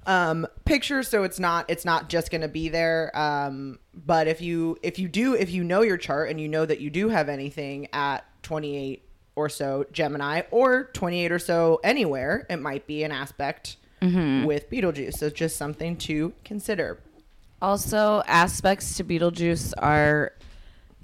Um 0.06 0.46
picture 0.64 1.02
so 1.02 1.22
it's 1.24 1.40
not 1.40 1.68
it's 1.68 1.84
not 1.84 2.08
just 2.08 2.30
going 2.30 2.42
to 2.42 2.48
be 2.48 2.68
there. 2.68 3.10
Um 3.18 3.78
but 3.94 4.28
if 4.28 4.40
you 4.40 4.78
if 4.82 4.98
you 4.98 5.08
do 5.08 5.34
if 5.34 5.50
you 5.50 5.64
know 5.64 5.82
your 5.82 5.96
chart 5.96 6.30
and 6.30 6.40
you 6.40 6.48
know 6.48 6.66
that 6.66 6.80
you 6.80 6.90
do 6.90 7.08
have 7.08 7.28
anything 7.28 7.88
at 7.92 8.24
28 8.42 9.02
or 9.34 9.48
so 9.48 9.84
gemini 9.92 10.42
or 10.50 10.84
28 10.92 11.32
or 11.32 11.38
so 11.38 11.80
anywhere 11.82 12.46
it 12.48 12.56
might 12.56 12.86
be 12.86 13.02
an 13.04 13.10
aspect 13.12 13.76
with 14.46 14.70
Beetlejuice. 14.70 15.14
so 15.14 15.28
just 15.30 15.56
something 15.56 15.96
to 15.96 16.32
consider 16.44 17.00
Also, 17.62 18.22
aspects 18.26 18.96
to 18.96 19.04
Beetlejuice 19.04 19.72
are, 19.78 20.32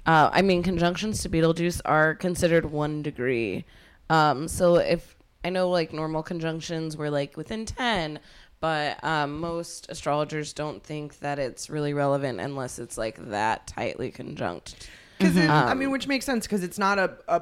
uh, 0.05 0.29
I 0.31 0.41
mean, 0.41 0.61
conjunctions 0.63 1.21
to 1.23 1.29
Beetlejuice 1.29 1.81
are 1.85 2.15
considered 2.15 2.65
one 2.65 3.01
degree. 3.01 3.65
Um, 4.09 4.47
so 4.47 4.75
if 4.75 5.15
I 5.43 5.49
know 5.49 5.69
like 5.69 5.91
normal 5.93 6.23
conjunctions 6.23 6.95
were 6.95 7.09
like 7.09 7.35
within 7.35 7.65
10, 7.65 8.19
but 8.59 9.03
um, 9.03 9.39
most 9.39 9.87
astrologers 9.89 10.53
don't 10.53 10.81
think 10.83 11.19
that 11.19 11.39
it's 11.39 11.69
really 11.69 11.93
relevant 11.93 12.39
unless 12.39 12.79
it's 12.79 12.97
like 12.97 13.17
that 13.29 13.67
tightly 13.67 14.09
conjunct. 14.11 14.89
because 15.17 15.35
i 15.37 15.71
Um, 15.71 15.79
mean 15.79 15.91
which 15.91 16.07
makes 16.07 16.25
sense 16.25 16.45
because 16.45 16.63
it's 16.63 16.77
not 16.79 16.97
a, 16.97 17.11
a 17.27 17.41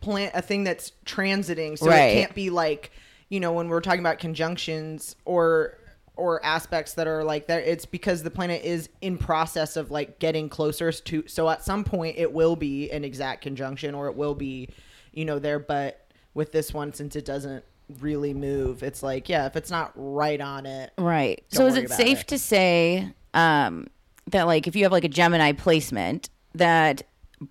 plant 0.00 0.32
a 0.34 0.40
thing 0.42 0.62
that's 0.64 0.92
transiting 1.04 1.76
so 1.76 1.86
Right. 1.88 2.02
it 2.10 2.12
can't 2.20 2.34
be 2.34 2.50
like 2.50 2.92
you 3.30 3.40
know 3.40 3.52
when 3.52 3.68
we're 3.68 3.80
talking 3.80 4.00
about 4.00 4.18
conjunctions 4.20 5.16
or 5.24 5.76
or 6.20 6.44
aspects 6.44 6.94
that 6.94 7.06
are 7.06 7.24
like 7.24 7.46
that 7.46 7.64
it's 7.66 7.86
because 7.86 8.22
the 8.22 8.30
planet 8.30 8.62
is 8.62 8.88
in 9.00 9.16
process 9.18 9.76
of 9.76 9.90
like 9.90 10.18
getting 10.18 10.48
closer 10.48 10.92
to 10.92 11.24
so 11.26 11.48
at 11.48 11.64
some 11.64 11.82
point 11.82 12.16
it 12.18 12.32
will 12.32 12.54
be 12.56 12.90
an 12.90 13.02
exact 13.04 13.42
conjunction 13.42 13.94
or 13.94 14.06
it 14.08 14.14
will 14.14 14.34
be 14.34 14.68
you 15.12 15.24
know 15.24 15.38
there 15.38 15.58
but 15.58 16.06
with 16.34 16.52
this 16.52 16.72
one 16.74 16.92
since 16.92 17.16
it 17.16 17.24
doesn't 17.24 17.64
really 18.00 18.32
move 18.34 18.82
it's 18.82 19.02
like 19.02 19.28
yeah 19.28 19.46
if 19.46 19.56
it's 19.56 19.70
not 19.70 19.90
right 19.96 20.40
on 20.40 20.64
it 20.66 20.92
Right. 20.96 21.42
So 21.48 21.66
is 21.66 21.76
it 21.76 21.90
safe 21.90 22.20
it. 22.20 22.28
to 22.28 22.38
say 22.38 23.12
um, 23.34 23.88
that 24.28 24.44
like 24.46 24.68
if 24.68 24.76
you 24.76 24.84
have 24.84 24.92
like 24.92 25.04
a 25.04 25.08
Gemini 25.08 25.52
placement 25.52 26.28
that 26.54 27.02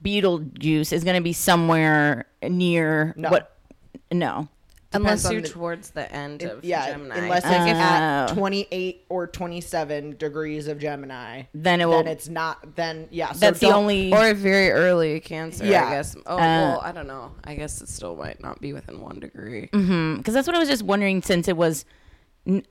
Beetlejuice 0.04 0.94
is 0.94 1.04
going 1.04 1.16
to 1.18 1.22
be 1.24 1.34
somewhere 1.34 2.26
near 2.44 3.14
No. 3.18 3.30
what? 3.32 3.58
No. 4.12 4.48
Unless 4.92 5.32
you're 5.32 5.42
the- 5.42 5.48
towards 5.50 5.92
the 5.92 6.12
end 6.12 6.42
of 6.42 6.64
yeah 6.64 6.92
Gemini. 6.92 7.16
unless 7.18 7.44
Like, 7.44 7.62
it's 7.62 7.72
if- 7.72 7.76
at 7.78 8.32
Oh. 8.32 8.34
28 8.34 9.06
or 9.10 9.28
27 9.28 10.16
degrees 10.18 10.68
of 10.68 10.80
gemini 10.80 11.44
Then 11.54 11.80
it 11.82 11.86
will. 11.86 11.98
then 12.04 12.08
it's 12.08 12.28
not 12.28 12.76
then 12.76 13.08
yeah 13.12 13.32
so 13.34 13.40
that's 13.40 13.60
the 13.60 13.72
only. 13.72 14.12
or 14.14 14.34
very 14.34 14.72
early 14.72 15.20
Cancer, 15.20 15.66
Yeah. 15.66 15.86
I 15.88 15.90
guess. 15.92 16.16
Oh, 16.26 16.36
uh, 16.36 16.38
well, 16.38 16.82
I 16.84 16.92
don't 16.92 17.06
know. 17.08 17.32
I 17.44 17.54
guess 17.56 17.82
it 17.82 17.90
still 17.90 18.16
might 18.16 18.42
not 18.42 18.60
be 18.62 18.74
within 18.74 19.00
one 19.02 19.20
degree. 19.20 19.70
Mm-hmm. 19.72 20.18
because 20.18 20.34
that's 20.34 20.48
what 20.48 20.56
I 20.56 20.60
was 20.60 20.70
just 20.70 20.84
wondering. 20.84 21.22
Since 21.22 21.48
it 21.48 21.56
was, 21.58 21.86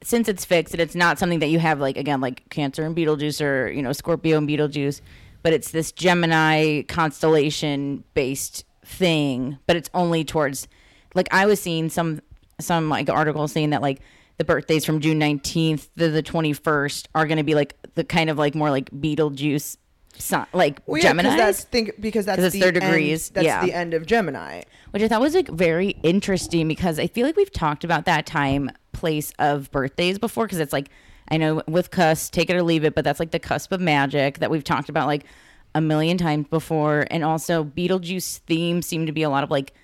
since 0.03 0.29
it's 0.29 0.45
fixed 0.45 0.75
and 0.75 0.81
it's 0.81 0.95
not 0.97 1.19
something 1.21 1.39
that 1.39 1.51
you 1.51 1.61
have 1.61 1.79
like 1.79 1.97
again 1.97 2.21
like 2.21 2.49
Cancer 2.51 2.83
and 2.85 2.97
Beetlejuice 2.97 3.41
or 3.45 3.69
you 3.71 3.81
know 3.83 3.93
Scorpio 3.93 4.39
and 4.39 4.49
Beetlejuice, 4.49 5.01
but 5.45 5.53
it's 5.53 5.71
this 5.71 5.93
Gemini 5.93 6.83
constellation 6.83 8.03
based 8.15 8.65
thing. 8.85 9.59
But 9.67 9.77
it's 9.77 9.91
only 9.95 10.25
towards 10.25 10.67
like 11.19 11.29
I 11.33 11.45
was 11.45 11.61
seeing 11.61 11.91
some 11.91 12.21
some 12.61 12.89
like 12.89 13.11
articles 13.11 13.53
saying 13.53 13.71
that 13.71 13.83
like 13.83 14.01
the 14.39 14.45
birthdays 14.45 14.85
from 14.85 15.01
June 15.01 15.19
nineteenth 15.19 15.91
to 15.99 16.09
the 16.09 16.23
twenty 16.23 16.55
first 16.55 17.09
are 17.15 17.27
going 17.27 17.39
to 17.39 17.45
be 17.45 17.55
like 17.55 17.77
the 17.95 18.05
kind 18.05 18.31
of 18.31 18.39
like 18.39 18.55
more 18.55 18.71
like 18.71 18.89
Beetlejuice, 18.91 19.77
si- 20.17 20.37
like 20.53 20.81
well, 20.87 20.97
yeah, 20.97 21.11
Gemini. 21.11 21.37
that's 21.37 21.65
think 21.65 22.01
because 22.01 22.25
that's 22.25 22.41
it's 22.41 22.53
the 22.55 22.61
their 22.61 22.69
end- 22.69 22.81
degrees, 22.81 23.31
that's 23.31 23.45
yeah. 23.45 23.65
the 23.65 23.75
end 23.75 23.93
of 23.95 24.07
gemini 24.07 24.63
which 24.93 25.03
I 25.03 25.09
thought 25.09 25.21
was 25.21 25.35
like 25.35 25.49
very 25.49 25.91
interesting 26.03 26.69
because 26.69 26.99
I 26.99 27.09
feel 27.09 27.27
like 27.27 27.37
we've 27.37 27.53
talked 27.53 27.85
about 27.85 28.05
that 28.07 28.25
time 28.25 28.71
place 28.93 29.33
of 29.39 29.71
birthdays 29.71 30.19
before 30.19 30.47
because 30.47 30.61
it's 30.61 30.73
like 30.73 30.89
I 31.31 31.37
know 31.37 31.63
with 31.67 31.91
cusp 31.91 32.33
take 32.33 32.49
it 32.49 32.57
or 32.57 32.63
leave 32.63 32.85
it 32.85 32.95
but 32.95 33.05
that's 33.05 33.21
like 33.21 33.33
the 33.33 33.39
cusp 33.39 33.73
of 33.73 33.81
magic 33.81 34.39
that 34.39 34.51
we've 34.51 34.65
talked 34.65 34.89
about 34.89 35.07
like 35.07 35.25
a 35.75 35.81
million 35.81 36.17
times 36.17 36.47
before 36.49 37.07
and 37.11 37.23
also 37.25 37.65
Beetlejuice 37.65 38.39
themes 38.39 38.87
seem 38.87 39.07
to 39.07 39.13
be 39.13 39.23
a 39.23 39.31
lot 39.31 39.45
of 39.45 39.51
like 39.51 39.75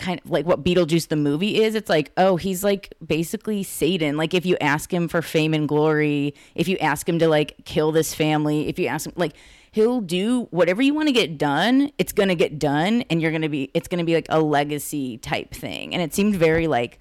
kind 0.00 0.20
of 0.24 0.30
like 0.30 0.46
what 0.46 0.64
Beetlejuice 0.64 1.08
the 1.08 1.16
movie 1.16 1.62
is 1.62 1.74
it's 1.74 1.90
like 1.90 2.10
oh 2.16 2.36
he's 2.36 2.64
like 2.64 2.92
basically 3.06 3.62
Satan. 3.62 4.16
Like 4.16 4.34
if 4.34 4.44
you 4.44 4.56
ask 4.60 4.92
him 4.92 5.06
for 5.06 5.22
fame 5.22 5.54
and 5.54 5.68
glory 5.68 6.34
if 6.54 6.66
you 6.66 6.76
ask 6.78 7.08
him 7.08 7.18
to 7.20 7.28
like 7.28 7.64
kill 7.64 7.92
this 7.92 8.14
family 8.14 8.68
if 8.68 8.78
you 8.78 8.86
ask 8.86 9.06
him 9.06 9.12
like 9.16 9.34
he'll 9.70 10.00
do 10.00 10.48
whatever 10.50 10.82
you 10.82 10.94
want 10.94 11.06
to 11.06 11.12
get 11.12 11.38
done 11.38 11.92
it's 11.98 12.12
gonna 12.12 12.34
get 12.34 12.58
done 12.58 13.04
and 13.10 13.22
you're 13.22 13.30
gonna 13.30 13.48
be 13.48 13.70
it's 13.74 13.86
gonna 13.86 14.04
be 14.04 14.14
like 14.14 14.26
a 14.30 14.40
legacy 14.40 15.18
type 15.18 15.54
thing. 15.54 15.94
And 15.94 16.02
it 16.02 16.14
seemed 16.14 16.34
very 16.34 16.66
like 16.66 16.98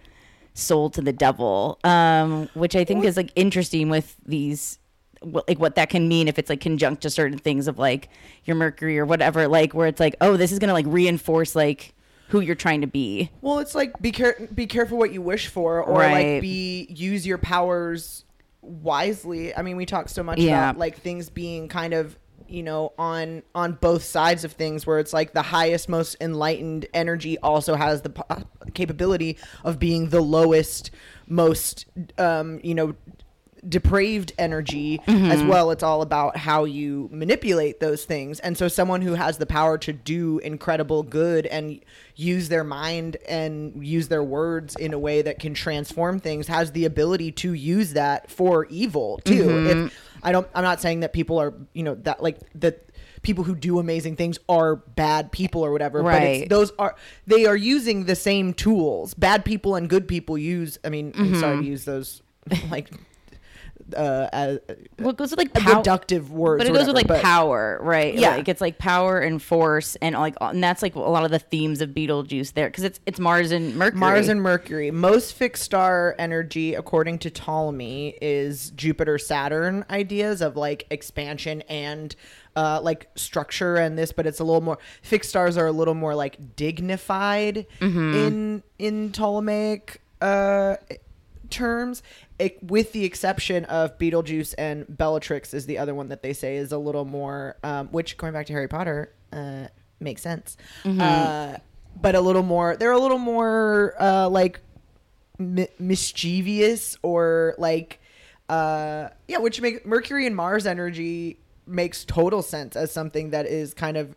sold 0.53 0.93
to 0.93 1.01
the 1.01 1.13
devil 1.13 1.79
um 1.85 2.49
which 2.53 2.75
i 2.75 2.83
think 2.83 3.05
is 3.05 3.15
like 3.15 3.31
interesting 3.35 3.89
with 3.89 4.17
these 4.25 4.77
like 5.21 5.57
what 5.57 5.75
that 5.75 5.89
can 5.89 6.07
mean 6.07 6.27
if 6.27 6.37
it's 6.37 6.49
like 6.49 6.59
conjunct 6.59 7.01
to 7.01 7.09
certain 7.09 7.37
things 7.37 7.67
of 7.67 7.77
like 7.77 8.09
your 8.43 8.57
mercury 8.57 8.99
or 8.99 9.05
whatever 9.05 9.47
like 9.47 9.73
where 9.73 9.87
it's 9.87 10.01
like 10.01 10.15
oh 10.19 10.35
this 10.35 10.51
is 10.51 10.59
gonna 10.59 10.73
like 10.73 10.85
reinforce 10.87 11.55
like 11.55 11.93
who 12.29 12.39
you're 12.39 12.55
trying 12.55 12.81
to 12.81 12.87
be 12.87 13.29
well 13.41 13.59
it's 13.59 13.75
like 13.75 13.99
be 14.01 14.11
care 14.11 14.35
be 14.55 14.65
careful 14.65 14.97
what 14.97 15.11
you 15.11 15.21
wish 15.21 15.47
for 15.47 15.83
or 15.83 15.99
Right. 15.99 16.33
like 16.33 16.41
be 16.41 16.87
use 16.89 17.27
your 17.27 17.37
powers 17.37 18.25
wisely 18.61 19.55
i 19.55 19.61
mean 19.61 19.77
we 19.77 19.85
talk 19.85 20.09
so 20.09 20.23
much 20.23 20.39
Yeah. 20.39 20.69
about 20.69 20.79
like 20.79 20.97
things 20.97 21.29
being 21.29 21.67
kind 21.67 21.93
of 21.93 22.17
you 22.47 22.63
know 22.63 22.93
on 22.97 23.43
on 23.53 23.73
both 23.73 24.03
sides 24.03 24.43
of 24.43 24.53
things 24.53 24.85
where 24.85 24.99
it's 24.99 25.13
like 25.13 25.33
the 25.33 25.41
highest 25.41 25.87
most 25.89 26.15
enlightened 26.19 26.87
energy 26.93 27.37
also 27.39 27.75
has 27.75 28.01
the 28.01 28.09
po- 28.09 28.43
capability 28.73 29.37
of 29.63 29.77
being 29.79 30.09
the 30.09 30.21
lowest, 30.21 30.89
most, 31.27 31.85
um, 32.17 32.59
you 32.63 32.73
know, 32.73 32.95
depraved 33.67 34.33
energy 34.37 35.01
as 35.07 35.39
mm-hmm. 35.39 35.47
well. 35.47 35.71
It's 35.71 35.83
all 35.83 36.01
about 36.01 36.37
how 36.37 36.65
you 36.65 37.09
manipulate 37.11 37.79
those 37.79 38.05
things. 38.05 38.39
And 38.39 38.57
so, 38.57 38.67
someone 38.67 39.01
who 39.01 39.13
has 39.13 39.37
the 39.37 39.45
power 39.45 39.77
to 39.79 39.93
do 39.93 40.39
incredible 40.39 41.03
good 41.03 41.45
and 41.45 41.79
use 42.15 42.49
their 42.49 42.63
mind 42.63 43.17
and 43.27 43.85
use 43.85 44.07
their 44.07 44.23
words 44.23 44.75
in 44.75 44.93
a 44.93 44.99
way 44.99 45.21
that 45.21 45.39
can 45.39 45.53
transform 45.53 46.19
things 46.19 46.47
has 46.47 46.71
the 46.71 46.85
ability 46.85 47.31
to 47.31 47.53
use 47.53 47.93
that 47.93 48.29
for 48.29 48.65
evil 48.65 49.19
too. 49.23 49.45
Mm-hmm. 49.45 49.85
If 49.85 50.03
I 50.23 50.31
don't, 50.31 50.47
I'm 50.53 50.63
not 50.63 50.81
saying 50.81 51.01
that 51.01 51.13
people 51.13 51.39
are, 51.39 51.53
you 51.73 51.83
know, 51.83 51.95
that 51.95 52.21
like 52.21 52.39
that 52.55 52.89
people 53.21 53.43
who 53.43 53.55
do 53.55 53.79
amazing 53.79 54.15
things 54.15 54.39
are 54.47 54.77
bad 54.77 55.31
people 55.31 55.63
or 55.63 55.71
whatever 55.71 56.01
but 56.01 56.09
Right. 56.09 56.41
it's, 56.41 56.49
those 56.49 56.71
are 56.79 56.95
they 57.27 57.45
are 57.45 57.55
using 57.55 58.05
the 58.05 58.15
same 58.15 58.53
tools 58.53 59.13
bad 59.13 59.43
people 59.43 59.75
and 59.75 59.89
good 59.89 60.07
people 60.07 60.37
use 60.37 60.79
i 60.85 60.89
mean 60.89 61.11
i'm 61.17 61.35
sorry 61.35 61.55
to 61.57 61.61
mm-hmm. 61.61 61.71
use 61.71 61.85
those 61.85 62.21
like 62.71 62.89
uh 63.95 64.29
as 64.31 64.59
Well, 64.99 65.09
it 65.11 65.17
goes 65.17 65.31
with 65.31 65.37
like 65.39 65.53
power. 65.53 65.81
reductive 65.83 66.29
words 66.29 66.59
But 66.63 66.67
it 66.67 66.73
goes 66.73 66.87
with 66.87 66.95
like 66.95 67.07
but- 67.07 67.21
power, 67.21 67.79
right? 67.81 68.13
Yeah. 68.13 68.35
like 68.37 68.47
it's 68.47 68.61
like 68.61 68.77
power 68.77 69.19
and 69.19 69.41
force, 69.41 69.95
and 70.01 70.15
like, 70.15 70.35
and 70.41 70.63
that's 70.63 70.81
like 70.81 70.95
a 70.95 70.99
lot 70.99 71.25
of 71.25 71.31
the 71.31 71.39
themes 71.39 71.81
of 71.81 71.89
Beetlejuice 71.91 72.53
there, 72.53 72.67
because 72.69 72.83
it's 72.83 72.99
it's 73.05 73.19
Mars 73.19 73.51
and 73.51 73.75
Mercury. 73.75 73.99
Mars 73.99 74.27
and 74.27 74.41
Mercury. 74.41 74.91
Most 74.91 75.33
fixed 75.33 75.63
star 75.63 76.15
energy, 76.19 76.73
according 76.75 77.19
to 77.19 77.29
Ptolemy, 77.29 78.15
is 78.21 78.71
Jupiter 78.71 79.17
Saturn 79.17 79.85
ideas 79.89 80.41
of 80.41 80.55
like 80.55 80.85
expansion 80.91 81.61
and 81.69 82.15
uh, 82.55 82.81
like 82.81 83.07
structure 83.15 83.75
and 83.75 83.97
this, 83.97 84.11
but 84.11 84.25
it's 84.27 84.39
a 84.39 84.43
little 84.43 84.61
more 84.61 84.77
fixed 85.01 85.29
stars 85.29 85.57
are 85.57 85.67
a 85.67 85.71
little 85.71 85.93
more 85.93 86.15
like 86.15 86.55
dignified 86.55 87.65
in 87.79 88.63
in 88.77 89.11
Ptolemaic 89.11 90.01
uh, 90.21 90.75
terms. 91.49 92.01
It, 92.37 92.63
with 92.63 92.91
the 92.93 93.03
exception 93.05 93.65
of 93.65 93.97
Beetlejuice 93.97 94.55
and 94.57 94.85
Bellatrix 94.87 95.53
is 95.53 95.65
the 95.65 95.77
other 95.77 95.93
one 95.93 96.09
that 96.09 96.23
they 96.23 96.33
say 96.33 96.55
is 96.57 96.71
a 96.71 96.77
little 96.77 97.05
more, 97.05 97.57
um, 97.63 97.87
which 97.89 98.17
going 98.17 98.33
back 98.33 98.45
to 98.47 98.53
Harry 98.53 98.67
Potter 98.67 99.13
uh, 99.33 99.67
makes 99.99 100.21
sense, 100.21 100.57
uh, 100.85 101.57
but 102.01 102.15
a 102.15 102.21
little 102.21 102.43
more. 102.43 102.75
They're 102.77 102.91
a 102.91 102.99
little 102.99 103.17
more 103.17 103.95
uh, 103.99 104.29
like 104.29 104.61
mi- 105.37 105.67
mischievous 105.79 106.97
or 107.03 107.55
like 107.57 107.99
uh, 108.47 109.09
yeah, 109.27 109.37
which 109.37 109.61
make 109.61 109.85
Mercury 109.85 110.25
and 110.25 110.35
Mars 110.35 110.65
energy 110.65 111.39
makes 111.67 112.03
total 112.03 112.41
sense 112.41 112.75
as 112.75 112.91
something 112.91 113.29
that 113.29 113.45
is 113.45 113.73
kind 113.75 113.95
of 113.95 114.15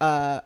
uh, 0.00 0.40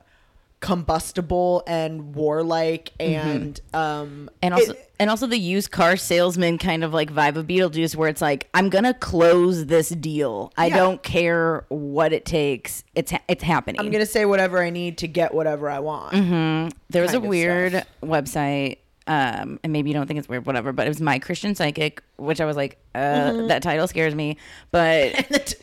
combustible 0.60 1.62
and 1.66 2.14
warlike 2.14 2.90
and 2.98 3.60
um 3.74 4.30
and 4.42 4.54
also 4.54 4.72
it- 4.72 4.82
and 4.98 5.10
also 5.10 5.26
the 5.26 5.36
used 5.38 5.70
car 5.70 5.94
salesman 5.94 6.56
kind 6.56 6.82
of 6.82 6.94
like 6.94 7.12
vibe 7.12 7.36
of 7.36 7.46
Beetlejuice, 7.46 7.94
where 7.96 8.08
it's 8.08 8.22
like 8.22 8.48
I'm 8.54 8.70
gonna 8.70 8.94
close 8.94 9.66
this 9.66 9.90
deal. 9.90 10.52
I 10.56 10.68
Yeah. 10.68 10.76
don't 10.76 11.02
care 11.02 11.66
what 11.68 12.14
it 12.14 12.24
takes. 12.24 12.82
It's 12.94 13.10
ha- 13.10 13.20
it's 13.28 13.42
happening. 13.44 13.78
I'm 13.78 13.90
gonna 13.90 14.06
say 14.06 14.24
whatever 14.24 14.62
I 14.62 14.70
need 14.70 14.96
to 14.98 15.06
get 15.08 15.34
whatever 15.34 15.68
I 15.68 15.80
want. 15.80 16.12
there 16.88 17.02
was 17.02 17.12
a 17.12 17.20
weird 17.20 17.72
stuff. 17.72 17.86
website 18.02 18.78
um 19.06 19.60
and 19.62 19.72
maybe 19.72 19.90
you 19.90 19.94
don't 19.94 20.06
think 20.08 20.18
it's 20.18 20.28
weird 20.28 20.46
whatever 20.46 20.72
but 20.72 20.84
it 20.84 20.88
was 20.88 21.00
my 21.00 21.16
christian 21.20 21.54
psychic 21.54 22.02
which 22.18 22.40
i 22.40 22.44
was 22.44 22.56
like 22.56 22.78
uh 22.94 22.98
Mm-hmm. 22.98 23.48
that 23.48 23.62
title 23.62 23.86
scares 23.86 24.14
me 24.14 24.36
but 24.70 24.82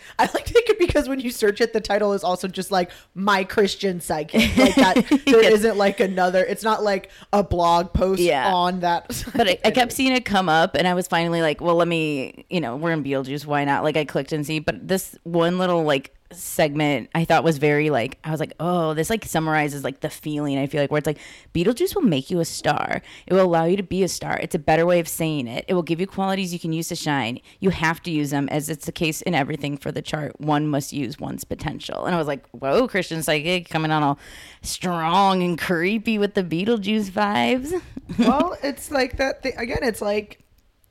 I 0.20 0.26
like 0.36 0.46
to 0.46 0.54
think 0.54 0.70
it 0.70 0.78
because 0.78 1.10
when 1.10 1.20
you 1.20 1.32
search 1.32 1.60
it, 1.60 1.74
the 1.74 1.82
title 1.82 2.14
is 2.14 2.24
also 2.24 2.48
just 2.48 2.70
like 2.70 2.92
my 3.16 3.44
Christian 3.44 4.00
psychic. 4.00 4.56
Like 4.56 4.76
that, 4.76 4.96
there 5.26 5.42
Yes. 5.42 5.64
not 5.64 5.76
like 5.78 6.00
another. 6.00 6.44
It's 6.46 6.64
not 6.64 6.84
like 6.84 7.10
a 7.34 7.44
blog 7.44 7.94
post 7.94 8.22
Yeah. 8.22 8.54
on 8.54 8.82
that. 8.82 9.08
but 9.36 9.48
I, 9.48 9.58
I 9.66 9.72
kept 9.72 9.92
seeing 9.92 10.12
it 10.14 10.24
come 10.26 10.50
up 10.50 10.76
and 10.76 10.88
i 10.88 10.94
was 10.94 11.08
finally 11.08 11.42
like 11.42 11.60
well 11.62 11.76
let 11.76 11.88
me 11.88 12.46
you 12.52 12.62
know 12.62 12.76
we're 12.76 12.92
in 12.92 13.04
beetlejuice 13.04 13.46
why 13.48 13.64
not 13.66 13.84
like 13.84 13.98
i 13.98 14.06
clicked 14.06 14.32
and 14.34 14.46
see 14.46 14.60
but 14.60 14.88
this 14.88 15.18
one 15.24 15.58
little 15.58 15.84
like 15.84 16.14
segment 16.32 17.10
i 17.14 17.24
thought 17.26 17.44
was 17.44 17.60
very 17.60 17.90
like 17.92 18.18
i 18.24 18.32
was 18.32 18.40
like 18.40 18.54
oh 18.60 18.94
this 18.96 19.10
like 19.10 19.24
summarizes 19.24 19.84
like 19.84 20.00
the 20.02 20.10
feeling 20.10 20.58
i 20.58 20.66
feel 20.66 20.82
like 20.82 20.90
where 20.90 20.98
it's 20.98 21.06
like 21.06 21.20
beetlejuice 21.54 21.94
will 21.94 22.02
make 22.02 22.32
you 22.32 22.40
a 22.40 22.46
star 22.46 23.02
it 23.28 23.34
will 23.34 23.44
allow 23.46 23.66
you 23.66 23.78
to 23.78 23.84
be 23.84 24.02
a 24.02 24.08
star 24.08 24.38
it's 24.42 24.56
a 24.56 24.60
better 24.60 24.84
way 24.86 25.00
of 25.00 25.08
saying 25.08 25.48
it 25.48 25.64
it 25.68 25.76
will 25.76 25.84
give 25.84 26.00
you 26.00 26.08
qualities 26.08 26.43
you 26.52 26.60
can 26.60 26.74
use 26.74 26.88
to 26.88 26.96
shine 26.96 27.40
you 27.60 27.70
have 27.70 28.02
to 28.02 28.10
use 28.10 28.32
them 28.32 28.50
as 28.50 28.70
it's 28.70 28.88
the 28.88 28.92
case 28.92 29.22
in 29.22 29.36
everything 29.36 29.78
for 29.78 29.92
the 29.92 30.02
chart 30.02 30.40
one 30.42 30.68
must 30.68 30.92
use 30.92 31.20
one's 31.20 31.44
potential 31.44 32.06
and 32.06 32.16
i 32.16 32.18
was 32.18 32.28
like 32.28 32.44
whoa 32.50 32.88
christian 32.88 33.22
psychic 33.22 33.70
coming 33.70 33.92
on 33.92 34.02
all 34.02 34.18
strong 34.64 35.44
and 35.44 35.60
creepy 35.60 36.18
with 36.18 36.34
the 36.34 36.44
beetlejuice 36.44 37.12
vibes 37.12 37.80
well, 38.20 38.58
it's 38.62 38.92
like 38.92 39.16
that. 39.18 39.42
Thing. 39.44 39.54
Again, 39.58 39.80
it's 39.82 40.02
like 40.02 40.40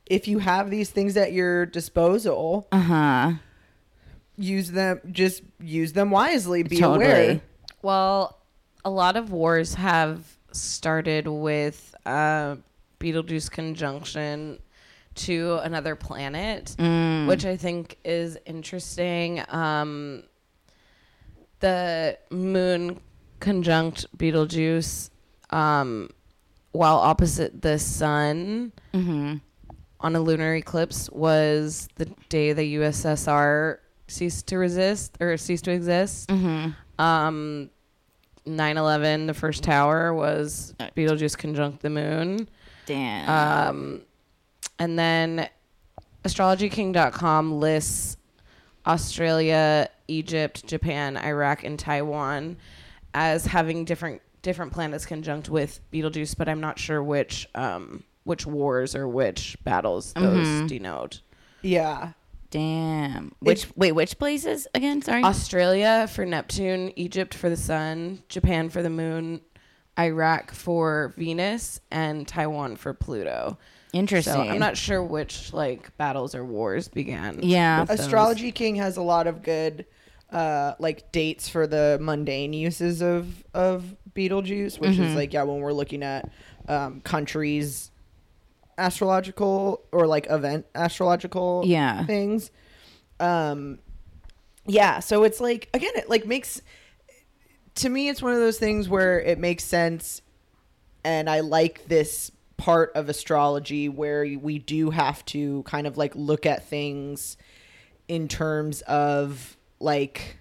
if 0.07 0.27
you 0.27 0.39
have 0.39 0.71
these 0.71 0.89
things 0.89 1.15
at 1.15 1.31
your 1.31 1.67
disposal, 1.67 2.67
uh-huh 2.71 3.33
use 4.37 4.71
them. 4.71 4.99
Just 5.11 5.43
use 5.59 5.93
them 5.93 6.11
wisely. 6.11 6.63
Be 6.63 6.77
Totally. 6.77 7.05
aware. 7.05 7.41
Well, 7.81 8.39
a 8.85 8.89
lot 8.89 9.15
of 9.15 9.31
wars 9.31 9.75
have 9.75 10.37
started 10.51 11.27
with 11.27 11.95
uh, 12.05 12.57
Betelgeuse 12.99 13.49
conjunction 13.49 14.59
to 15.15 15.59
another 15.63 15.95
planet, 15.95 16.75
which 17.27 17.45
I 17.45 17.55
think 17.55 17.97
is 18.03 18.37
interesting. 18.45 19.43
Um, 19.49 20.23
the 21.59 22.17
moon 22.29 22.99
conjunct 23.39 24.05
Betelgeuse 24.17 25.09
um, 25.49 26.09
while 26.71 26.97
opposite 26.97 27.61
the 27.61 27.77
sun 27.79 28.71
on 29.99 30.15
a 30.15 30.19
lunar 30.19 30.55
eclipse 30.55 31.09
was 31.11 31.87
the 31.95 32.05
day 32.29 32.51
the 32.53 32.75
USSR 32.75 33.77
ceased 34.07 34.47
to 34.47 34.57
resist 34.57 35.15
or 35.21 35.37
ceased 35.37 35.65
to 35.65 35.71
exist. 35.71 36.29
Um, 36.99 37.69
9/11, 38.45 39.27
the 39.27 39.33
first 39.33 39.63
tower 39.63 40.13
was 40.13 40.73
Beetlejuice 40.97 41.37
conjunct 41.37 41.81
the 41.81 41.89
moon. 41.89 42.49
Damn. 42.85 43.29
Um, 43.69 44.01
and 44.83 44.99
then 44.99 45.47
astrologyking.com 46.25 47.57
lists 47.57 48.17
Australia, 48.85 49.89
Egypt, 50.09 50.67
Japan, 50.67 51.15
Iraq, 51.15 51.63
and 51.63 51.79
Taiwan 51.79 52.57
as 53.13 53.45
having 53.45 53.85
different 53.85 54.21
different 54.41 54.73
planets 54.73 55.05
conjunct 55.05 55.47
with 55.47 55.79
Betelgeuse, 55.89 56.35
but 56.35 56.49
I'm 56.49 56.59
not 56.59 56.77
sure 56.77 57.01
which 57.01 57.47
um, 57.55 58.03
which 58.25 58.45
wars 58.45 58.93
or 58.93 59.07
which 59.07 59.55
battles 59.63 60.11
those 60.13 60.67
denote. 60.69 61.21
Yeah. 61.61 62.11
Damn. 62.49 63.33
Which 63.39 63.67
wait, 63.77 63.93
which 63.93 64.19
places 64.19 64.67
again? 64.75 65.01
Sorry. 65.01 65.23
Australia 65.23 66.09
for 66.11 66.25
Neptune, 66.25 66.91
Egypt 66.97 67.33
for 67.33 67.49
the 67.49 67.55
Sun, 67.55 68.21
Japan 68.27 68.69
for 68.69 68.83
the 68.83 68.89
Moon, 68.89 69.39
Iraq 69.97 70.51
for 70.51 71.13
Venus, 71.15 71.79
and 71.89 72.27
Taiwan 72.27 72.75
for 72.75 72.93
Pluto. 72.93 73.57
Interesting. 73.93 74.33
So 74.33 74.41
I'm 74.41 74.59
not 74.59 74.75
sure 74.75 75.01
which 75.03 75.53
like 75.53 75.95
battles 75.97 76.33
or 76.35 76.43
wars 76.43 76.87
began. 76.87 77.39
Yeah. 77.43 77.81
with 77.81 77.89
those. 77.89 77.99
Astrology 78.01 78.51
King 78.51 78.75
has 78.77 78.97
a 78.97 79.01
lot 79.01 79.27
of 79.27 79.41
good 79.43 79.85
uh 80.31 80.73
like 80.79 81.11
dates 81.11 81.47
for 81.47 81.67
the 81.67 81.99
mundane 82.01 82.53
uses 82.53 83.01
of 83.03 83.43
of 83.53 83.95
Beetlejuice, 84.15 84.79
which 84.79 84.91
Mm-hmm. 84.93 85.03
is 85.03 85.15
like 85.15 85.31
yeah, 85.33 85.43
when 85.43 85.59
we're 85.59 85.73
looking 85.73 86.01
at 86.03 86.29
um 86.67 87.01
countries 87.01 87.91
astrological 88.77 89.81
or 89.91 90.07
like 90.07 90.25
event 90.29 90.65
astrological 90.75 91.61
Yeah. 91.65 92.05
things. 92.05 92.49
Um 93.19 93.79
yeah, 94.65 94.99
so 94.99 95.23
it's 95.23 95.39
like 95.39 95.69
again 95.73 95.91
it 95.95 96.09
like 96.09 96.25
makes 96.25 96.61
to 97.75 97.89
me 97.89 98.09
it's 98.09 98.21
one 98.21 98.33
of 98.33 98.39
those 98.39 98.57
things 98.57 98.89
where 98.89 99.19
it 99.19 99.37
makes 99.37 99.63
sense 99.63 100.21
and 101.03 101.29
I 101.29 101.41
like 101.41 101.87
this 101.87 102.31
part 102.63 102.93
of 102.95 103.09
astrology 103.09 103.89
where 103.89 104.25
we 104.39 104.57
do 104.57 104.89
have 104.89 105.25
to 105.25 105.63
kind 105.63 105.85
of 105.85 105.97
like 105.97 106.13
look 106.15 106.45
at 106.45 106.65
things 106.69 107.35
in 108.07 108.29
terms 108.29 108.79
of 108.83 109.57
like 109.81 110.37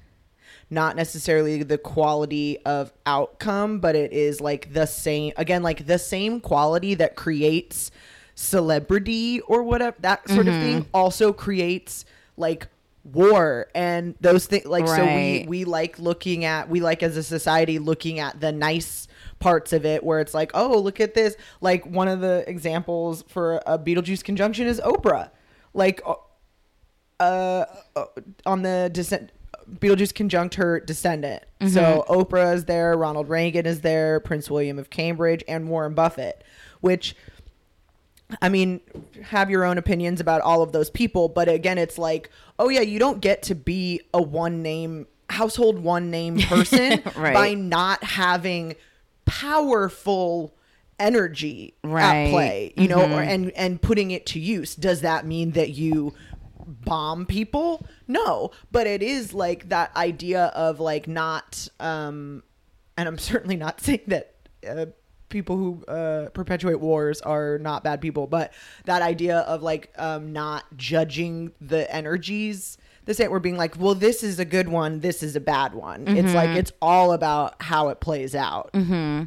not 0.70 0.94
necessarily 0.94 1.64
the 1.64 1.78
quality 1.78 2.58
of 2.64 2.92
outcome, 3.06 3.80
but 3.80 3.96
it 3.96 4.12
is 4.12 4.40
like 4.40 4.72
the 4.72 4.86
same 4.86 5.32
again, 5.36 5.64
like 5.64 5.84
the 5.84 5.98
same 5.98 6.38
quality 6.40 6.94
that 6.94 7.16
creates 7.16 7.90
celebrity 8.36 9.40
or 9.40 9.64
whatever 9.64 9.96
that 9.98 10.26
sort 10.28 10.46
of 10.46 10.54
thing 10.54 10.82
mm-hmm. 10.82 10.90
also 10.94 11.32
creates 11.32 12.04
like 12.36 12.68
war 13.02 13.66
and 13.74 14.14
those 14.20 14.46
things 14.46 14.64
like 14.64 14.86
so 14.86 15.04
we 15.04 15.44
we 15.48 15.64
like 15.64 15.98
looking 15.98 16.44
at 16.44 16.68
we 16.68 16.80
like 16.80 17.02
as 17.02 17.16
a 17.16 17.22
society 17.22 17.80
looking 17.80 18.20
at 18.20 18.40
the 18.40 18.52
nice 18.52 19.08
parts 19.42 19.72
of 19.72 19.84
it 19.84 20.04
where 20.04 20.20
it's 20.20 20.34
like 20.34 20.52
oh 20.54 20.78
look 20.78 21.00
at 21.00 21.14
this 21.14 21.34
like 21.60 21.84
one 21.84 22.06
of 22.06 22.20
the 22.20 22.44
examples 22.46 23.24
for 23.26 23.60
a 23.66 23.76
beetlejuice 23.76 24.22
conjunction 24.22 24.68
is 24.68 24.80
oprah 24.80 25.30
like 25.74 26.00
uh, 26.06 26.14
uh 27.20 27.64
on 28.46 28.62
the 28.62 28.88
descent 28.92 29.32
Beetlejuice 29.70 30.12
conjunct 30.12 30.56
her 30.56 30.80
descendant. 30.80 31.44
Mm-hmm. 31.60 31.72
So 31.72 32.04
Oprah 32.08 32.52
is 32.54 32.64
there, 32.64 32.96
Ronald 32.96 33.28
Reagan 33.28 33.64
is 33.64 33.80
there, 33.80 34.18
Prince 34.18 34.50
William 34.50 34.78
of 34.78 34.90
Cambridge, 34.90 35.44
and 35.46 35.68
Warren 35.68 35.94
Buffett, 35.94 36.42
which 36.80 37.14
I 38.40 38.48
mean, 38.48 38.80
have 39.22 39.50
your 39.50 39.64
own 39.64 39.78
opinions 39.78 40.20
about 40.20 40.40
all 40.40 40.62
of 40.62 40.72
those 40.72 40.90
people, 40.90 41.28
but 41.28 41.48
again, 41.48 41.78
it's 41.78 41.98
like, 41.98 42.30
oh 42.58 42.70
yeah, 42.70 42.80
you 42.80 42.98
don't 42.98 43.20
get 43.20 43.42
to 43.44 43.54
be 43.54 44.00
a 44.14 44.22
one 44.22 44.62
name 44.62 45.06
household 45.28 45.78
one 45.78 46.10
name 46.10 46.38
person 46.40 47.02
Right. 47.16 47.34
by 47.34 47.54
not 47.54 48.02
having 48.04 48.76
powerful 49.24 50.54
energy 50.98 51.74
Right. 51.82 52.26
at 52.26 52.30
play, 52.30 52.72
you 52.76 52.88
know, 52.88 53.00
or, 53.02 53.22
and 53.22 53.50
and 53.52 53.80
putting 53.80 54.10
it 54.10 54.26
to 54.26 54.38
use. 54.40 54.74
Does 54.76 55.00
that 55.00 55.26
mean 55.26 55.52
that 55.52 55.70
you 55.70 56.14
bomb 56.66 57.26
people? 57.26 57.84
No, 58.06 58.50
but 58.70 58.86
it 58.86 59.02
is 59.02 59.34
like 59.34 59.68
that 59.70 59.94
idea 59.96 60.46
of 60.54 60.80
like 60.80 61.08
not 61.08 61.68
um 61.80 62.42
and 62.96 63.08
I'm 63.08 63.18
certainly 63.32 63.56
not 63.56 63.80
saying 63.80 64.02
that 64.08 64.34
uh, 64.68 64.86
people 65.28 65.56
who 65.56 65.82
uh, 65.86 66.28
perpetuate 66.30 66.78
wars 66.78 67.20
are 67.22 67.58
not 67.58 67.82
bad 67.82 68.00
people, 68.02 68.26
but 68.26 68.52
that 68.84 69.00
idea 69.02 69.38
of 69.38 69.62
like 69.62 69.90
um, 69.96 70.32
not 70.32 70.64
judging 70.76 71.52
the 71.60 71.90
energies. 71.92 72.76
The 73.04 73.14
same, 73.14 73.30
we're 73.30 73.40
being 73.40 73.56
like, 73.56 73.78
well, 73.78 73.94
this 73.94 74.22
is 74.22 74.38
a 74.38 74.44
good 74.44 74.68
one, 74.68 75.00
this 75.00 75.22
is 75.22 75.34
a 75.34 75.40
bad 75.40 75.74
one. 75.74 76.06
It's 76.06 76.34
like 76.34 76.50
mm-hmm. 76.50 76.58
it's 76.58 76.72
all 76.80 77.12
about 77.12 77.60
how 77.60 77.88
it 77.88 78.00
plays 78.00 78.34
out. 78.34 78.70
Mm-hmm. 78.72 79.24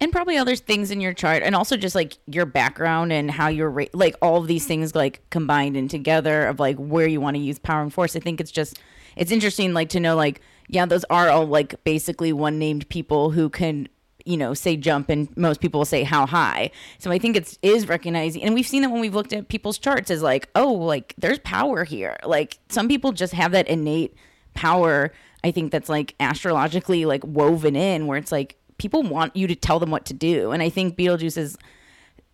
and 0.00 0.12
probably 0.12 0.38
other 0.38 0.56
things 0.56 0.90
in 0.90 1.00
your 1.00 1.12
chart 1.12 1.42
and 1.42 1.54
also 1.54 1.76
just 1.76 1.94
like 1.94 2.16
your 2.26 2.46
background 2.46 3.12
and 3.12 3.30
how 3.30 3.48
you're 3.48 3.70
ra- 3.70 3.84
like 3.92 4.16
all 4.22 4.38
of 4.38 4.46
these 4.46 4.66
things 4.66 4.94
like 4.94 5.22
combined 5.28 5.76
and 5.76 5.90
together 5.90 6.46
of 6.46 6.58
like 6.58 6.76
where 6.78 7.06
you 7.06 7.20
want 7.20 7.36
to 7.36 7.42
use 7.42 7.58
power 7.58 7.82
and 7.82 7.92
force 7.92 8.16
i 8.16 8.20
think 8.20 8.40
it's 8.40 8.50
just 8.50 8.80
it's 9.16 9.30
interesting 9.30 9.74
like 9.74 9.90
to 9.90 10.00
know 10.00 10.16
like 10.16 10.40
yeah 10.68 10.86
those 10.86 11.04
are 11.10 11.28
all 11.28 11.46
like 11.46 11.82
basically 11.84 12.32
one 12.32 12.58
named 12.58 12.88
people 12.88 13.30
who 13.30 13.50
can 13.50 13.86
you 14.26 14.36
know 14.36 14.54
say 14.54 14.76
jump 14.76 15.08
and 15.08 15.34
most 15.36 15.60
people 15.60 15.80
will 15.80 15.84
say 15.84 16.02
how 16.02 16.26
high. 16.26 16.70
So 16.98 17.10
i 17.10 17.18
think 17.18 17.36
it's 17.36 17.58
is 17.62 17.88
recognizing 17.88 18.42
and 18.42 18.54
we've 18.54 18.66
seen 18.66 18.82
that 18.82 18.90
when 18.90 19.00
we've 19.00 19.14
looked 19.14 19.32
at 19.32 19.48
people's 19.48 19.78
charts 19.78 20.10
is 20.10 20.22
like 20.22 20.48
oh 20.54 20.72
like 20.72 21.14
there's 21.18 21.38
power 21.40 21.84
here. 21.84 22.16
Like 22.24 22.58
some 22.68 22.88
people 22.88 23.12
just 23.12 23.32
have 23.34 23.52
that 23.52 23.68
innate 23.68 24.14
power 24.52 25.12
i 25.44 25.50
think 25.50 25.70
that's 25.70 25.88
like 25.88 26.14
astrologically 26.18 27.04
like 27.04 27.22
woven 27.24 27.76
in 27.76 28.06
where 28.06 28.18
it's 28.18 28.32
like 28.32 28.56
people 28.78 29.02
want 29.02 29.34
you 29.36 29.46
to 29.46 29.54
tell 29.54 29.78
them 29.78 29.90
what 29.90 30.04
to 30.06 30.14
do. 30.14 30.50
And 30.52 30.62
i 30.62 30.68
think 30.68 30.96
beetlejuice 30.96 31.38
is 31.38 31.56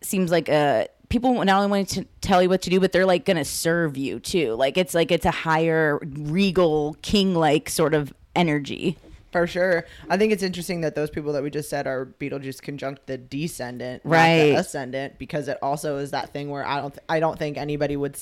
seems 0.02 0.30
like 0.30 0.48
a 0.48 0.88
people 1.08 1.32
not 1.44 1.56
only 1.56 1.68
want 1.68 1.88
to 1.88 2.04
tell 2.20 2.42
you 2.42 2.48
what 2.48 2.62
to 2.62 2.70
do 2.70 2.80
but 2.80 2.92
they're 2.92 3.06
like 3.06 3.24
gonna 3.24 3.44
serve 3.44 3.96
you 3.96 4.18
too. 4.20 4.54
Like 4.54 4.76
it's 4.76 4.94
like 4.94 5.10
it's 5.10 5.26
a 5.26 5.30
higher 5.30 5.98
regal 6.02 6.96
king 7.02 7.34
like 7.34 7.68
sort 7.68 7.94
of 7.94 8.12
energy 8.34 8.98
For 9.36 9.46
sure. 9.46 9.84
I 10.08 10.16
think 10.16 10.32
it's 10.32 10.42
interesting 10.42 10.80
that 10.80 10.94
those 10.94 11.10
people 11.10 11.32
that 11.34 11.42
we 11.42 11.50
just 11.50 11.68
said 11.68 11.86
are 11.86 12.06
Beetlejuice 12.06 12.62
conjunct 12.62 13.06
the 13.06 13.18
descendant, 13.18 14.04
not 14.04 14.10
Right. 14.12 14.36
the 14.52 14.56
ascendant, 14.56 15.18
because 15.18 15.48
it 15.48 15.58
also 15.60 15.98
is 15.98 16.10
that 16.12 16.32
thing 16.32 16.48
where 16.50 16.66
I 16.66 16.80
don't, 16.80 16.92
th- 16.94 17.04
I 17.08 17.20
don't 17.20 17.38
think 17.38 17.56
anybody 17.58 17.96
would 17.96 18.18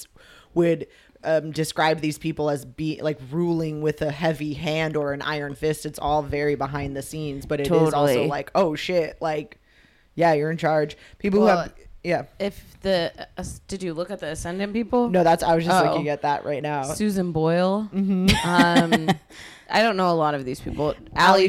would 0.55 0.87
um, 1.25 1.53
describe 1.53 2.01
these 2.01 2.19
people 2.19 2.51
as 2.51 2.65
be 2.65 3.01
like 3.03 3.19
ruling 3.31 3.81
with 3.81 4.03
a 4.03 4.11
heavy 4.11 4.55
hand 4.55 4.97
or 4.97 5.13
an 5.13 5.23
iron 5.23 5.55
fist. 5.55 5.87
It's 5.87 5.99
all 5.99 6.23
very 6.23 6.55
behind 6.55 6.97
the 6.97 7.03
scenes, 7.03 7.47
but 7.47 7.61
it 7.61 7.71
is 7.73 7.95
also 7.95 8.25
like, 8.27 8.51
oh 8.55 8.75
shit, 8.75 9.17
like, 9.23 9.59
yeah, 10.17 10.33
you're 10.35 10.51
in 10.51 10.59
charge. 10.59 10.97
People 11.19 11.41
who 11.41 11.47
have, 11.47 11.73
yeah. 12.03 12.25
If 12.39 12.79
the 12.83 13.11
uh, 13.39 13.45
did 13.69 13.83
you 13.83 13.95
look 13.95 14.11
at 14.11 14.21
the 14.21 14.29
ascendant 14.29 14.73
people? 14.75 15.09
No, 15.09 15.25
that's 15.25 15.43
I 15.43 15.55
was 15.55 15.65
just 15.65 15.83
Oh. 15.85 15.89
looking 15.91 16.09
at 16.09 16.23
that 16.23 16.45
right 16.45 16.63
now. 16.63 16.83
Susan 16.83 17.33
Boyle. 17.33 17.89
Mm-hmm. 17.95 18.49
Um, 18.49 19.09
I 19.71 19.83
don't 19.83 19.97
know 19.97 20.11
a 20.11 20.15
lot 20.15 20.35
of 20.35 20.45
these 20.45 20.61
people. 20.61 20.95
Ally 21.15 21.29
Ally 21.41 21.47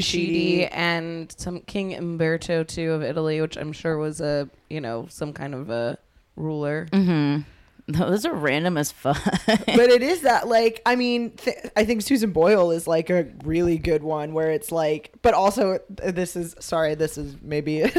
Sheedy 0.60 0.66
and 0.66 1.34
some 1.38 1.60
King 1.60 1.94
Umberto 1.94 2.64
too 2.64 2.92
of 2.92 3.02
Italy, 3.02 3.40
which 3.40 3.56
I'm 3.56 3.72
sure 3.72 3.98
was 3.98 4.20
a 4.20 4.48
you 4.70 4.80
know 4.80 5.06
some 5.08 5.32
kind 5.32 5.54
of 5.54 5.70
a 5.70 5.98
ruler. 6.36 6.86
Mm-hmm. 6.92 7.42
those 7.88 8.26
are 8.26 8.34
random 8.34 8.76
as 8.76 8.90
fuck 8.90 9.22
but 9.46 9.88
it 9.90 10.02
is 10.02 10.22
that 10.22 10.48
like 10.48 10.82
i 10.84 10.96
mean 10.96 11.30
th- 11.30 11.56
i 11.76 11.84
think 11.84 12.02
susan 12.02 12.32
boyle 12.32 12.72
is 12.72 12.88
like 12.88 13.10
a 13.10 13.28
really 13.44 13.78
good 13.78 14.02
one 14.02 14.32
where 14.34 14.50
it's 14.50 14.72
like 14.72 15.12
but 15.22 15.34
also 15.34 15.78
this 15.88 16.34
is 16.34 16.56
sorry 16.58 16.96
this 16.96 17.16
is 17.16 17.36
maybe 17.42 17.82
a 17.82 17.92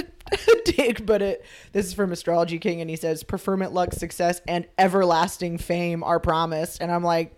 dig 0.66 1.06
but 1.06 1.22
it 1.22 1.46
this 1.72 1.86
is 1.86 1.94
from 1.94 2.12
astrology 2.12 2.60
king 2.60 2.82
and 2.82 2.90
he 2.90 2.98
says 2.98 3.24
preferment 3.24 3.72
luck 3.72 3.94
success 3.94 4.42
and 4.46 4.68
everlasting 4.78 5.58
fame 5.58 6.04
are 6.04 6.20
promised 6.20 6.82
and 6.82 6.92
i'm 6.92 7.04
like 7.04 7.34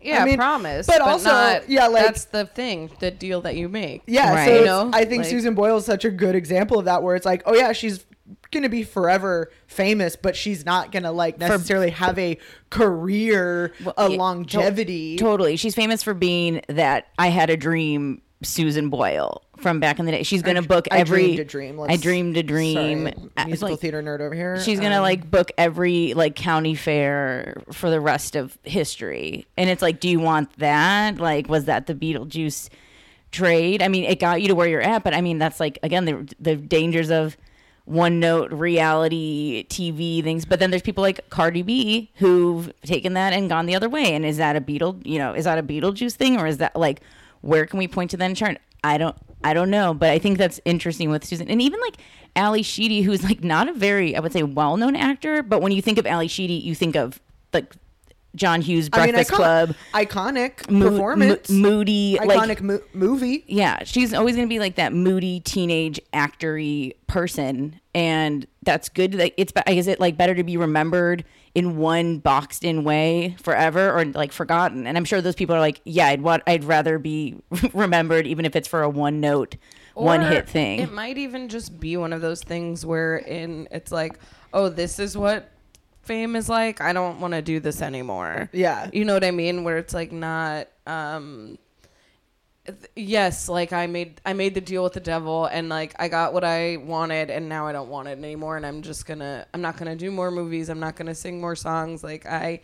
Yeah, 0.00 0.24
mean, 0.24 0.36
promise. 0.36 0.86
but 0.86 0.98
But, 0.98 1.08
also, 1.08 1.30
not, 1.30 1.68
yeah, 1.68 1.88
like- 1.88 2.04
that's 2.04 2.26
the 2.26 2.46
thing, 2.46 2.90
the 3.00 3.10
deal 3.10 3.40
that 3.42 3.56
you 3.56 3.68
make. 3.68 4.02
yeah 4.06 4.32
Right. 4.34 4.46
so 4.46 4.58
You 4.60 4.64
know, 4.64 4.90
i 4.92 5.04
think 5.04 5.22
like- 5.22 5.30
susan 5.30 5.54
boyle 5.54 5.76
is 5.78 5.84
such 5.84 6.04
a 6.04 6.10
good 6.10 6.34
example 6.34 6.78
of 6.78 6.84
that 6.84 7.02
where 7.02 7.16
it's 7.16 7.26
like 7.26 7.42
oh 7.46 7.54
yeah 7.54 7.72
she's 7.72 8.04
gonna 8.50 8.68
be 8.68 8.82
forever 8.82 9.50
famous 9.66 10.14
but 10.16 10.36
she's 10.36 10.64
not 10.66 10.92
gonna 10.92 11.10
like 11.12 11.38
necessarily 11.38 11.90
have 11.90 12.18
a 12.18 12.38
career 12.70 13.72
Well, 13.84 13.94
a 13.96 14.02
yeah, 14.04 14.08
to- 14.08 14.14
longevity 14.16 15.16
Totally. 15.16 15.56
She's 15.56 15.74
famous 15.74 16.02
for 16.02 16.14
being 16.14 16.62
that 16.68 17.06
I 17.18 17.28
had 17.28 17.50
a 17.50 17.56
dream 17.56 18.22
Susan 18.42 18.88
Boyle 18.88 19.42
from 19.60 19.80
back 19.80 19.98
in 19.98 20.06
the 20.06 20.12
day. 20.12 20.22
She's 20.22 20.42
going 20.42 20.56
to 20.56 20.62
book 20.62 20.86
every. 20.90 21.22
I 21.22 21.26
dreamed 21.34 21.38
a 21.40 21.44
dream. 21.44 21.80
I 21.80 21.82
Let's- 21.84 22.02
dreamed 22.02 22.36
a 22.36 22.42
dream. 22.42 23.04
Sorry, 23.04 23.14
Uh, 23.36 23.46
musical 23.46 23.70
like, 23.70 23.80
theater 23.80 24.02
nerd 24.02 24.20
over 24.20 24.34
here. 24.34 24.60
She's 24.60 24.80
going 24.80 24.92
to 24.92 24.98
Um, 24.98 25.02
like 25.02 25.30
book 25.30 25.50
every 25.58 26.14
like 26.14 26.34
county 26.36 26.74
fair 26.74 27.62
for 27.72 27.90
the 27.90 28.00
rest 28.00 28.36
of 28.36 28.56
history. 28.64 29.46
And 29.56 29.68
it's 29.70 29.82
like 29.82 30.00
do 30.00 30.08
you 30.08 30.20
want 30.20 30.52
that? 30.58 31.18
Like 31.18 31.48
was 31.48 31.64
that 31.66 31.86
the 31.86 31.94
Beetlejuice 31.94 32.68
trade? 33.32 33.82
I 33.82 33.88
mean, 33.88 34.04
it 34.04 34.18
got 34.20 34.40
you 34.42 34.48
to 34.48 34.54
where 34.54 34.68
you're 34.68 34.80
at, 34.80 35.04
but 35.04 35.14
I 35.14 35.20
mean 35.20 35.38
that's 35.38 35.60
like 35.60 35.78
again 35.82 36.04
the 36.04 36.28
the 36.40 36.56
dangers 36.56 37.10
of 37.10 37.36
one 37.84 38.20
note 38.20 38.52
reality 38.52 39.64
TV 39.68 40.22
things. 40.22 40.44
But 40.44 40.60
then 40.60 40.70
there's 40.70 40.82
people 40.82 41.02
like 41.02 41.28
Cardi 41.30 41.62
B 41.62 42.10
who've 42.16 42.70
taken 42.82 43.14
that 43.14 43.32
and 43.32 43.48
gone 43.48 43.64
the 43.66 43.74
other 43.74 43.88
way. 43.88 44.12
And 44.14 44.26
is 44.26 44.36
that 44.36 44.56
a 44.56 44.60
Beetle, 44.60 45.00
you 45.04 45.18
know, 45.18 45.32
is 45.32 45.44
that 45.44 45.58
a 45.58 45.62
Beetlejuice 45.62 46.12
thing 46.14 46.38
or 46.38 46.46
is 46.46 46.58
that 46.58 46.76
like 46.76 47.00
where 47.40 47.64
can 47.66 47.78
we 47.78 47.88
point 47.88 48.10
to 48.10 48.16
that 48.18 48.26
in 48.26 48.34
chart? 48.34 48.58
I 48.84 48.98
don't 48.98 49.16
I 49.44 49.54
don't 49.54 49.70
know, 49.70 49.94
but 49.94 50.10
I 50.10 50.18
think 50.18 50.38
that's 50.38 50.60
interesting 50.64 51.10
with 51.10 51.24
Susan. 51.24 51.48
And 51.48 51.62
even 51.62 51.80
like 51.80 51.96
Ally 52.34 52.62
Sheedy, 52.62 53.02
who's 53.02 53.22
like 53.22 53.42
not 53.42 53.68
a 53.68 53.72
very, 53.72 54.16
I 54.16 54.20
would 54.20 54.32
say, 54.32 54.42
well 54.42 54.76
known 54.76 54.96
actor, 54.96 55.42
but 55.42 55.62
when 55.62 55.72
you 55.72 55.82
think 55.82 55.98
of 55.98 56.06
Ally 56.06 56.26
Sheedy, 56.26 56.54
you 56.54 56.74
think 56.74 56.96
of 56.96 57.20
like 57.52 57.74
John 58.34 58.60
Hughes 58.60 58.88
I 58.92 59.06
mean, 59.06 59.14
Breakfast 59.14 59.32
icon- 59.32 59.74
Club. 59.74 59.76
iconic 59.94 60.70
mo- 60.70 60.90
performance, 60.90 61.48
mo- 61.50 61.70
moody, 61.70 62.18
iconic 62.20 62.36
like 62.48 62.62
mo- 62.62 62.80
movie. 62.92 63.44
yeah, 63.46 63.82
she's 63.84 64.12
always 64.14 64.36
going 64.36 64.46
to 64.46 64.52
be 64.52 64.58
like 64.58 64.76
that 64.76 64.92
moody 64.92 65.40
teenage 65.40 65.98
actory 66.12 66.92
person, 67.06 67.80
and 67.94 68.46
that's 68.62 68.88
good. 68.88 69.14
Like 69.14 69.34
it's 69.36 69.52
is 69.66 69.88
it 69.88 69.98
like 69.98 70.16
better 70.16 70.34
to 70.34 70.44
be 70.44 70.56
remembered 70.56 71.24
in 71.54 71.78
one 71.78 72.18
boxed 72.18 72.64
in 72.64 72.84
way 72.84 73.34
forever, 73.42 73.90
or 73.90 74.04
like 74.04 74.30
forgotten? 74.32 74.86
And 74.86 74.96
I'm 74.96 75.04
sure 75.04 75.20
those 75.20 75.34
people 75.34 75.56
are 75.56 75.60
like, 75.60 75.80
yeah, 75.84 76.06
I'd 76.08 76.20
want, 76.22 76.42
I'd 76.46 76.64
rather 76.64 76.98
be 76.98 77.36
remembered, 77.72 78.26
even 78.26 78.44
if 78.44 78.54
it's 78.54 78.68
for 78.68 78.82
a 78.82 78.88
one 78.90 79.20
note, 79.20 79.56
one 79.94 80.20
hit 80.20 80.48
thing. 80.48 80.80
It 80.80 80.92
might 80.92 81.18
even 81.18 81.48
just 81.48 81.80
be 81.80 81.96
one 81.96 82.12
of 82.12 82.20
those 82.20 82.42
things 82.42 82.84
where 82.84 83.16
in 83.16 83.66
it's 83.70 83.90
like, 83.90 84.18
oh, 84.52 84.68
this 84.68 84.98
is 84.98 85.16
what 85.16 85.50
fame 86.08 86.34
is 86.34 86.48
like. 86.48 86.80
I 86.80 86.92
don't 86.92 87.20
want 87.20 87.34
to 87.34 87.42
do 87.42 87.60
this 87.60 87.80
anymore. 87.82 88.50
Yeah. 88.52 88.90
You 88.92 89.04
know 89.04 89.14
what 89.14 89.22
I 89.24 89.30
mean? 89.30 89.62
Where 89.62 89.78
it's 89.78 89.94
like 89.94 90.10
not 90.10 90.66
um 90.86 91.58
th- 92.66 92.78
yes, 92.96 93.48
like 93.48 93.72
I 93.72 93.86
made 93.86 94.20
I 94.26 94.32
made 94.32 94.54
the 94.54 94.60
deal 94.60 94.82
with 94.82 94.94
the 94.94 95.00
devil 95.00 95.46
and 95.46 95.68
like 95.68 95.94
I 95.98 96.08
got 96.08 96.32
what 96.32 96.44
I 96.44 96.78
wanted 96.78 97.30
and 97.30 97.48
now 97.48 97.66
I 97.66 97.72
don't 97.72 97.88
want 97.88 98.08
it 98.08 98.18
anymore 98.18 98.56
and 98.56 98.66
I'm 98.66 98.82
just 98.82 99.06
going 99.06 99.20
to 99.20 99.46
I'm 99.54 99.60
not 99.60 99.76
going 99.76 99.90
to 99.90 99.96
do 99.96 100.10
more 100.10 100.30
movies. 100.30 100.68
I'm 100.68 100.80
not 100.80 100.96
going 100.96 101.06
to 101.06 101.14
sing 101.14 101.40
more 101.40 101.54
songs 101.56 102.02
like 102.02 102.26
I 102.26 102.60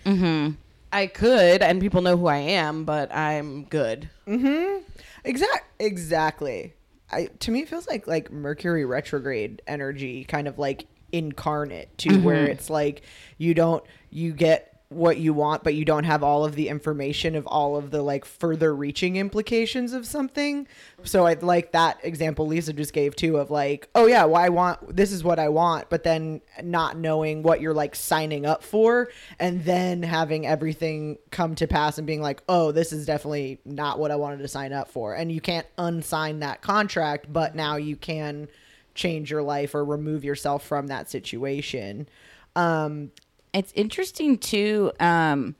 I 0.93 1.07
could 1.07 1.63
and 1.63 1.81
people 1.81 2.03
know 2.03 2.17
who 2.17 2.27
I 2.27 2.39
am, 2.39 2.85
but 2.85 3.15
I'm 3.15 3.65
good. 3.65 4.09
Mhm. 4.27 4.83
Exact 5.25 5.65
exactly. 5.81 6.75
I 7.11 7.27
to 7.41 7.51
me 7.51 7.63
it 7.63 7.69
feels 7.69 7.87
like 7.87 8.07
like 8.07 8.31
Mercury 8.33 8.85
retrograde 8.85 9.63
energy 9.67 10.25
kind 10.25 10.49
of 10.49 10.59
like 10.59 10.87
incarnate 11.15 11.97
too 11.97 12.21
where 12.23 12.43
mm-hmm. 12.43 12.53
it's 12.53 12.69
like 12.69 13.03
you 13.39 13.55
don't 13.55 13.85
you 14.11 14.33
get 14.33 14.75
what 14.89 15.19
you 15.19 15.33
want 15.33 15.65
but 15.65 15.75
you 15.75 15.85
don't 15.85 16.05
have 16.05 16.23
all 16.23 16.45
of 16.45 16.55
the 16.55 16.69
information 16.69 17.35
of 17.35 17.47
all 17.47 17.77
of 17.77 17.91
the 17.91 18.03
like 18.03 18.25
further 18.25 18.75
reaching 18.75 19.17
implications 19.17 19.93
of 19.93 20.07
something. 20.07 20.67
So 21.03 21.27
I 21.27 21.35
like 21.35 21.73
that 21.73 21.99
example 22.03 22.47
Lisa 22.47 22.73
just 22.73 22.93
gave 22.93 23.17
too 23.17 23.39
of 23.39 23.51
like, 23.51 23.89
oh 23.95 24.07
yeah, 24.07 24.25
well 24.25 24.43
I 24.43 24.49
want 24.51 24.97
this 24.97 25.11
is 25.11 25.25
what 25.25 25.39
I 25.39 25.49
want, 25.49 25.91
but 25.91 26.05
then 26.05 26.41
not 26.63 26.97
knowing 26.97 27.43
what 27.43 27.61
you're 27.61 27.75
like 27.75 27.95
signing 27.95 28.47
up 28.47 28.63
for 28.63 29.09
and 29.39 29.65
then 29.65 30.03
having 30.03 30.47
everything 30.47 31.19
come 31.31 31.55
to 31.57 31.67
pass 31.67 31.99
and 31.99 32.07
being 32.07 32.23
like, 32.23 32.43
oh, 32.49 32.71
this 32.71 32.93
is 32.93 33.07
definitely 33.07 33.61
not 33.65 33.99
what 33.99 34.11
I 34.11 34.17
wanted 34.17 34.39
to 34.39 34.49
sign 34.49 34.73
up 34.73 34.89
for. 34.89 35.15
And 35.15 35.33
you 35.33 35.41
can't 35.41 35.67
unsign 35.77 36.41
that 36.41 36.63
contract, 36.63 37.33
but 37.33 37.55
now 37.55 37.77
you 37.77 37.97
can 37.97 38.49
change 38.95 39.31
your 39.31 39.43
life 39.43 39.75
or 39.75 39.85
remove 39.85 40.25
yourself 40.25 40.65
from 40.65 40.87
that 40.89 41.11
situation. 41.11 42.09
Um, 42.57 43.11
it's 43.53 43.73
interesting 43.75 44.37
too 44.37 44.93
um 45.01 45.55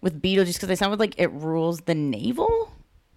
with 0.00 0.22
Beetlejuice 0.22 0.54
because 0.54 0.68
saw 0.78 0.88
with 0.88 1.00
like 1.00 1.14
it 1.18 1.32
rules 1.32 1.80
the 1.80 1.94
navel. 1.94 2.72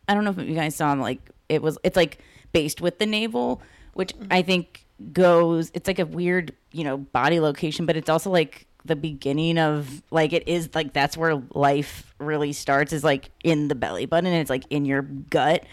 I 0.07 0.13
don't 0.13 0.23
know 0.23 0.31
if 0.31 0.37
you 0.37 0.55
guys 0.55 0.75
saw 0.75 0.91
like 0.93 1.29
it 1.49 1.61
was 1.61 1.77
it's 1.83 1.95
like 1.95 2.19
based 2.53 2.81
with 2.81 2.99
the 2.99 3.05
navel, 3.05 3.61
which 3.93 4.13
I 4.29 4.41
think 4.41 4.85
goes. 5.13 5.71
It's 5.73 5.87
like 5.87 5.99
a 5.99 6.05
weird 6.05 6.53
you 6.71 6.83
know 6.83 6.97
body 6.97 7.39
location, 7.39 7.85
but 7.85 7.95
it's 7.95 8.09
also 8.09 8.29
like 8.29 8.67
the 8.85 8.95
beginning 8.95 9.57
of 9.57 10.01
like 10.11 10.33
it 10.33 10.47
is 10.47 10.69
like 10.73 10.93
that's 10.93 11.15
where 11.17 11.35
life 11.53 12.13
really 12.19 12.51
starts 12.53 12.91
is 12.93 13.03
like 13.03 13.29
in 13.43 13.67
the 13.67 13.75
belly 13.75 14.05
button 14.05 14.25
and 14.27 14.35
it's 14.41 14.49
like 14.49 14.63
in 14.69 14.85
your 14.85 15.01
gut 15.03 15.63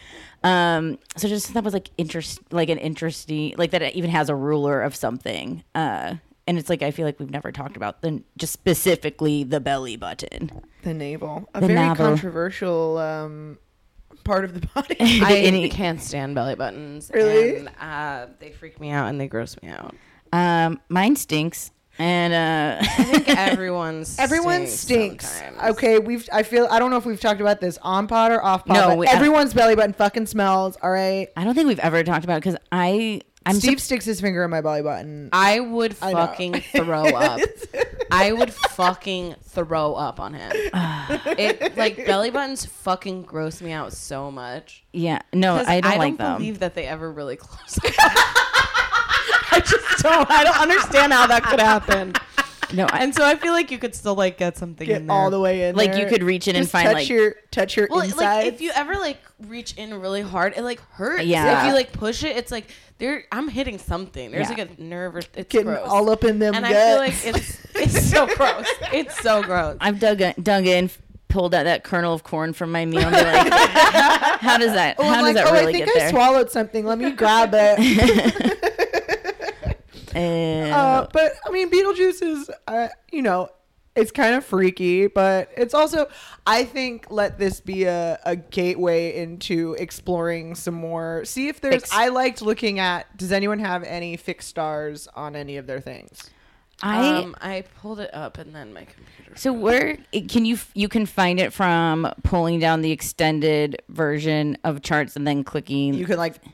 um 0.45 0.99
so 1.17 1.27
just 1.29 1.55
that 1.55 1.65
was 1.65 1.73
like 1.75 1.91
interest 1.99 2.41
like 2.53 2.69
an 2.69 2.79
interesting 2.79 3.55
like 3.57 3.71
that 3.71 3.83
it 3.83 3.95
even 3.95 4.11
has 4.11 4.29
a 4.29 4.35
ruler 4.35 4.81
of 4.83 4.95
something 4.95 5.63
uh 5.75 6.15
and 6.47 6.59
it's 6.59 6.69
like 6.69 6.83
i 6.83 6.91
feel 6.91 7.05
like 7.07 7.19
we've 7.19 7.31
never 7.31 7.51
talked 7.51 7.77
about 7.77 8.03
the 8.03 8.23
just 8.37 8.53
specifically 8.53 9.43
the 9.43 9.59
belly 9.61 9.97
button 9.97 10.51
The 10.83 10.95
navel, 10.95 11.49
a 11.55 11.61
The 11.61 11.67
very 11.69 11.79
navel. 11.79 12.07
controversial 12.07 12.99
um, 12.99 13.59
part 14.25 14.45
of 14.45 14.55
the 14.55 14.67
body. 14.75 14.97
I 15.01 15.37
Any- 15.39 15.69
can't 15.69 16.01
stand 16.01 16.35
belly 16.35 16.55
buttons. 16.55 17.11
Really? 17.13 17.57
And, 17.57 17.71
uh, 17.81 18.27
they 18.39 18.51
freak 18.53 18.79
me 18.81 18.91
out 18.91 19.09
and 19.09 19.21
they 19.21 19.29
gross 19.29 19.57
me 19.63 19.69
out. 19.71 19.95
um 20.33 20.81
mine 20.89 21.17
stinks 21.17 21.71
and 21.99 22.33
uh 22.33 22.79
I 22.81 23.05
think 23.05 23.29
everyone's 23.29 24.19
Everyone 24.21 24.67
stinks. 24.67 25.29
sometimes. 25.29 25.77
Okay, 25.77 25.99
we've. 25.99 26.29
I 26.33 26.43
feel. 26.43 26.67
I 26.71 26.79
don't 26.79 26.91
know 26.91 26.97
if 26.97 27.05
we've 27.07 27.21
talked 27.21 27.41
about 27.41 27.61
this 27.61 27.79
on 27.83 28.07
pod 28.07 28.31
or 28.33 28.43
off 28.45 28.65
pod. 28.65 28.77
No, 28.77 28.89
but 28.89 28.99
we- 28.99 29.07
uh, 29.07 29.13
everyone's 29.13 29.53
belly 29.55 29.75
button 29.75 29.93
fucking 29.93 30.27
smells. 30.27 30.77
All 30.83 30.91
right. 30.91 31.29
i 31.37 31.45
don't 31.45 31.55
think 31.55 31.67
we've 31.69 31.79
ever 31.81 32.03
talked 32.05 32.25
about 32.25 32.37
it 32.37 32.41
because 32.45 32.57
i 32.73 33.21
i'm 33.47 33.55
Steve 33.57 33.79
sup- 33.81 33.85
sticks 33.87 34.05
his 34.05 34.21
finger 34.21 34.45
in 34.45 34.51
my 34.51 34.61
belly 34.61 34.83
button. 34.83 35.31
I 35.33 35.61
would 35.61 35.97
I 36.03 36.13
know. 36.13 36.19
fucking 36.27 36.61
throw 36.61 37.05
up. 37.15 37.41
I 38.11 38.33
would 38.33 38.53
fucking 38.53 39.37
throw 39.43 39.95
up 39.95 40.19
on 40.21 40.35
him. 40.35 40.51
it 40.55 41.77
like 41.77 41.97
belly 42.07 42.31
buttons 42.31 42.65
fucking 42.67 43.23
gross 43.23 43.61
me 43.63 43.73
out 43.73 43.93
so 43.93 44.31
much. 44.31 44.85
yeah 44.93 45.21
no 45.33 45.57
'Cause 45.59 45.67
i 45.69 45.81
don't 45.81 45.93
I 45.93 45.97
like 45.97 46.17
don't 46.17 46.27
them 46.27 46.37
believe 46.39 46.59
that 46.61 46.75
they 46.75 46.85
ever 46.87 47.11
really 47.11 47.37
close. 47.41 47.79
I 50.05 50.11
don't. 50.17 50.31
I 50.31 50.45
don't 50.45 50.59
understand 50.59 51.13
how 51.13 51.27
that 51.27 51.43
could 51.45 51.61
happen. 51.61 52.15
no 52.73 52.85
I, 52.87 52.99
And 52.99 53.15
so 53.15 53.25
I 53.25 53.35
feel 53.37 53.53
like 53.53 53.71
you 53.71 53.79
could 53.79 53.95
still 53.95 54.15
like 54.15 54.37
get 54.39 54.57
something 54.57 54.89
in 54.89 55.07
there. 55.07 55.17
all 55.17 55.31
the 55.31 55.41
way 55.41 55.69
in. 55.69 55.75
Like, 55.77 55.93
there. 55.93 56.01
you 56.03 56.07
could 56.07 56.23
reach 56.23 56.49
in 56.49 56.55
and 56.57 56.65
Just 56.65 56.73
find, 56.73 56.87
touch 56.87 56.95
like- 56.95 57.09
your 57.09 57.35
touch 57.51 57.77
your 57.77 57.89
Well, 57.91 58.01
insides. 58.01 58.21
like 58.21 58.47
if 58.47 58.61
you 58.61 58.71
ever 58.75 58.95
like 58.95 59.19
reach 59.47 59.75
in 59.75 59.95
really 60.01 60.23
hard, 60.23 60.55
it 60.57 60.63
like 60.63 60.81
hurts. 60.91 61.25
Yeah. 61.25 61.63
If 61.63 61.69
you 61.69 61.75
like 61.75 61.93
push 61.93 62.23
it, 62.25 62.37
it's 62.37 62.53
like 62.53 62.67
there. 62.99 63.25
I'm 63.33 63.49
hitting 63.49 63.79
something. 63.79 64.31
There's 64.31 64.51
Yeah. 64.51 64.57
like 64.57 64.79
a 64.79 64.83
nerve. 64.83 65.17
Or, 65.17 65.19
it's 65.19 65.49
getting 65.49 65.67
gross. 65.69 65.89
all 65.89 66.11
up 66.11 66.25
in 66.25 66.39
them 66.39 66.55
and 66.55 66.65
guts. 66.65 66.75
I 66.77 67.11
feel 67.11 67.33
like 67.33 67.37
it's 67.37 67.67
it's 67.75 68.11
so 68.11 68.27
gross. 68.27 68.67
It's 68.93 69.19
so 69.21 69.43
gross. 69.43 69.77
I've 69.81 69.99
dug 70.01 70.21
in, 70.21 70.35
dug 70.43 70.67
in, 70.67 70.91
pulled 71.29 71.55
out 71.55 71.65
that 71.65 71.85
kernel 71.85 72.13
of 72.13 72.23
corn 72.25 72.53
from 72.53 72.71
my 72.73 72.85
meal, 72.85 73.01
and 73.03 73.15
be 73.15 73.23
like, 73.23 73.53
how 74.41 74.59
does 74.59 74.73
that? 74.75 74.97
Oh, 74.99 75.05
how 75.05 75.11
I'm 75.11 75.15
does 75.17 75.23
like, 75.23 75.35
that 75.37 75.47
oh, 75.47 75.53
really 75.53 75.69
I 75.69 75.73
think 75.73 75.87
get 75.87 75.97
I 75.97 75.99
there? 76.01 76.11
swallowed 76.11 76.51
something. 76.51 76.85
Let 76.85 76.99
me 76.99 77.13
grab 77.13 77.51
it. 77.55 78.75
Uh, 80.15 80.19
uh, 80.19 81.09
but 81.13 81.33
I 81.47 81.51
mean, 81.51 81.71
Beetlejuice 81.71 82.23
is, 82.23 82.51
uh, 82.67 82.89
you 83.13 83.23
know, 83.23 83.51
it's 83.97 84.13
kind 84.13 84.35
of 84.37 84.45
freaky, 84.45 85.09
but 85.09 85.51
it's 85.57 85.75
also, 85.75 86.09
I 86.47 86.65
think, 86.65 87.11
let 87.11 87.39
this 87.39 87.61
be 87.61 87.85
a, 87.85 88.19
a 88.25 88.37
gateway 88.37 89.17
into 89.17 89.75
exploring 89.79 90.55
some 90.55 90.75
more. 90.75 91.25
See 91.25 91.49
if 91.49 91.61
there's. 91.61 91.83
Fix- 91.83 91.93
I 91.93 92.09
liked 92.09 92.41
looking 92.41 92.79
at. 92.79 93.17
Does 93.17 93.33
anyone 93.33 93.59
have 93.59 93.83
any 93.83 94.17
fixed 94.17 94.49
stars 94.49 95.09
on 95.15 95.35
any 95.35 95.57
of 95.57 95.67
their 95.67 95.81
things? 95.81 96.31
I 96.81 97.09
um, 97.09 97.35
I 97.41 97.65
pulled 97.81 97.99
it 97.99 98.15
up 98.15 98.39
and 98.39 98.55
then 98.55 98.73
my 98.73 98.85
computer. 98.85 99.33
so 99.35 99.53
where 99.53 99.99
can 100.29 100.45
you 100.45 100.59
you 100.75 100.89
can 100.89 101.07
find 101.07 101.41
it 101.41 101.53
from 101.53 102.07
pulling 102.23 102.61
down 102.61 102.83
the 102.83 102.93
extended 102.93 103.83
version 103.89 104.57
of 104.63 104.81
charts 104.83 105.17
and 105.17 105.27
then 105.27 105.43
clicking. 105.43 105.95
You 105.95 106.07
can 106.07 106.19
like 106.19 106.41
fi- 106.41 106.53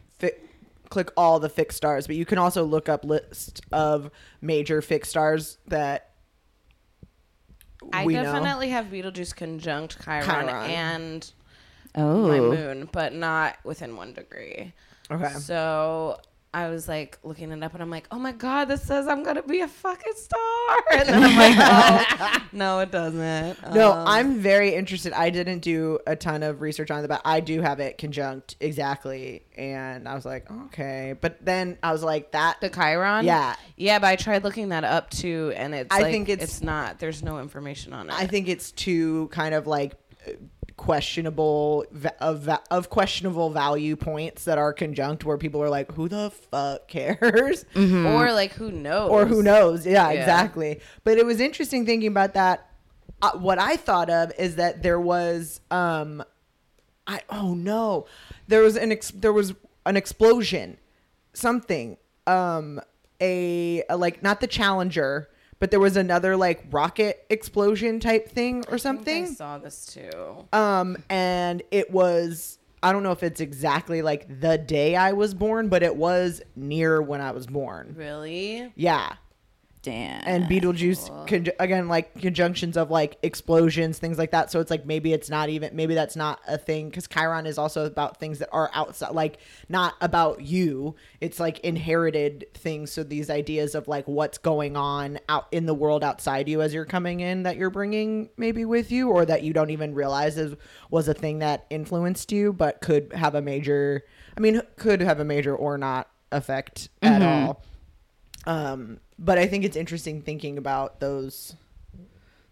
click 0.95 1.11
all 1.17 1.41
the 1.41 1.49
fixed 1.49 1.77
stars, 1.77 2.07
but 2.07 2.15
you 2.15 2.25
can 2.25 2.39
also 2.39 2.63
look 2.63 2.89
up 2.89 3.05
list 3.05 3.61
of 3.73 4.13
major 4.41 4.81
fixed 4.81 5.11
stars 5.11 5.59
that 5.67 6.13
I 7.93 8.07
we 8.07 8.15
know. 8.15 8.23
definitely 8.23 8.69
have 8.69 8.87
Beetlejuice 8.87 9.35
conjunct 9.35 10.03
Chiron, 10.05 10.25
Chiron. 10.25 10.71
and 10.71 11.33
oh, 11.97 12.29
my 12.29 12.39
moon, 12.39 12.89
but 12.93 13.13
not 13.13 13.57
within 13.65 13.97
one 13.97 14.13
degree. 14.13 14.73
Okay. 15.11 15.31
So 15.31 16.21
I 16.55 16.69
was 16.71 16.87
like 16.89 17.19
looking 17.25 17.51
it 17.51 17.63
up, 17.63 17.75
and 17.75 17.83
I'm 17.83 17.91
like, 17.91 18.07
oh 18.13 18.19
my 18.19 18.33
god, 18.33 18.67
this 18.67 18.83
says 18.83 19.09
I'm 19.09 19.23
gonna 19.25 19.43
be 19.43 19.61
a 19.61 19.69
fucking 19.69 20.13
star. 20.17 20.41
And 20.93 21.09
then 21.09 21.23
I'm 21.23 21.37
like, 21.37 21.57
oh, 21.59 22.47
no, 22.53 22.79
it 22.79 22.91
doesn't. 22.93 23.75
No, 23.75 23.93
Um, 23.93 24.07
I'm 24.07 24.39
very 24.39 24.75
interested. 24.75 25.13
I 25.13 25.31
didn't 25.31 25.59
do 25.59 25.99
a 26.07 26.15
ton 26.17 26.43
of 26.43 26.61
research 26.61 26.91
on 26.91 27.05
it, 27.05 27.09
but 27.09 27.21
I 27.25 27.41
do 27.41 27.61
have 27.61 27.81
it 27.81 27.99
conjunct 27.99 28.57
exactly. 28.61 29.43
And 29.57 30.09
I 30.09 30.15
was 30.15 30.25
like, 30.25 30.51
okay. 30.67 31.15
But 31.21 31.45
then 31.45 31.77
I 31.83 31.93
was 31.93 32.03
like, 32.05 32.33
that. 32.33 32.61
the 32.61 32.71
Chiron. 32.71 33.25
Yeah. 33.25 33.57
yeah, 33.77 33.99
but 33.99 34.07
I 34.07 34.17
tried 34.17 34.45
looking 34.45 34.69
that 34.71 34.85
up 34.85 35.11
too, 35.11 35.53
and 35.57 35.75
it's 35.75 35.95
I 35.95 36.03
like, 36.03 36.13
think 36.13 36.29
it's- 36.29 36.49
it's 36.49 36.63
not. 36.63 36.99
There's 37.01 37.23
no 37.23 37.41
information 37.41 37.93
on 37.93 38.09
it. 38.09 38.15
I 38.15 38.27
think 38.27 38.49
it's 38.49 38.71
too 38.71 39.29
kind 39.33 39.55
of 39.55 39.67
like 39.67 39.95
questionable 40.77 41.85
of 42.21 42.49
of 42.71 42.91
questionable 42.91 43.51
value 43.51 43.97
points 43.97 44.45
that 44.45 44.59
are 44.59 44.73
conjunct 44.73 45.25
where 45.25 45.39
people 45.39 45.63
are 45.63 45.69
like 45.71 45.93
who 45.93 46.09
the 46.09 46.31
fuck 46.51 46.89
cares? 46.89 47.65
Or 47.77 48.33
like 48.33 48.53
who 48.53 48.71
knows, 48.71 49.11
or 49.11 49.27
who 49.27 49.43
knows. 49.43 49.87
Yeah, 49.87 50.11
Yeah. 50.11 50.21
exactly. 50.21 50.81
But 51.05 51.19
it 51.19 51.27
was 51.27 51.41
interesting 51.41 51.87
thinking 51.87 52.09
about 52.09 52.35
that. 52.35 52.71
Uh, 53.23 53.31
what 53.39 53.59
i 53.59 53.77
thought 53.77 54.11
of 54.11 54.33
is 54.39 54.57
that 54.57 54.83
there 54.83 55.01
was 55.01 55.61
um 55.71 56.23
i 57.07 57.21
oh 57.31 57.55
no. 57.55 58.07
There 58.49 58.61
was 58.63 58.77
an 58.77 58.93
ex- 58.93 59.13
there 59.13 59.33
was 59.33 59.55
an 59.87 59.97
explosion 59.97 60.77
something 61.33 61.97
um 62.27 62.81
a, 63.21 63.83
a 63.89 63.97
like 63.97 64.23
not 64.23 64.41
the 64.41 64.47
challenger 64.47 65.29
but 65.61 65.71
there 65.71 65.81
was 65.81 65.97
another 65.97 66.37
like 66.37 66.65
rocket 66.71 67.25
explosion 67.31 68.01
type 68.01 68.29
thing 68.29 68.65
or 68.69 68.75
I 68.75 68.79
think 68.79 69.29
I 69.29 69.33
saw 69.33 69.59
this 69.59 69.87
too. 69.87 70.47
um 70.53 70.97
and 71.09 71.63
it 71.71 71.91
was 71.91 72.59
i 72.83 72.93
don't 72.93 73.03
know 73.03 73.13
if 73.13 73.23
it's 73.23 73.41
exactly 73.41 74.03
like 74.03 74.41
the 74.41 74.59
day 74.59 74.95
i 74.97 75.13
was 75.13 75.33
born 75.35 75.69
but 75.69 75.83
it 75.83 75.97
was 75.97 76.43
near 76.55 77.01
when 77.01 77.21
i 77.23 77.31
was 77.31 77.47
born 77.47 77.95
Really? 77.97 78.71
yeah 78.77 79.15
damn. 79.85 80.23
and 80.25 80.45
Beetlejuice 80.47 81.29
con- 81.29 81.55
again 81.61 81.89
like 81.89 82.19
conjunctions 82.21 82.77
of 82.77 82.91
like 82.91 83.19
explosions 83.23 83.99
things 83.99 84.19
like 84.19 84.31
that. 84.31 84.51
So 84.51 84.59
it's 84.61 84.71
like 84.71 84.87
maybe 84.87 85.13
it's 85.13 85.29
not 85.29 85.51
even 85.51 85.77
maybe 85.77 85.95
that's 85.95 86.17
not 86.17 86.41
a 86.49 86.57
thing 86.59 86.89
because 86.89 87.07
Chiron 87.07 87.47
is 87.47 87.59
also 87.59 87.85
about 87.85 88.19
things 88.19 88.39
that 88.39 88.49
are 88.51 88.71
outside 88.73 89.13
like 89.13 89.39
not 89.69 89.95
about 90.01 90.41
you. 90.41 90.97
It's 91.21 91.39
like 91.39 91.61
inherited 91.61 92.47
things. 92.55 92.91
So 92.91 93.05
these 93.05 93.29
ideas 93.31 93.75
of 93.75 93.87
like 93.87 94.09
what's 94.09 94.39
going 94.39 94.77
on 94.77 95.21
out 95.29 95.47
in 95.53 95.67
the 95.67 95.75
world 95.75 96.03
outside 96.03 96.49
you 96.49 96.63
as 96.63 96.73
you're 96.73 96.87
coming 96.87 97.21
in 97.21 97.43
that 97.43 97.57
you're 97.57 97.71
bringing 97.71 98.31
maybe 98.37 98.65
with 98.65 98.91
you 98.91 99.11
or 99.11 99.27
that 99.27 99.43
you 99.43 99.53
don't 99.53 99.71
even 99.71 99.95
realize 99.95 100.39
is 100.39 100.57
was 100.91 101.09
a 101.09 101.15
thing 101.15 101.41
that 101.41 101.67
influenced 101.69 102.33
you 102.33 102.53
but 102.53 102.81
could 102.81 103.13
have 103.13 103.35
a 103.35 103.43
major 103.43 104.03
I 104.37 104.41
mean 104.41 104.63
could 104.77 105.03
have 105.03 105.21
a 105.21 105.25
major 105.25 105.55
or 105.55 105.77
not 105.77 106.09
effect 106.33 106.89
at 107.03 107.21
mm-hmm. 107.21 107.49
all 107.49 107.65
um, 108.47 108.99
but 109.19 109.39
I 109.39 109.47
think 109.47 109.65
it's 109.65 109.77
interesting 109.77 110.23
thinking 110.23 110.59
about 110.59 111.01
those 111.01 111.55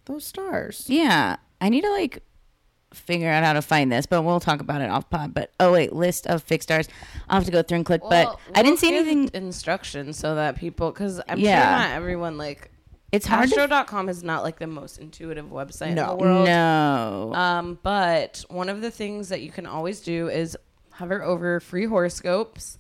those 0.07 0.25
stars. 0.25 0.85
Yeah, 0.89 1.37
I 1.61 1.69
need 1.69 1.83
to 1.83 1.91
like 1.91 2.23
figure 2.93 3.29
out 3.31 3.43
how 3.45 3.55
to 3.55 3.63
find 3.63 3.91
this, 3.91 4.05
but 4.07 4.23
we'll 4.23 4.41
talk 4.41 4.61
about 4.61 4.81
it 4.83 4.91
off 4.91 5.09
pod. 5.09 5.33
But 5.35 5.51
oh 5.61 5.73
wait, 5.73 5.93
list 5.93 6.27
of 6.27 6.43
fixed 6.43 6.69
stars. 6.69 6.89
I'll 7.29 7.37
have 7.41 7.47
to 7.47 7.53
go 7.53 7.63
through 7.63 7.77
and 7.77 7.87
click. 7.87 8.03
Well, 8.03 8.11
but 8.11 8.57
I 8.57 8.63
we'll 8.63 8.71
didn't 8.71 8.79
see 8.81 8.95
anything. 8.97 9.31
instructions 9.35 10.19
so 10.19 10.35
that 10.35 10.57
people 10.57 10.91
because 10.91 11.21
I'm 11.29 11.39
Yeah. 11.39 11.63
sure 11.63 11.89
not 11.89 11.97
everyone 11.97 12.37
like 12.39 12.71
It's 13.13 13.27
hard. 13.27 13.49
to- 13.51 13.61
Astro.com 13.61 14.09
is 14.09 14.23
not 14.23 14.43
like 14.43 14.59
the 14.59 14.67
most 14.67 14.99
intuitive 14.99 15.47
website 15.47 15.95
No. 15.95 16.13
in 16.13 16.19
the 16.19 16.25
world. 16.25 16.47
no. 16.47 17.33
Um, 17.35 17.79
but 17.83 18.45
one 18.49 18.69
of 18.69 18.81
the 18.81 18.91
things 18.91 19.29
that 19.31 19.41
you 19.43 19.51
can 19.51 19.67
always 19.67 20.01
do 20.01 20.29
is 20.29 20.57
hover 20.93 21.23
over 21.23 21.61
free 21.61 21.87
horoscopes, 21.87 22.79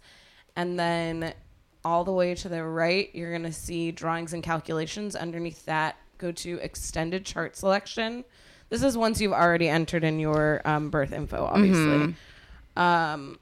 and 0.56 0.78
then 0.78 1.32
all 1.84 2.04
the 2.04 2.12
way 2.12 2.34
to 2.34 2.48
the 2.48 2.62
right, 2.64 3.10
you're 3.14 3.32
gonna 3.32 3.52
see 3.52 3.90
drawings 3.90 4.32
and 4.32 4.42
calculations. 4.42 5.16
Underneath 5.16 5.64
that, 5.66 5.96
go 6.18 6.32
to 6.32 6.58
extended 6.62 7.24
chart 7.24 7.56
selection. 7.56 8.24
This 8.68 8.82
is 8.82 8.96
once 8.96 9.20
you've 9.20 9.32
already 9.32 9.68
entered 9.68 10.04
in 10.04 10.18
your 10.18 10.62
um, 10.64 10.90
birth 10.90 11.12
info, 11.12 11.44
obviously. 11.44 12.14
Um, 12.76 13.38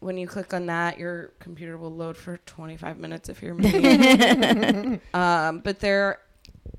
when 0.00 0.16
you 0.16 0.26
click 0.28 0.52
on 0.54 0.66
that, 0.66 0.98
your 0.98 1.32
computer 1.40 1.76
will 1.76 1.92
load 1.92 2.16
for 2.16 2.36
25 2.38 2.98
minutes 2.98 3.28
if 3.28 3.42
you're 3.42 3.54
me. 3.54 5.00
um, 5.14 5.60
but 5.60 5.80
there, 5.80 6.20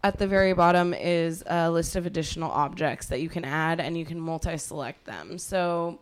at 0.04 0.18
the 0.20 0.28
very 0.28 0.54
bottom, 0.54 0.94
is 0.94 1.44
a 1.48 1.70
list 1.70 1.96
of 1.96 2.06
additional 2.06 2.52
objects 2.52 3.08
that 3.08 3.22
you 3.22 3.28
can 3.28 3.44
add, 3.44 3.80
and 3.80 3.98
you 3.98 4.06
can 4.06 4.20
multi-select 4.20 5.06
them. 5.06 5.38
So, 5.38 6.00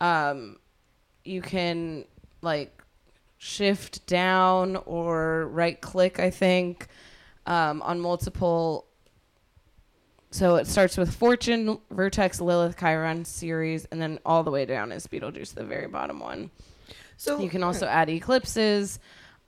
um, 0.00 0.56
you 1.24 1.42
can 1.42 2.04
like 2.40 2.77
shift 3.38 4.06
down 4.06 4.76
or 4.84 5.46
right 5.46 5.80
click, 5.80 6.20
I 6.20 6.30
think, 6.30 6.88
um, 7.46 7.80
on 7.82 8.00
multiple 8.00 8.88
so 10.30 10.56
it 10.56 10.66
starts 10.66 10.96
with 10.96 11.14
Fortune, 11.14 11.78
Vertex, 11.90 12.40
Lilith, 12.40 12.78
Chiron 12.78 13.24
Ceres, 13.24 13.86
and 13.90 14.00
then 14.00 14.18
all 14.26 14.42
the 14.42 14.50
way 14.50 14.66
down 14.66 14.92
is 14.92 15.06
Beetlejuice, 15.06 15.54
the 15.54 15.64
very 15.64 15.88
bottom 15.88 16.20
one. 16.20 16.50
So 17.16 17.40
You 17.40 17.48
can 17.48 17.62
also 17.62 17.86
add 17.86 18.10
eclipses, 18.10 18.98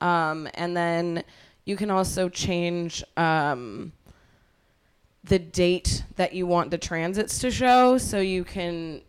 um, 0.01 0.49
and 0.55 0.75
then 0.75 1.23
you 1.65 1.75
can 1.75 1.91
also 1.91 2.29
change 2.29 3.03
um, 3.15 3.91
the 5.23 5.37
date 5.37 6.03
that 6.15 6.33
you 6.33 6.47
want 6.47 6.71
the 6.71 6.77
transits 6.79 7.37
to 7.39 7.51
show. 7.51 7.99
So 7.99 8.19
you 8.19 8.43
can, 8.43 9.01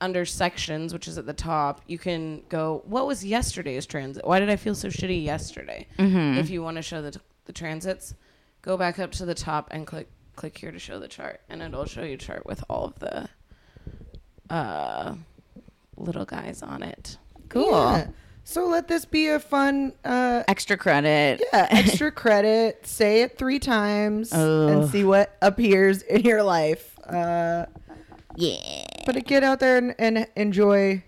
under 0.00 0.24
sections, 0.24 0.92
which 0.92 1.08
is 1.08 1.16
at 1.18 1.26
the 1.26 1.32
top, 1.32 1.80
you 1.86 1.98
can 1.98 2.42
go, 2.48 2.82
"What 2.86 3.06
was 3.06 3.24
yesterday's 3.24 3.86
transit? 3.86 4.26
Why 4.26 4.38
did 4.40 4.50
I 4.50 4.56
feel 4.56 4.74
so 4.74 4.88
shitty 4.88 5.22
yesterday?" 5.24 5.86
Mm-hmm. 5.98 6.38
If 6.38 6.50
you 6.50 6.62
want 6.62 6.76
to 6.76 6.82
show 6.82 7.00
the 7.02 7.18
the 7.46 7.52
transits, 7.52 8.14
go 8.62 8.76
back 8.76 8.98
up 8.98 9.12
to 9.12 9.24
the 9.26 9.34
top 9.34 9.68
and 9.70 9.86
click 9.86 10.08
click 10.36 10.58
here 10.58 10.72
to 10.72 10.78
show 10.78 10.98
the 10.98 11.08
chart, 11.08 11.40
and 11.48 11.62
it'll 11.62 11.84
show 11.86 12.02
you 12.02 12.14
a 12.14 12.18
chart 12.18 12.44
with 12.44 12.62
all 12.68 12.86
of 12.86 12.98
the 12.98 13.28
uh, 14.50 15.14
little 15.96 16.24
guys 16.24 16.62
on 16.62 16.82
it. 16.82 17.18
Cool. 17.48 17.70
Yeah. 17.70 18.08
So 18.46 18.66
let 18.66 18.88
this 18.88 19.06
be 19.06 19.28
a 19.28 19.40
fun 19.40 19.94
uh 20.04 20.42
Extra 20.48 20.76
credit. 20.76 21.42
yeah, 21.52 21.66
extra 21.70 22.12
credit. 22.12 22.86
Say 22.86 23.22
it 23.22 23.38
three 23.38 23.58
times 23.58 24.32
Ugh. 24.34 24.68
and 24.70 24.90
see 24.90 25.02
what 25.04 25.34
appears 25.40 26.02
in 26.02 26.22
your 26.22 26.42
life. 26.42 26.98
Uh 27.08 27.64
Yeah. 28.36 28.84
but 29.06 29.22
get 29.24 29.42
out 29.44 29.60
there 29.60 29.76
and, 29.76 29.94
and 29.98 30.26
enjoy 30.36 31.02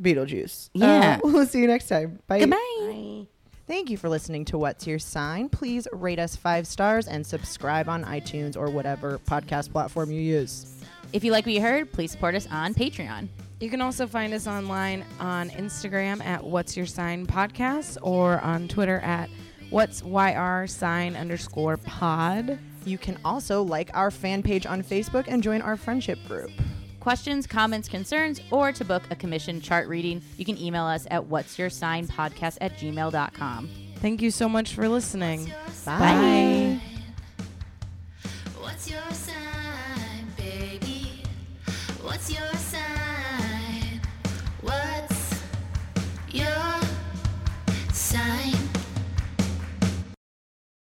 Beetlejuice. 0.00 0.70
Yeah. 0.74 1.18
Uh, 1.22 1.28
we'll 1.28 1.46
see 1.46 1.60
you 1.60 1.66
next 1.66 1.88
time. 1.88 2.20
Bye. 2.26 2.40
Goodbye. 2.40 3.26
Thank 3.66 3.90
you 3.90 3.98
for 3.98 4.08
listening 4.08 4.46
to 4.46 4.56
What's 4.58 4.86
Your 4.86 4.98
Sign. 4.98 5.50
Please 5.50 5.86
rate 5.92 6.18
us 6.18 6.34
five 6.34 6.66
stars 6.66 7.06
and 7.06 7.26
subscribe 7.26 7.86
on 7.88 8.02
iTunes 8.04 8.56
or 8.56 8.70
whatever 8.70 9.18
podcast 9.26 9.70
platform 9.72 10.10
you 10.10 10.22
use. 10.22 10.82
If 11.12 11.22
you 11.22 11.32
like 11.32 11.44
what 11.44 11.54
you 11.54 11.60
heard, 11.60 11.92
please 11.92 12.10
support 12.10 12.34
us 12.34 12.48
on 12.50 12.74
Patreon. 12.74 13.28
You 13.60 13.68
can 13.68 13.82
also 13.82 14.06
find 14.06 14.32
us 14.32 14.46
online 14.46 15.04
on 15.20 15.50
Instagram 15.50 16.24
at 16.24 16.42
What's 16.44 16.76
Your 16.76 16.86
Sign 16.86 17.26
Podcast 17.26 17.98
or 18.00 18.40
on 18.40 18.68
Twitter 18.68 19.00
at 19.00 19.28
What's 19.68 20.02
YR 20.02 20.66
Sign 20.66 21.14
underscore 21.14 21.76
pod. 21.76 22.58
You 22.88 22.96
can 22.96 23.18
also 23.24 23.62
like 23.62 23.90
our 23.92 24.10
fan 24.10 24.42
page 24.42 24.64
on 24.64 24.82
Facebook 24.82 25.26
and 25.28 25.42
join 25.42 25.60
our 25.60 25.76
friendship 25.76 26.18
group. 26.26 26.50
Questions, 27.00 27.46
comments, 27.46 27.88
concerns, 27.88 28.40
or 28.50 28.72
to 28.72 28.84
book 28.84 29.02
a 29.10 29.16
commission 29.16 29.60
chart 29.60 29.88
reading, 29.88 30.22
you 30.36 30.44
can 30.44 30.58
email 30.58 30.84
us 30.84 31.06
at 31.10 31.26
what's 31.26 31.58
your 31.58 31.70
sign 31.70 32.06
podcast 32.06 32.58
at 32.60 32.78
gmail.com. 32.78 33.68
Thank 33.96 34.22
you 34.22 34.30
so 34.30 34.48
much 34.48 34.74
for 34.74 34.88
listening. 34.88 35.52
Bye. 35.84 36.80
What's 38.58 38.90